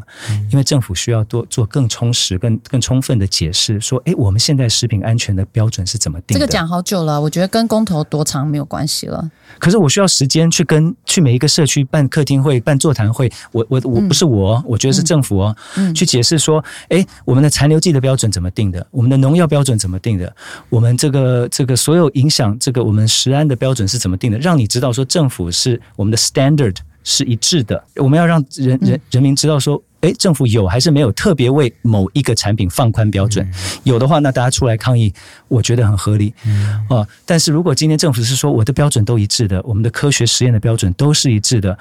[0.51, 6.37] 因为政府需要多做更充实、更更充分的解释，说，哎，我们现在食品安全的标准是怎么定？
[6.37, 9.29] 这个讲好久了，我觉得跟公投多长没有关系了。
[9.57, 15.55] 可是我需要时间去跟去每一个社区办客厅会、办座谈会，我我我不是我，我觉得是政府哦，
[15.95, 18.85] 去解释说，哎，我们的残留剂的标准怎么定的？
[18.91, 20.31] 我们的农药标准怎么定的？
[20.69, 21.75] 我们这个这个。
[21.87, 24.37] 所有影响这个我们食安的标准是怎么定的？
[24.39, 27.81] 让你知道说政府是我们的 standard 是一致的。
[27.95, 33.49] 我们要让人人人民知道说，哎，政府有还是没有特别为某一个产品放宽标准？
[33.85, 35.13] 有的话，那大家出来抗议，
[35.47, 36.33] 我觉得很合理。
[36.89, 41.79] 哦，但是如果今天政府是说我的标准都一致的，我们的科学实验的标准都是一致的，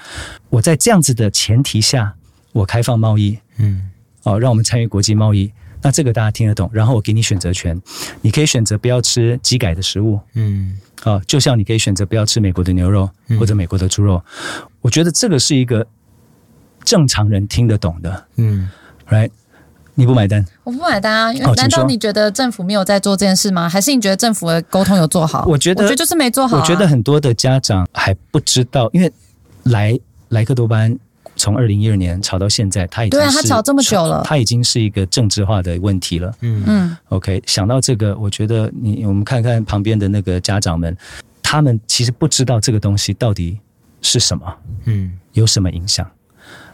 [0.51, 2.15] 我在这样子的前提下，
[2.53, 3.91] 我开放贸易，嗯，
[4.23, 5.51] 哦，让我们参与国际贸易。
[5.87, 7.81] 那这个大家听得懂，然后我给你选择权，
[8.21, 13.09] 你可以选择不要吃鸡改的食物，嗯，好，就像你可以选择不要吃美国的牛肉
[13.39, 14.21] 或者美国的猪肉，
[14.81, 15.87] 我觉得这个是一个
[16.83, 18.69] 正常人听得懂的，嗯
[19.09, 19.31] ，right？
[19.95, 20.45] 你不买单？
[20.65, 21.33] 我不买单啊！
[21.33, 23.69] 因为难道你觉得政府没有在做这件事吗？
[23.69, 25.47] 还是你觉得政府的沟通有做好？
[25.47, 26.59] 我觉得，我觉得就是没做好。
[26.59, 29.13] 我觉得很多的家长还不知道，因为
[29.63, 29.97] 莱
[30.31, 30.99] 莱克多巴胺。
[31.37, 36.35] 从二零一二年炒到现在，它已经对啊，它炒这么久了，它已经是一个政治化的问题了。
[36.41, 40.97] 嗯嗯，OK，想到这个，我觉得你我们看看旁边的那个家长们，
[41.43, 43.61] 他们其实不知道这个东西到底
[44.03, 44.57] 是什么，
[44.87, 46.11] 嗯，有什么影响？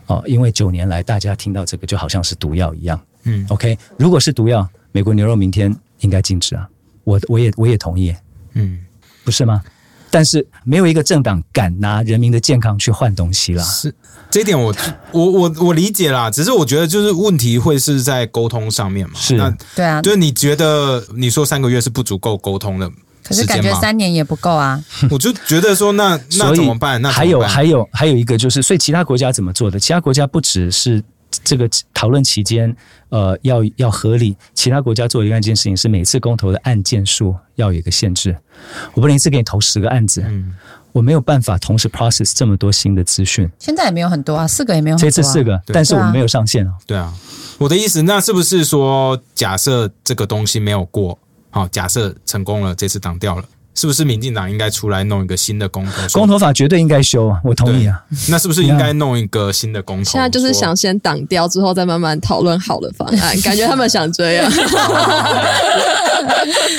[0.07, 3.01] 哦，因为九年来大家听到这个就好像是毒药一样。
[3.25, 6.69] 嗯，OK，如果是毒药，美国牛肉明天应该禁止啊，
[7.05, 8.15] 我我也我也同意。
[8.55, 8.85] 嗯，
[9.25, 9.63] 不是吗？
[10.13, 13.65] 但是没有一个政党敢拿人民的健康去换东西啦。
[13.65, 13.93] 是
[14.31, 14.75] 这点，我
[15.13, 16.31] 我我我理解啦。
[16.31, 19.15] 只是我觉得，就是问题会是在沟通上面嘛。
[19.17, 20.03] 是，那对啊。
[20.03, 22.91] 就是你觉得你说三个月是不足够沟通的，
[23.25, 24.85] 可是感觉三年也不够啊。
[25.11, 27.01] 我就觉得说，那那怎么办？
[27.01, 29.81] 那还有还有还有一个就是，所以其他国家怎么做的？
[29.81, 31.03] 其他国家不只是。
[31.45, 32.75] 这个讨论期间，
[33.09, 34.37] 呃，要要合理。
[34.55, 38.37] 其他国家做一个一件事情是，每次公投的案件数要有一个限制。
[38.95, 40.55] 我不能一次给你投十个案子，嗯
[40.93, 43.51] 我没有办法同时 process 这么多新的资讯。
[43.59, 44.97] 现在也没有很多啊，四个也没有。
[44.97, 46.75] 这次四个，但是我们没有上线啊。
[46.87, 47.11] 对啊，
[47.57, 53.45] 我的意思，那是不是说，假设这个东西没有过，好，假设成功了，这次挡掉了。
[53.83, 56.21] 是不是民进党应该出来弄一个新的公投？
[56.21, 57.41] 公投法绝对应该修啊！
[57.43, 58.01] 我同意啊。
[58.29, 60.05] 那是不是应该弄一个新的公投？
[60.05, 63.37] 现在就是想先挡掉，之后再慢慢讨论好的方案。
[63.43, 64.49] 感觉他们想这样。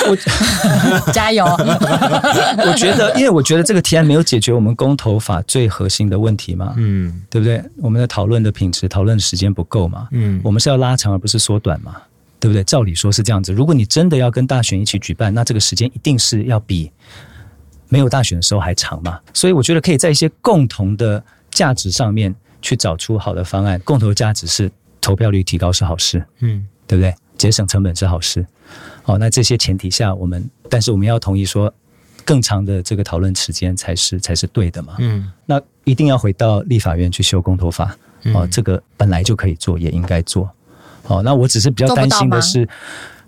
[0.07, 0.15] 我
[1.11, 1.43] 加油！
[2.65, 6.73] 我觉得，因为我觉得这个提案没有解决我们公投法最核心的问题嘛。
[6.77, 7.61] 嗯，对不对？
[7.81, 10.07] 我们的讨论的品质、讨论的时间不够嘛。
[10.11, 11.95] 嗯，我们是要拉长而不是缩短嘛。
[12.43, 12.61] 对不对？
[12.65, 13.53] 照理说是这样子。
[13.53, 16.91] 如果你真的要跟大选一起举办，那这个时间一定是要比
[17.87, 19.17] 没有大选的时候还长嘛。
[19.33, 23.79] 所以我觉得可以在一些共同的价值上面去找出好的方案。
[23.85, 27.15] 共同价值是投票率提高是好事，嗯，对不对？
[27.37, 28.45] 节省成本是好事。
[29.05, 31.73] 哦，那这些前提下，我们但是我们要同意说，
[32.25, 34.97] 更长的这个讨论时间才是才是对的嘛。
[34.99, 37.97] 嗯，那一定要回到立法院去修公投法。
[38.33, 40.49] 哦，这个本来就可以做，也应该做。
[41.07, 42.67] 哦，那我只是比较担心的是，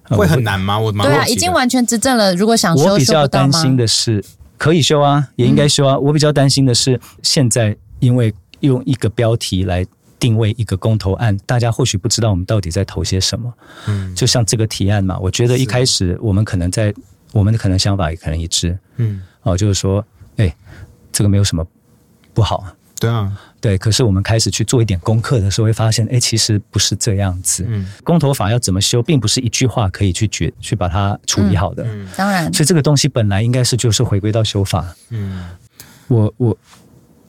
[0.10, 0.80] 会很难吗？
[0.80, 4.23] 我对啊，已经完全执政了，如果想修，我比较担心的是，
[4.57, 5.97] 可以修啊，也应该修啊。
[5.97, 9.85] 我比较担心的是，现在因为用一个标题来
[10.18, 13.53] 定位一个公投案，大家或许不知道我们到底在投些什么。
[13.88, 16.93] 嗯，就像这个提案嘛，我觉得一开始我们可能在
[17.34, 18.77] 我们的可能想法也可能一致。
[18.97, 20.06] 嗯，哦，就是说，
[20.38, 20.56] 哎，
[21.11, 21.65] 这个没有什么
[22.34, 22.64] 不好。
[23.06, 23.32] 对啊。
[23.61, 27.65] 对，可是我们开始去做一点功课的时候，会发现，哎，其实不是这样子。
[27.68, 31.84] 嗯，公投法要怎么修，并不是一句话可以去决去把它处理好的。
[31.84, 32.53] 嗯，当然。
[32.53, 34.86] 所以这个东西本来应该是就是回归到修法。
[35.10, 35.45] 嗯，
[36.07, 36.56] 我我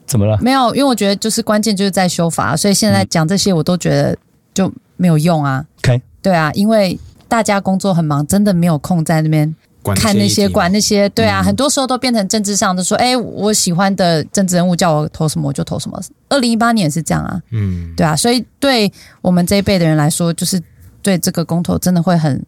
[0.05, 0.37] 怎么了？
[0.39, 4.15] 没有，因为我觉得就是关键就是在修法，所以现在讲这些我都觉得
[4.53, 5.65] 就没有用啊。
[5.79, 9.55] OK，对啊，因为大家工作很忙，真的没有空在那边。
[9.95, 16.01] 看那些，管那些，对啊，很多时候都变成政治上的说，哎，我喜欢的政治人物叫我投什么，我就投什么。
[16.29, 18.91] 二零一八年也是这样啊，嗯，对啊，所以对
[19.21, 20.61] 我们这一辈的人来说，就是
[21.01, 22.43] 对这个公投真的会很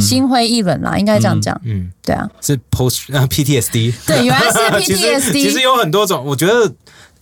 [0.00, 4.58] 心灰意冷啦，应该这样讲，嗯，对啊，是 post PTSD，对，原来是
[4.92, 6.72] PTSD，其实有很多种，我觉得。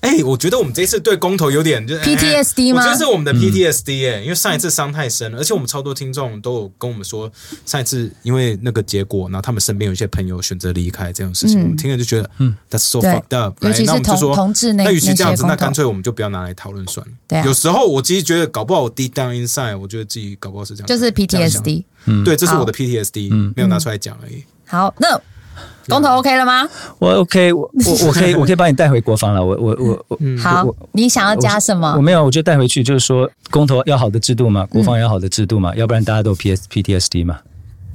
[0.02, 2.80] 哎，我觉得我们这次对公投有点就是 PTSD 吗？
[2.80, 7.30] 我觉得是我们的 PTSD 哎，因为上一次伤太深了，而且我们超多听众都有跟我们说，
[7.64, 13.64] 上一次因为那个结果，然后他们身边有一些朋友选择离开这种事情，我们听了就觉得，嗯，That's so fucked up。
[13.64, 17.12] 尤其是同同志那那与其这样子，那干脆我们就不要拿来讨论算了。
[17.28, 21.84] 对，有时候我其实觉得搞不好我 deep down inside，我觉得自己搞不好是这样，就是 PTSD。
[22.06, 24.42] 嗯，对，这是我的 PTSD，没有拿出来讲而已。
[24.66, 25.20] 好，那。
[25.88, 26.68] 公投 OK 了吗？
[26.98, 29.44] 我 OK，我我我可以我可以把你带回国防了。
[29.44, 31.94] 我我我我好，你想要加什么？
[31.96, 37.38] 我没有，我就带回去，就是说公投要好的制度嘛，国防要好的制度嘛，要不然大家都 P S P T S D 嘛，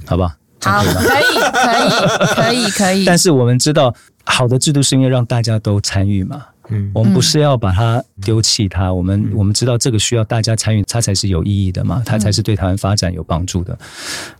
[0.04, 0.36] 好吧？
[0.60, 3.04] 好，可以可以可以可以。
[3.08, 3.94] 但是我们知道，
[4.24, 6.42] 好的制度是因为让大家都参与嘛。
[6.70, 13.78] 嗯，我们不是要把它丢弃它，我们我们知道这个需要大家参与，它才是有意义的嘛，它才是对台湾发展有帮助的。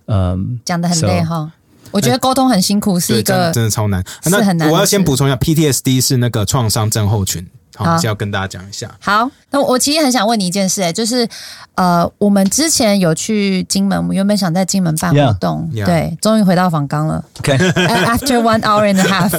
[0.07, 1.51] 嗯，讲的很累哈。
[1.91, 4.71] 我觉得沟通很辛苦，是一个真的超难，那很难。
[4.71, 7.47] 我要先补充一下，PTSD 是那个创伤症候群，
[7.77, 8.91] 好，先要跟大家讲一下。
[9.01, 11.29] 好，那我其实很想问你一件事，哎，就是
[11.75, 17.25] 呃，我们之前有去金门，我们原本想在金门办活动，对，终于回到访刚了。
[17.41, 19.39] OK，After one hour and a half，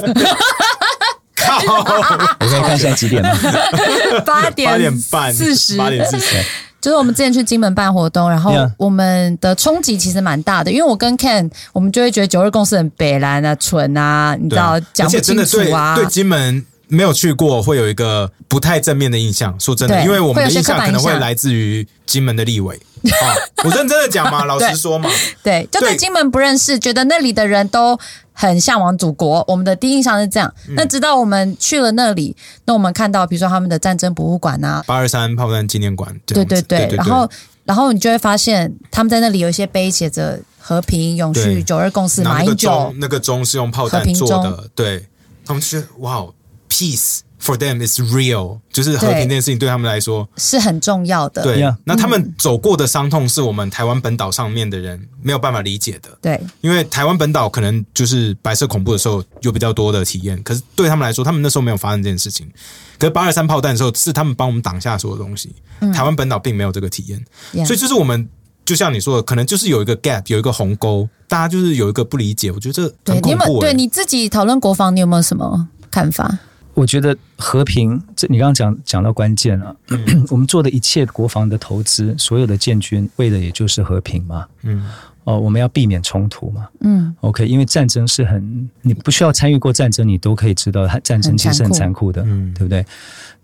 [2.40, 3.30] 我可以看现在几点吗？
[4.24, 6.36] 八点八点半四十，八点四十。
[6.80, 16.64] 就是我们之前去金门办活动，然后我们的冲击其实蛮大的，因为我跟 Ken，我们就会觉得九二共识很北蓝啊、蠢啊，你知道讲不清楚啊，对金门。
[16.92, 19.54] 没有去过，会有一个不太正面的印象。
[19.60, 22.74] 说真的，因为我们的印象可能会来自于金门的立委。
[22.74, 23.30] 啊
[23.62, 25.08] 我认真的讲嘛， 老实说嘛，
[25.40, 27.96] 对，就对金门不认识，觉得那里的人都
[28.40, 29.44] 很向往祖国。
[29.46, 30.50] 我们的第一印象是这样。
[30.68, 32.34] 那直到我们去了那里，
[32.64, 37.28] 那我们看到，比如说他们的战争博物馆啊，八二三炮弹纪念馆，对对对，然后
[37.64, 42.94] 然后你就会发现，他们在那里有一些碑写着“和平永续九二共识”，马英九。
[42.98, 45.06] 那个钟是用炮弹做的，对。
[45.44, 46.24] 他们觉得哇。
[46.72, 51.42] Peace for them is real，就是和平这件事情对他们来说是很重要的。
[51.42, 56.10] 对，那他们走过的伤痛是我们台湾本岛上面的人没有办法理解的。
[56.20, 62.46] 对，因为台湾本岛可能就是白色恐怖的时候有比较多的体验，可是对他们来说，他们那时候没有发生这件事情。
[62.98, 65.54] 可是八二三炮弹的时候，是他们帮我们挡下所有东西。
[65.94, 68.28] 台湾本岛并没有这个体验，所以就是我们
[68.66, 72.52] 就像你说的，可能就是有一个 gap，有一个鸿沟，大家就是有一个不理解。
[72.52, 73.60] 我觉得这很恐怖。
[73.60, 76.38] 对你自己讨论国防，你有没有什么看法？
[76.74, 79.74] 我觉得和平，这你刚刚讲讲到关键了。
[80.30, 84.46] 我们做的一切国防的投资，所有的建军，为的也就是和平嘛。
[84.62, 84.86] 嗯，
[85.24, 86.68] 哦，我们要避免冲突嘛。
[86.80, 92.84] 嗯，OK，因为战争是很，你不需要参与过战争，你都可以知道，它战争其实很残酷的，嗯，对不对？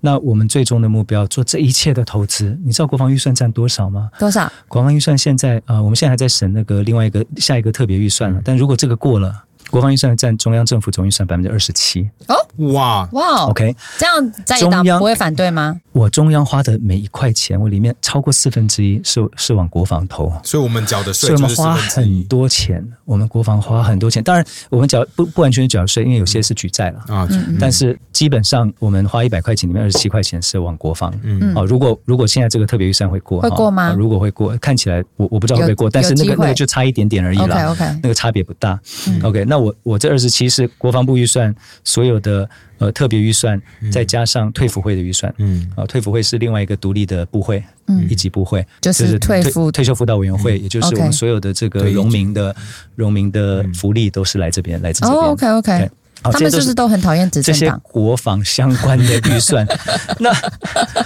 [0.00, 4.08] 那我们最终的目标，做这一切的投资，你知道国防预算占多少吗？
[4.18, 4.50] 多少？
[4.68, 8.40] 国防预算现在啊，我们现在还在审那个另外一个下一个特别预算了。
[8.44, 9.42] 但如果这个过了。
[9.76, 12.34] 国防预算占中央政府总预算百分之二十七哦，
[12.72, 15.78] 哇哇，OK，这样在野党不会反对吗？
[15.92, 24.22] 我中央花的每一块钱，我里面超过四分之一是是往国防投，所以我们缴的税，所以我们花很多钱，我们国防花很多钱。
[24.22, 27.28] 当然，我们缴不不完全是缴税，因为有些是举债了啊。
[27.60, 31.12] 但是基本上我们花一百块钱里面二十七块钱是往国防。
[31.22, 33.94] 嗯，哦，如果如果现在这个特别预算会过，会过吗？
[33.96, 37.44] 如果会过，看起来我我不知道会不会过，但是那个那个就差一点点而已了。
[37.44, 38.78] OK OK，那个差别不大。
[39.22, 42.48] OK，那我我我这二十七是国防部预算所有的。
[42.78, 43.58] 呃，特别预算
[43.90, 52.54] 再加上退辅会的预算，嗯，啊，退辅会是另外一个独立的部会，嗯，一级部会，就是退辅退休辅导委员会，也就是我们所有的这个农民的
[52.96, 55.22] 农民的福利都是来这边，来自这边。
[55.22, 55.90] OK OK，
[56.22, 57.80] 他们就是都很讨厌执政党。
[57.82, 59.66] 国防相关的预算，
[60.18, 60.30] 那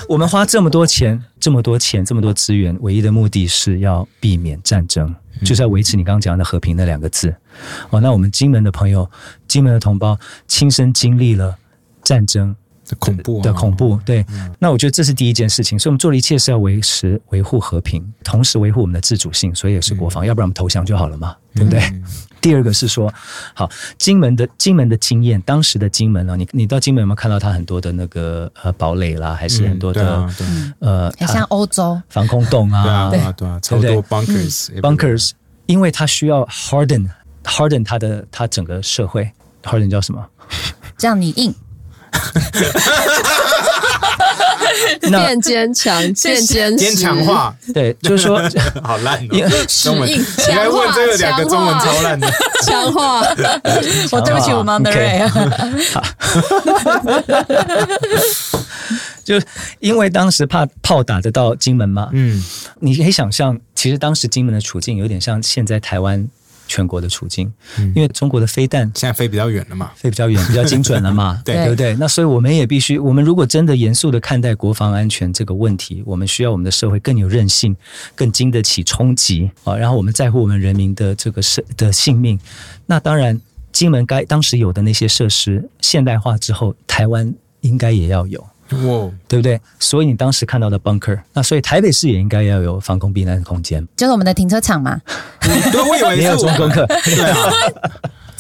[0.08, 5.14] 我们花这么多钱，这么多钱，这么多资源，唯一的目的是要避免战争。
[5.42, 7.34] 就是要维持你刚刚讲的和平那两个字
[7.88, 7.98] 哦。
[7.98, 9.10] 那我们金门的朋友、
[9.48, 11.56] 金门的同胞亲身经历了
[12.02, 12.56] 战争的
[12.98, 14.24] 恐怖的恐怖，对。
[14.58, 21.80] 那我觉得这是第一件事情，所以我们做的一切是要维持、维护和平，同时维护我们的自主性，所以也是国防，要不然我们投降就好了嘛，对不对？
[22.40, 23.12] 第二个是说，
[23.54, 23.68] 好，
[23.98, 30.26] 金门的金门的经验，当时的金门啊，你你到金门有没有看到它很多的那个呃堡垒啦，还是很多的
[30.78, 32.00] 呃，像欧洲。
[32.08, 35.32] 防空洞啊，对啊，对啊，超多 bunkers bunkers，
[35.66, 37.08] 因为它需要 harden
[37.44, 39.30] harden 它的它整个社会。
[39.62, 40.26] harden 叫什么？
[40.96, 41.54] 叫你硬。
[45.00, 48.40] 变坚强，变坚坚强化，对，就是说
[48.82, 49.66] 好烂哦。
[49.82, 50.22] 中文，你
[50.52, 52.30] 还问这个两个中文超烂的
[52.62, 53.20] 强化。
[54.12, 55.32] 我对不起，我忙的瑞啊。
[59.24, 59.40] 就
[59.78, 62.42] 因为当时怕炮打得到金门嘛，嗯，
[62.80, 66.28] 你可以想象，其实当时金门的处境有点像现在台湾。
[66.70, 67.52] 全国的处境，
[67.96, 71.96] 因为中国的飞弹现在飞比较远了嘛，飞比较远， 比较精准了嘛，对对不对？
[71.96, 77.76] 那所以我们也必须，我们如果真的严肃的看待国防安全这个问题，我们需要我们的社会更有韧性，
[78.14, 79.74] 更经得起冲击啊。
[79.74, 82.38] 然后我们在乎我们人民的这个生的性命。
[82.86, 83.40] 那当然，
[83.72, 88.46] 金门该当时有的那些设施现代化之后，台湾应该也要有。
[88.76, 89.60] 哇，对不对？
[89.78, 95.00] 所以你当时看到的 bunker，那所以台北市也应该要有防空避难的空间，就是我们的停车场嘛。
[95.40, 97.52] 对，我以为你有做功课，对啊。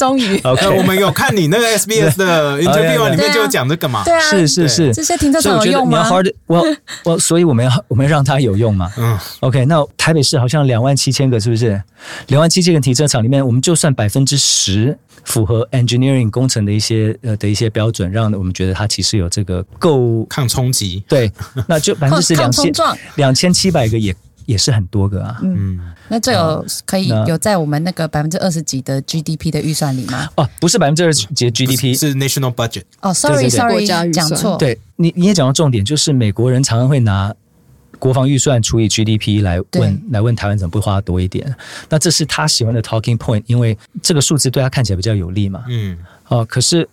[0.00, 4.02] 终于，OK，我们有看你那个 SBS 的 interview 里面就有讲这个嘛？
[4.02, 6.08] 对啊，是是是，这些停车场有用吗？
[6.46, 6.64] 我
[7.04, 8.90] 我， 所以我们要我们让它有用嘛？
[8.96, 11.80] 嗯，OK，那台北市好像两万七千个，是不是？
[12.28, 21.04] 两万七千个停车场里面，我们就算百分之十符合 engineering 工程的一些呃的一些标准，让我们觉得它其实有这个够抗冲击。
[21.06, 21.30] 对，
[21.68, 22.72] 那就 百分之十两千
[23.16, 24.16] 两千七百个也。
[24.50, 25.38] 也是很多个啊。
[25.42, 25.78] 嗯，
[26.08, 30.28] 那这有可以有在我们那个百分之二十几的 GDP 的预算里吗？
[30.36, 32.82] 哦，不是百分之二十几的 GDP，是 national budget。
[33.00, 34.56] 哦，sorry，sorry，讲错。
[34.58, 37.34] 对你，你也讲到重点，就是美国人常常会拿
[37.98, 41.54] 国防预算除以 GDP 来问，来问台湾怎么不花多一点？
[41.88, 45.64] 那这是他喜欢的 talking point，因为这个数字对他看起来比较有利嘛。
[45.68, 45.96] 嗯，
[46.28, 46.88] 哦，可是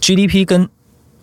[0.00, 0.68] GDP 跟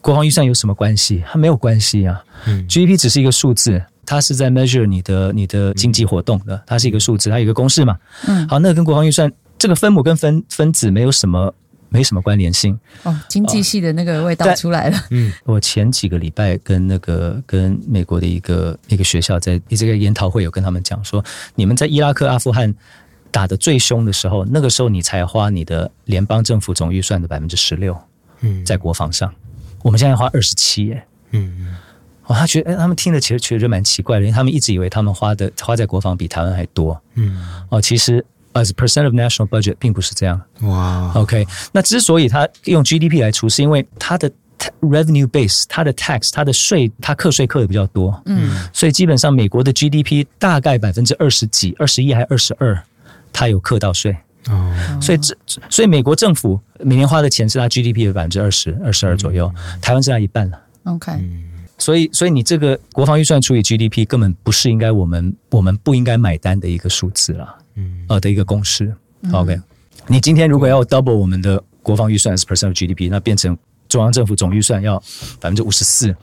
[0.01, 1.23] 国防预算有什么关系？
[1.29, 2.23] 它没有关系啊。
[2.45, 7.95] 嗯，GDP 只是一个数字，它是在 measure 你的你的经济活动的，它是一个数字，它有一个公式嘛。
[8.27, 11.53] 嗯，好，那跟国防预算这个分母跟分分子没有什么
[11.89, 12.75] 没什么关联性。
[13.03, 14.97] 哦，经济系的那个味道出来了。
[15.11, 21.23] 嗯，我前几个礼拜跟那个跟美国的一个一个学校在这个研讨会有跟他们讲说，
[21.53, 22.73] 你们在伊拉克、阿富汗
[23.29, 27.95] 打的最凶的时候，那个时候你才花你的联邦政府总预算的百分之十六。
[28.41, 29.31] 嗯，在国防上。
[29.83, 31.75] 我们现在花二十七耶，嗯嗯，
[32.29, 38.23] 哦，他觉得，哎，他们听的其实觉得蛮奇怪的，因为他们一直以为他们花的花在国防比台湾还多，嗯，哦，其实
[38.53, 44.31] as percent of national budget 并不是这样，哇，OK，那之所以他用 GDP 来除，是因为他的
[44.81, 52.79] revenue base，他的 tax，他的税，他课税课的比较多，嗯，所以基本上美国的 GDP 大概百分之二十几，二十一还二十二，
[53.33, 54.15] 他有课到税。
[54.47, 55.35] 哦，所以这
[55.69, 59.51] 所以美国政府每年花的钱是他 GDP 的百分之二十二十二左右，
[59.81, 60.57] 台湾是他一半了。
[60.85, 61.11] OK，
[61.79, 68.93] 所以所以你这个国防预算除以 GDP 根本不是应该我们我们不应该买单的一个数字了，嗯，呃的一个公式。
[69.31, 69.59] OK，
[70.05, 73.57] 你今天如果要 double 我们的国防预算是 percent of GDP，那变成
[73.87, 74.99] 中央政府总预算要
[75.39, 76.15] 百分之五十四，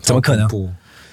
[0.00, 0.48] 怎么可能？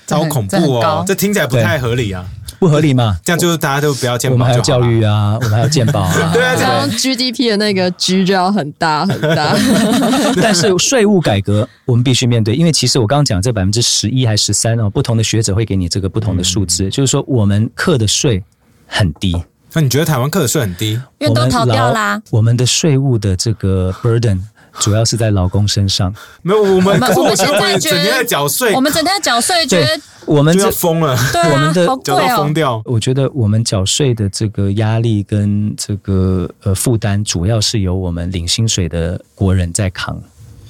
[0.09, 1.05] 好恐怖哦！
[1.07, 2.27] 这听起来不太合理啊。
[2.61, 3.17] 不合理嘛？
[3.23, 6.29] 这样就是大家都不要健保，我们还要教育啊，我们还要健保 啊。
[6.31, 9.57] 对啊，这样 GDP 的那个 G 就要很大很大。
[10.39, 18.43] 但是税务改革我们必须面对，因为其实我刚刚讲这百分之十一还是十三哦，不同的学者会给你这个不同的数字，就是说我们课的税
[18.85, 19.35] 很低。
[19.73, 20.91] 那你觉得台湾课的税很低？
[21.17, 22.21] 因为都逃掉啦。
[22.29, 24.37] 我们的税务的这个 burden。
[24.79, 32.81] 主要是在老公身上，没有我们，我们现在整天在缴税，我们整天在缴税，觉得我们就疯了，对我们的缴到疯掉。
[32.85, 40.19] 我觉得我们缴税的这个压力跟这个呃负担，主要是由我们领薪水的国人在扛。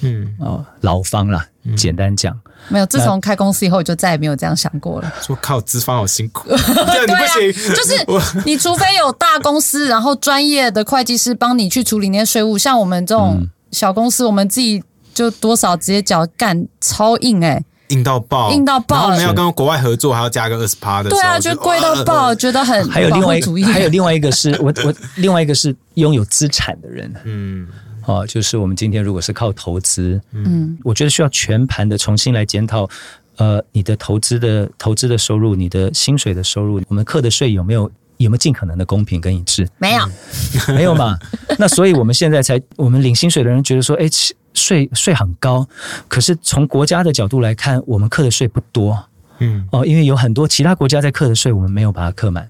[0.04, 1.46] 嗯，哦，劳方啦，
[1.76, 2.36] 简单讲，
[2.68, 2.86] 没有。
[2.86, 5.12] 自从开公司以后，就再也没有这样想过了。
[5.22, 7.34] 说靠资方好辛苦， 对啊，
[7.72, 8.04] 就是
[8.44, 13.46] 你除非有大公司，然后专业的会计师帮你去处理那些税务，像我们这种。
[13.72, 14.82] 小公司我们自己
[15.12, 18.96] 就多少直接缴干超硬哎，硬到爆，硬到爆。
[18.96, 21.10] 然后我们要跟国外合作，还要加个二十趴的。
[21.10, 22.88] 对啊，就贵到爆，觉得很。
[22.88, 27.12] 还有另外一个，还有另外一个是我我 另外一个是拥有资产的人。
[27.24, 27.66] 嗯，
[28.06, 32.88] 哦，就是我们今天如果是靠投资，嗯，我觉得需要全盘的重新来检讨，
[33.36, 37.90] 呃，你的投资的投资的收入，你的薪水的收入，我们课的税有没有？
[38.22, 39.68] 有没有尽可能的公平跟一致？
[39.78, 40.08] 没有，
[40.74, 41.18] 没有嘛？
[41.58, 44.08] 那所以我们现在才，我们领薪水的人觉得说，哎，
[44.54, 45.66] 税税很高，
[46.08, 49.04] 可是从国家的角度来看，我们课的税不多。
[49.38, 52.48] 嗯，哦，因为有很多其他国家在课的税，我们没有把它课满。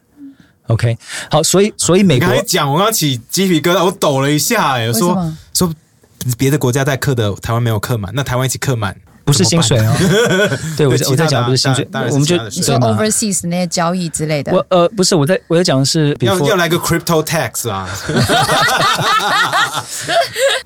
[0.69, 0.97] OK，
[1.31, 5.73] 好，所以所以美国讲，我刚起鸡皮疙瘩，我抖了一下，哎，说说
[6.39, 8.97] 别的国家在课的，台湾没有课满，那台湾一起课满。
[9.25, 9.95] 不是薪水哦，
[10.77, 14.53] 对我我在讲不是薪水，我们就说 overseas 那些交易之类的。
[14.53, 17.89] 我呃不是我在我在讲的是要要来个 crypto tax 啊。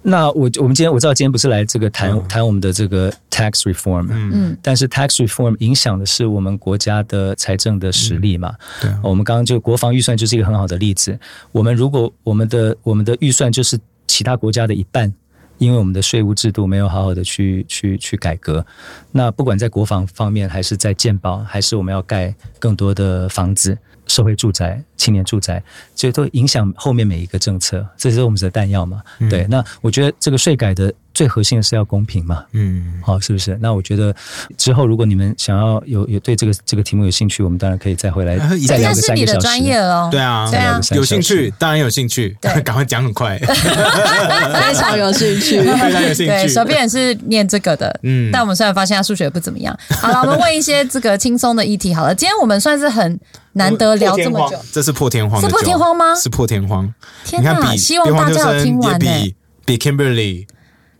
[0.03, 8.55] 那我我们今天我知道今天不是来这个谈谈我们的这个 tax reform，嗯，但是 tax reform 影响的是我们国家的财政的实力嘛。
[8.81, 11.19] 对，我们刚刚就国防预算就是一个很好的例子。
[11.53, 15.13] 我们如果我们的我们的预算就是其他国家的一半。
[15.59, 18.65] 因为我们的税务制度没有好好的去去去改革，
[19.13, 23.79] 那不管在国防方面，还是在建保，还是我们要盖更多的房子。
[24.07, 25.63] 社会住宅、青年住宅，
[25.95, 29.03] 这都影响后面每一个政策，这是我们的弹药嘛？
[29.31, 32.45] 对，那我觉得这个税改的最核心的是要公平嘛？
[32.53, 33.59] 嗯，好，是不是？
[33.61, 34.15] 那我觉得
[34.57, 39.39] 之后如果你们想要有有对这个这个题目有兴趣，我们当然可以再回来再聊个三个小时。
[39.41, 46.27] 专业哦，对啊，对啊，有兴趣当然有兴趣， 赶快讲很快， 非常有兴趣， 非常有兴趣。
[46.27, 49.79] 对，手边也是念这个的，嗯，但我们虽然发现他数学不怎么样。
[49.91, 52.15] 好了，我们问一些这个轻松的议题好了。
[52.15, 53.19] 今天我们算是很。
[53.57, 56.15] 难得聊这么久，这是破天荒，是破天荒吗？
[56.15, 56.95] 是破天荒。
[57.25, 57.77] 天哪！
[57.77, 59.35] 希望大家有听完呢。
[59.65, 60.47] 比 Kimberly，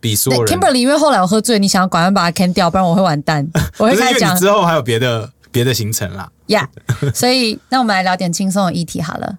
[0.01, 0.53] 比所有人。
[0.53, 3.47] Kimberly，因为后来我喝醉，你想要赶快把他砍掉，不然我会完蛋。
[3.79, 6.29] 我会开始讲之后还有别的别的行程啦。
[6.47, 6.67] Yeah，
[7.13, 9.37] 所以那我们来聊点轻松的议题好了。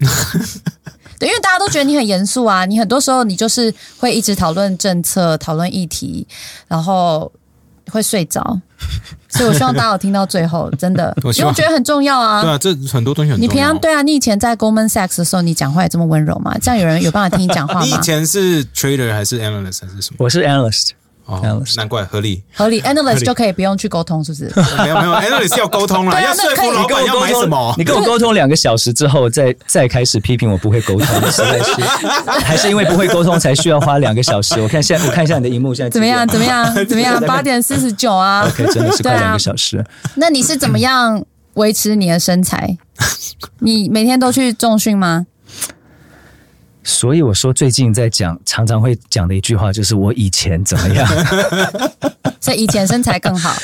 [1.20, 6.26] 对，因为大家都觉得你很严肃啊，你很多时候你就是会一直讨论政策、讨论议题，
[6.66, 7.30] 然后。
[7.90, 8.40] 会睡着，
[9.28, 12.42] 所以我希望大家有听到最后，真的， 因为我觉得很重要啊。
[12.42, 13.46] 对啊，这很多东西很重要。
[13.46, 16.56] 你平常对啊，你以前在 Goldman Sachs 的时候，你讲话也这么温柔吗？
[16.62, 17.82] 这样有人有办法听你讲话吗？
[17.86, 20.16] 你以前是 trader 还是 analyst 还是什么？
[20.18, 20.90] 我是 analyst。
[21.26, 24.52] 哦，难怪合理，合理，analyst 就可以不用去沟通，是不是？
[24.82, 27.74] 没有没有，analyst 要沟通了，要说服老板要买什么？
[27.78, 31.72] 你跟我沟通两个小时之后，再再开始批评我不会沟通，实在是，
[32.44, 34.60] 还是因为不会沟通才需要花两个小时？
[34.60, 36.26] 我看现在，我看一下你的荧幕，现在怎么样？
[36.28, 36.74] 怎么样？
[36.86, 37.20] 怎么样？
[37.22, 39.84] 八点四十九啊！OK，真的是快两个小时。
[40.16, 41.24] 那你是怎么样
[41.54, 42.76] 维持你的身材？
[43.60, 45.26] 你每天都去重训吗？
[46.84, 51.08] 所以我说，最近在讲，常常会讲的一句话就是我以前怎么样，
[52.40, 53.56] 所以以前身材更好。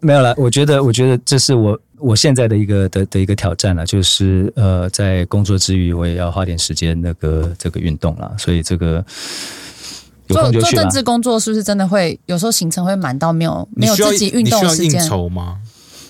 [0.00, 8.32] 没有了，我觉得，我觉得这是我我现在的一个的的一个挑战了，就是呃，在工作之余，我也要花点时间那个这个运动了。
[8.38, 9.04] 所以这个
[10.28, 15.02] 做做政治工作是不是真的会有时候行程会满到没有没有自己运动时间
[15.32, 15.56] 吗？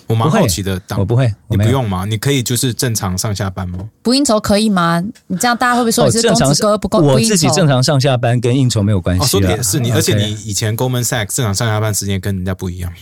[0.08, 2.04] 我蛮好奇的，我不会，你不用吗？
[2.04, 3.78] 你可以就是正常上下班吗？
[4.02, 5.02] 不应酬可以吗？
[5.26, 6.98] 你这样大家会不会说你是公子哥不够？
[7.00, 9.62] 我自己正常上下班跟应酬没有关系啊。
[9.62, 12.90] 是你，而且你以前 Goldman Sachs 正常上下班时间跟人家不一样。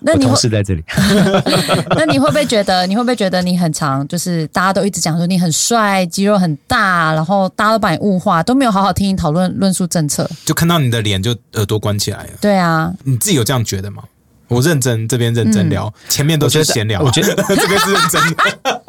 [0.00, 0.82] 那你同事在这里，
[1.96, 2.86] 那你会不会觉得？
[2.86, 4.06] 你会不会觉得你很长？
[4.06, 12.30] 就是大家都一直讲说你很帅，肌肉很大，然后大家都把你物化，都没有好好听你讨论论述政策，就看到你的脸就耳朵关起来了。
[12.40, 14.04] 对啊，你自己有这样觉得吗？
[14.48, 17.00] 我认真，这边认真聊，前面都是闲聊。
[17.02, 18.82] 我觉得 这边是认真的。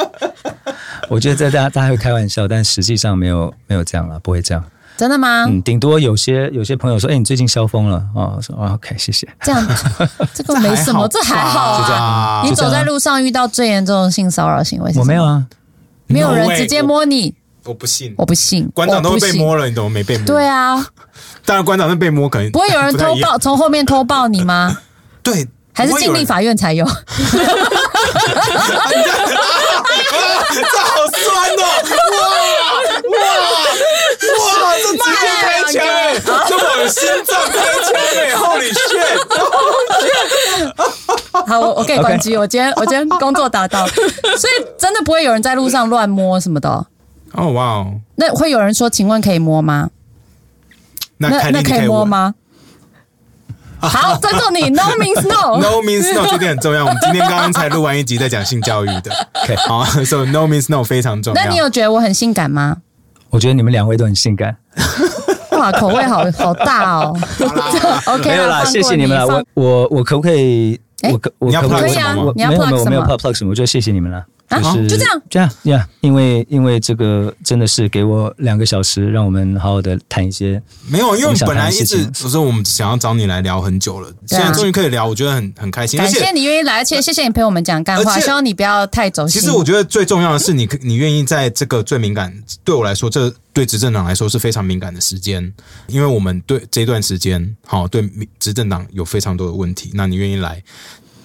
[1.10, 4.64] 我觉得在大家大家会开玩笑，但实际上没有没有这样了，不会这样。
[4.95, 5.45] 真的吗？
[5.48, 9.65] 嗯，顶多有些有些朋友说：“哎，你最近消风了哦。”说：“OK，谢谢。”这样
[10.36, 12.41] 这个没什么，这还好啊。
[12.44, 15.45] 你走在路上遇到最严重的性骚扰行为，我没有啊，
[16.07, 17.34] 没有人直接摸你，
[17.64, 18.69] 我不信，我不信。
[18.73, 20.26] 馆长都被摸了，你怎么没被摸？
[20.26, 20.86] 对啊，
[21.45, 24.77] 当然馆长是被摸，可能不会有人偷抱，从后面偷抱你吗？
[25.24, 25.48] 对。
[25.72, 26.98] 还是尽力法院才有， 这好
[31.08, 31.60] 酸哦！
[33.10, 33.20] 哇哇
[34.64, 34.76] 哇！
[34.76, 35.02] 这直接
[35.40, 39.20] 开枪哎，这往心脏开枪哎， Holy shit！
[41.48, 42.36] 好，我我可以关机。
[42.36, 43.88] 我今天我今天工作达到，
[44.36, 46.70] 所以真的不会有人在路上乱摸什么的。
[47.34, 47.94] 哦哇哦！
[48.16, 49.90] 那会有人说，请问可以摸吗？
[51.18, 52.36] 那那可以摸吗？
[53.80, 54.69] 好，尊重你。
[54.69, 55.57] No means no。
[55.61, 56.85] No means no，这点很重要。
[56.85, 59.11] 我们今天刚刚才录完一集在讲性教育的。
[59.43, 61.43] OK， 好，所以 No means no 非常重要。
[61.43, 62.77] 那你有觉得我很性感吗？
[63.30, 64.57] 我觉得你们两位都很性感。
[65.51, 67.18] 哇，口味好好大哦。
[68.06, 69.26] OK，没有啦，谢谢你们了。
[69.27, 70.80] 我我我可不可以？
[71.11, 72.14] 我可我可不可以啊？
[72.35, 72.89] 你要 plug 什么？
[72.89, 73.51] 没有 plug 什么？
[73.51, 74.23] 我就谢谢你们了。
[74.50, 80.62] 就是就这样，这样呀，因为因为这个真的是给我两个小时，让我们好好的谈一些。
[80.88, 86.00] 没有，因为本来一直不是我们想要找你来聊很久了，现在终于可以聊，我觉得很很开心。
[86.00, 89.40] 感谢你愿意来，而且谢谢你陪我们讲干话，希望你不要太走心。
[89.40, 95.54] 其实我觉得最重要的是，你你愿意在这个最敏感，对我来说，这对执政党来说是非常敏感的时间，
[95.88, 98.10] 因为我们对这段时间，好对
[98.40, 100.64] 执政党有非常多的问题，那你愿意来？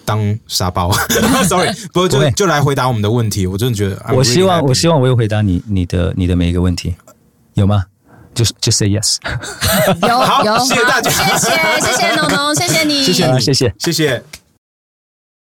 [0.04, 0.92] 当沙包，
[1.48, 3.46] sorry，不就就来回答我们的问题。
[3.46, 6.94] 我真的觉得，我希望，我希望我有回答你你的你的每一个问题，
[7.54, 7.84] 有吗？
[8.34, 9.16] 就是就 say yes。
[10.02, 14.22] 有有，谢谢大家，谢谢谢谢农农，谢谢你，谢谢谢谢谢谢。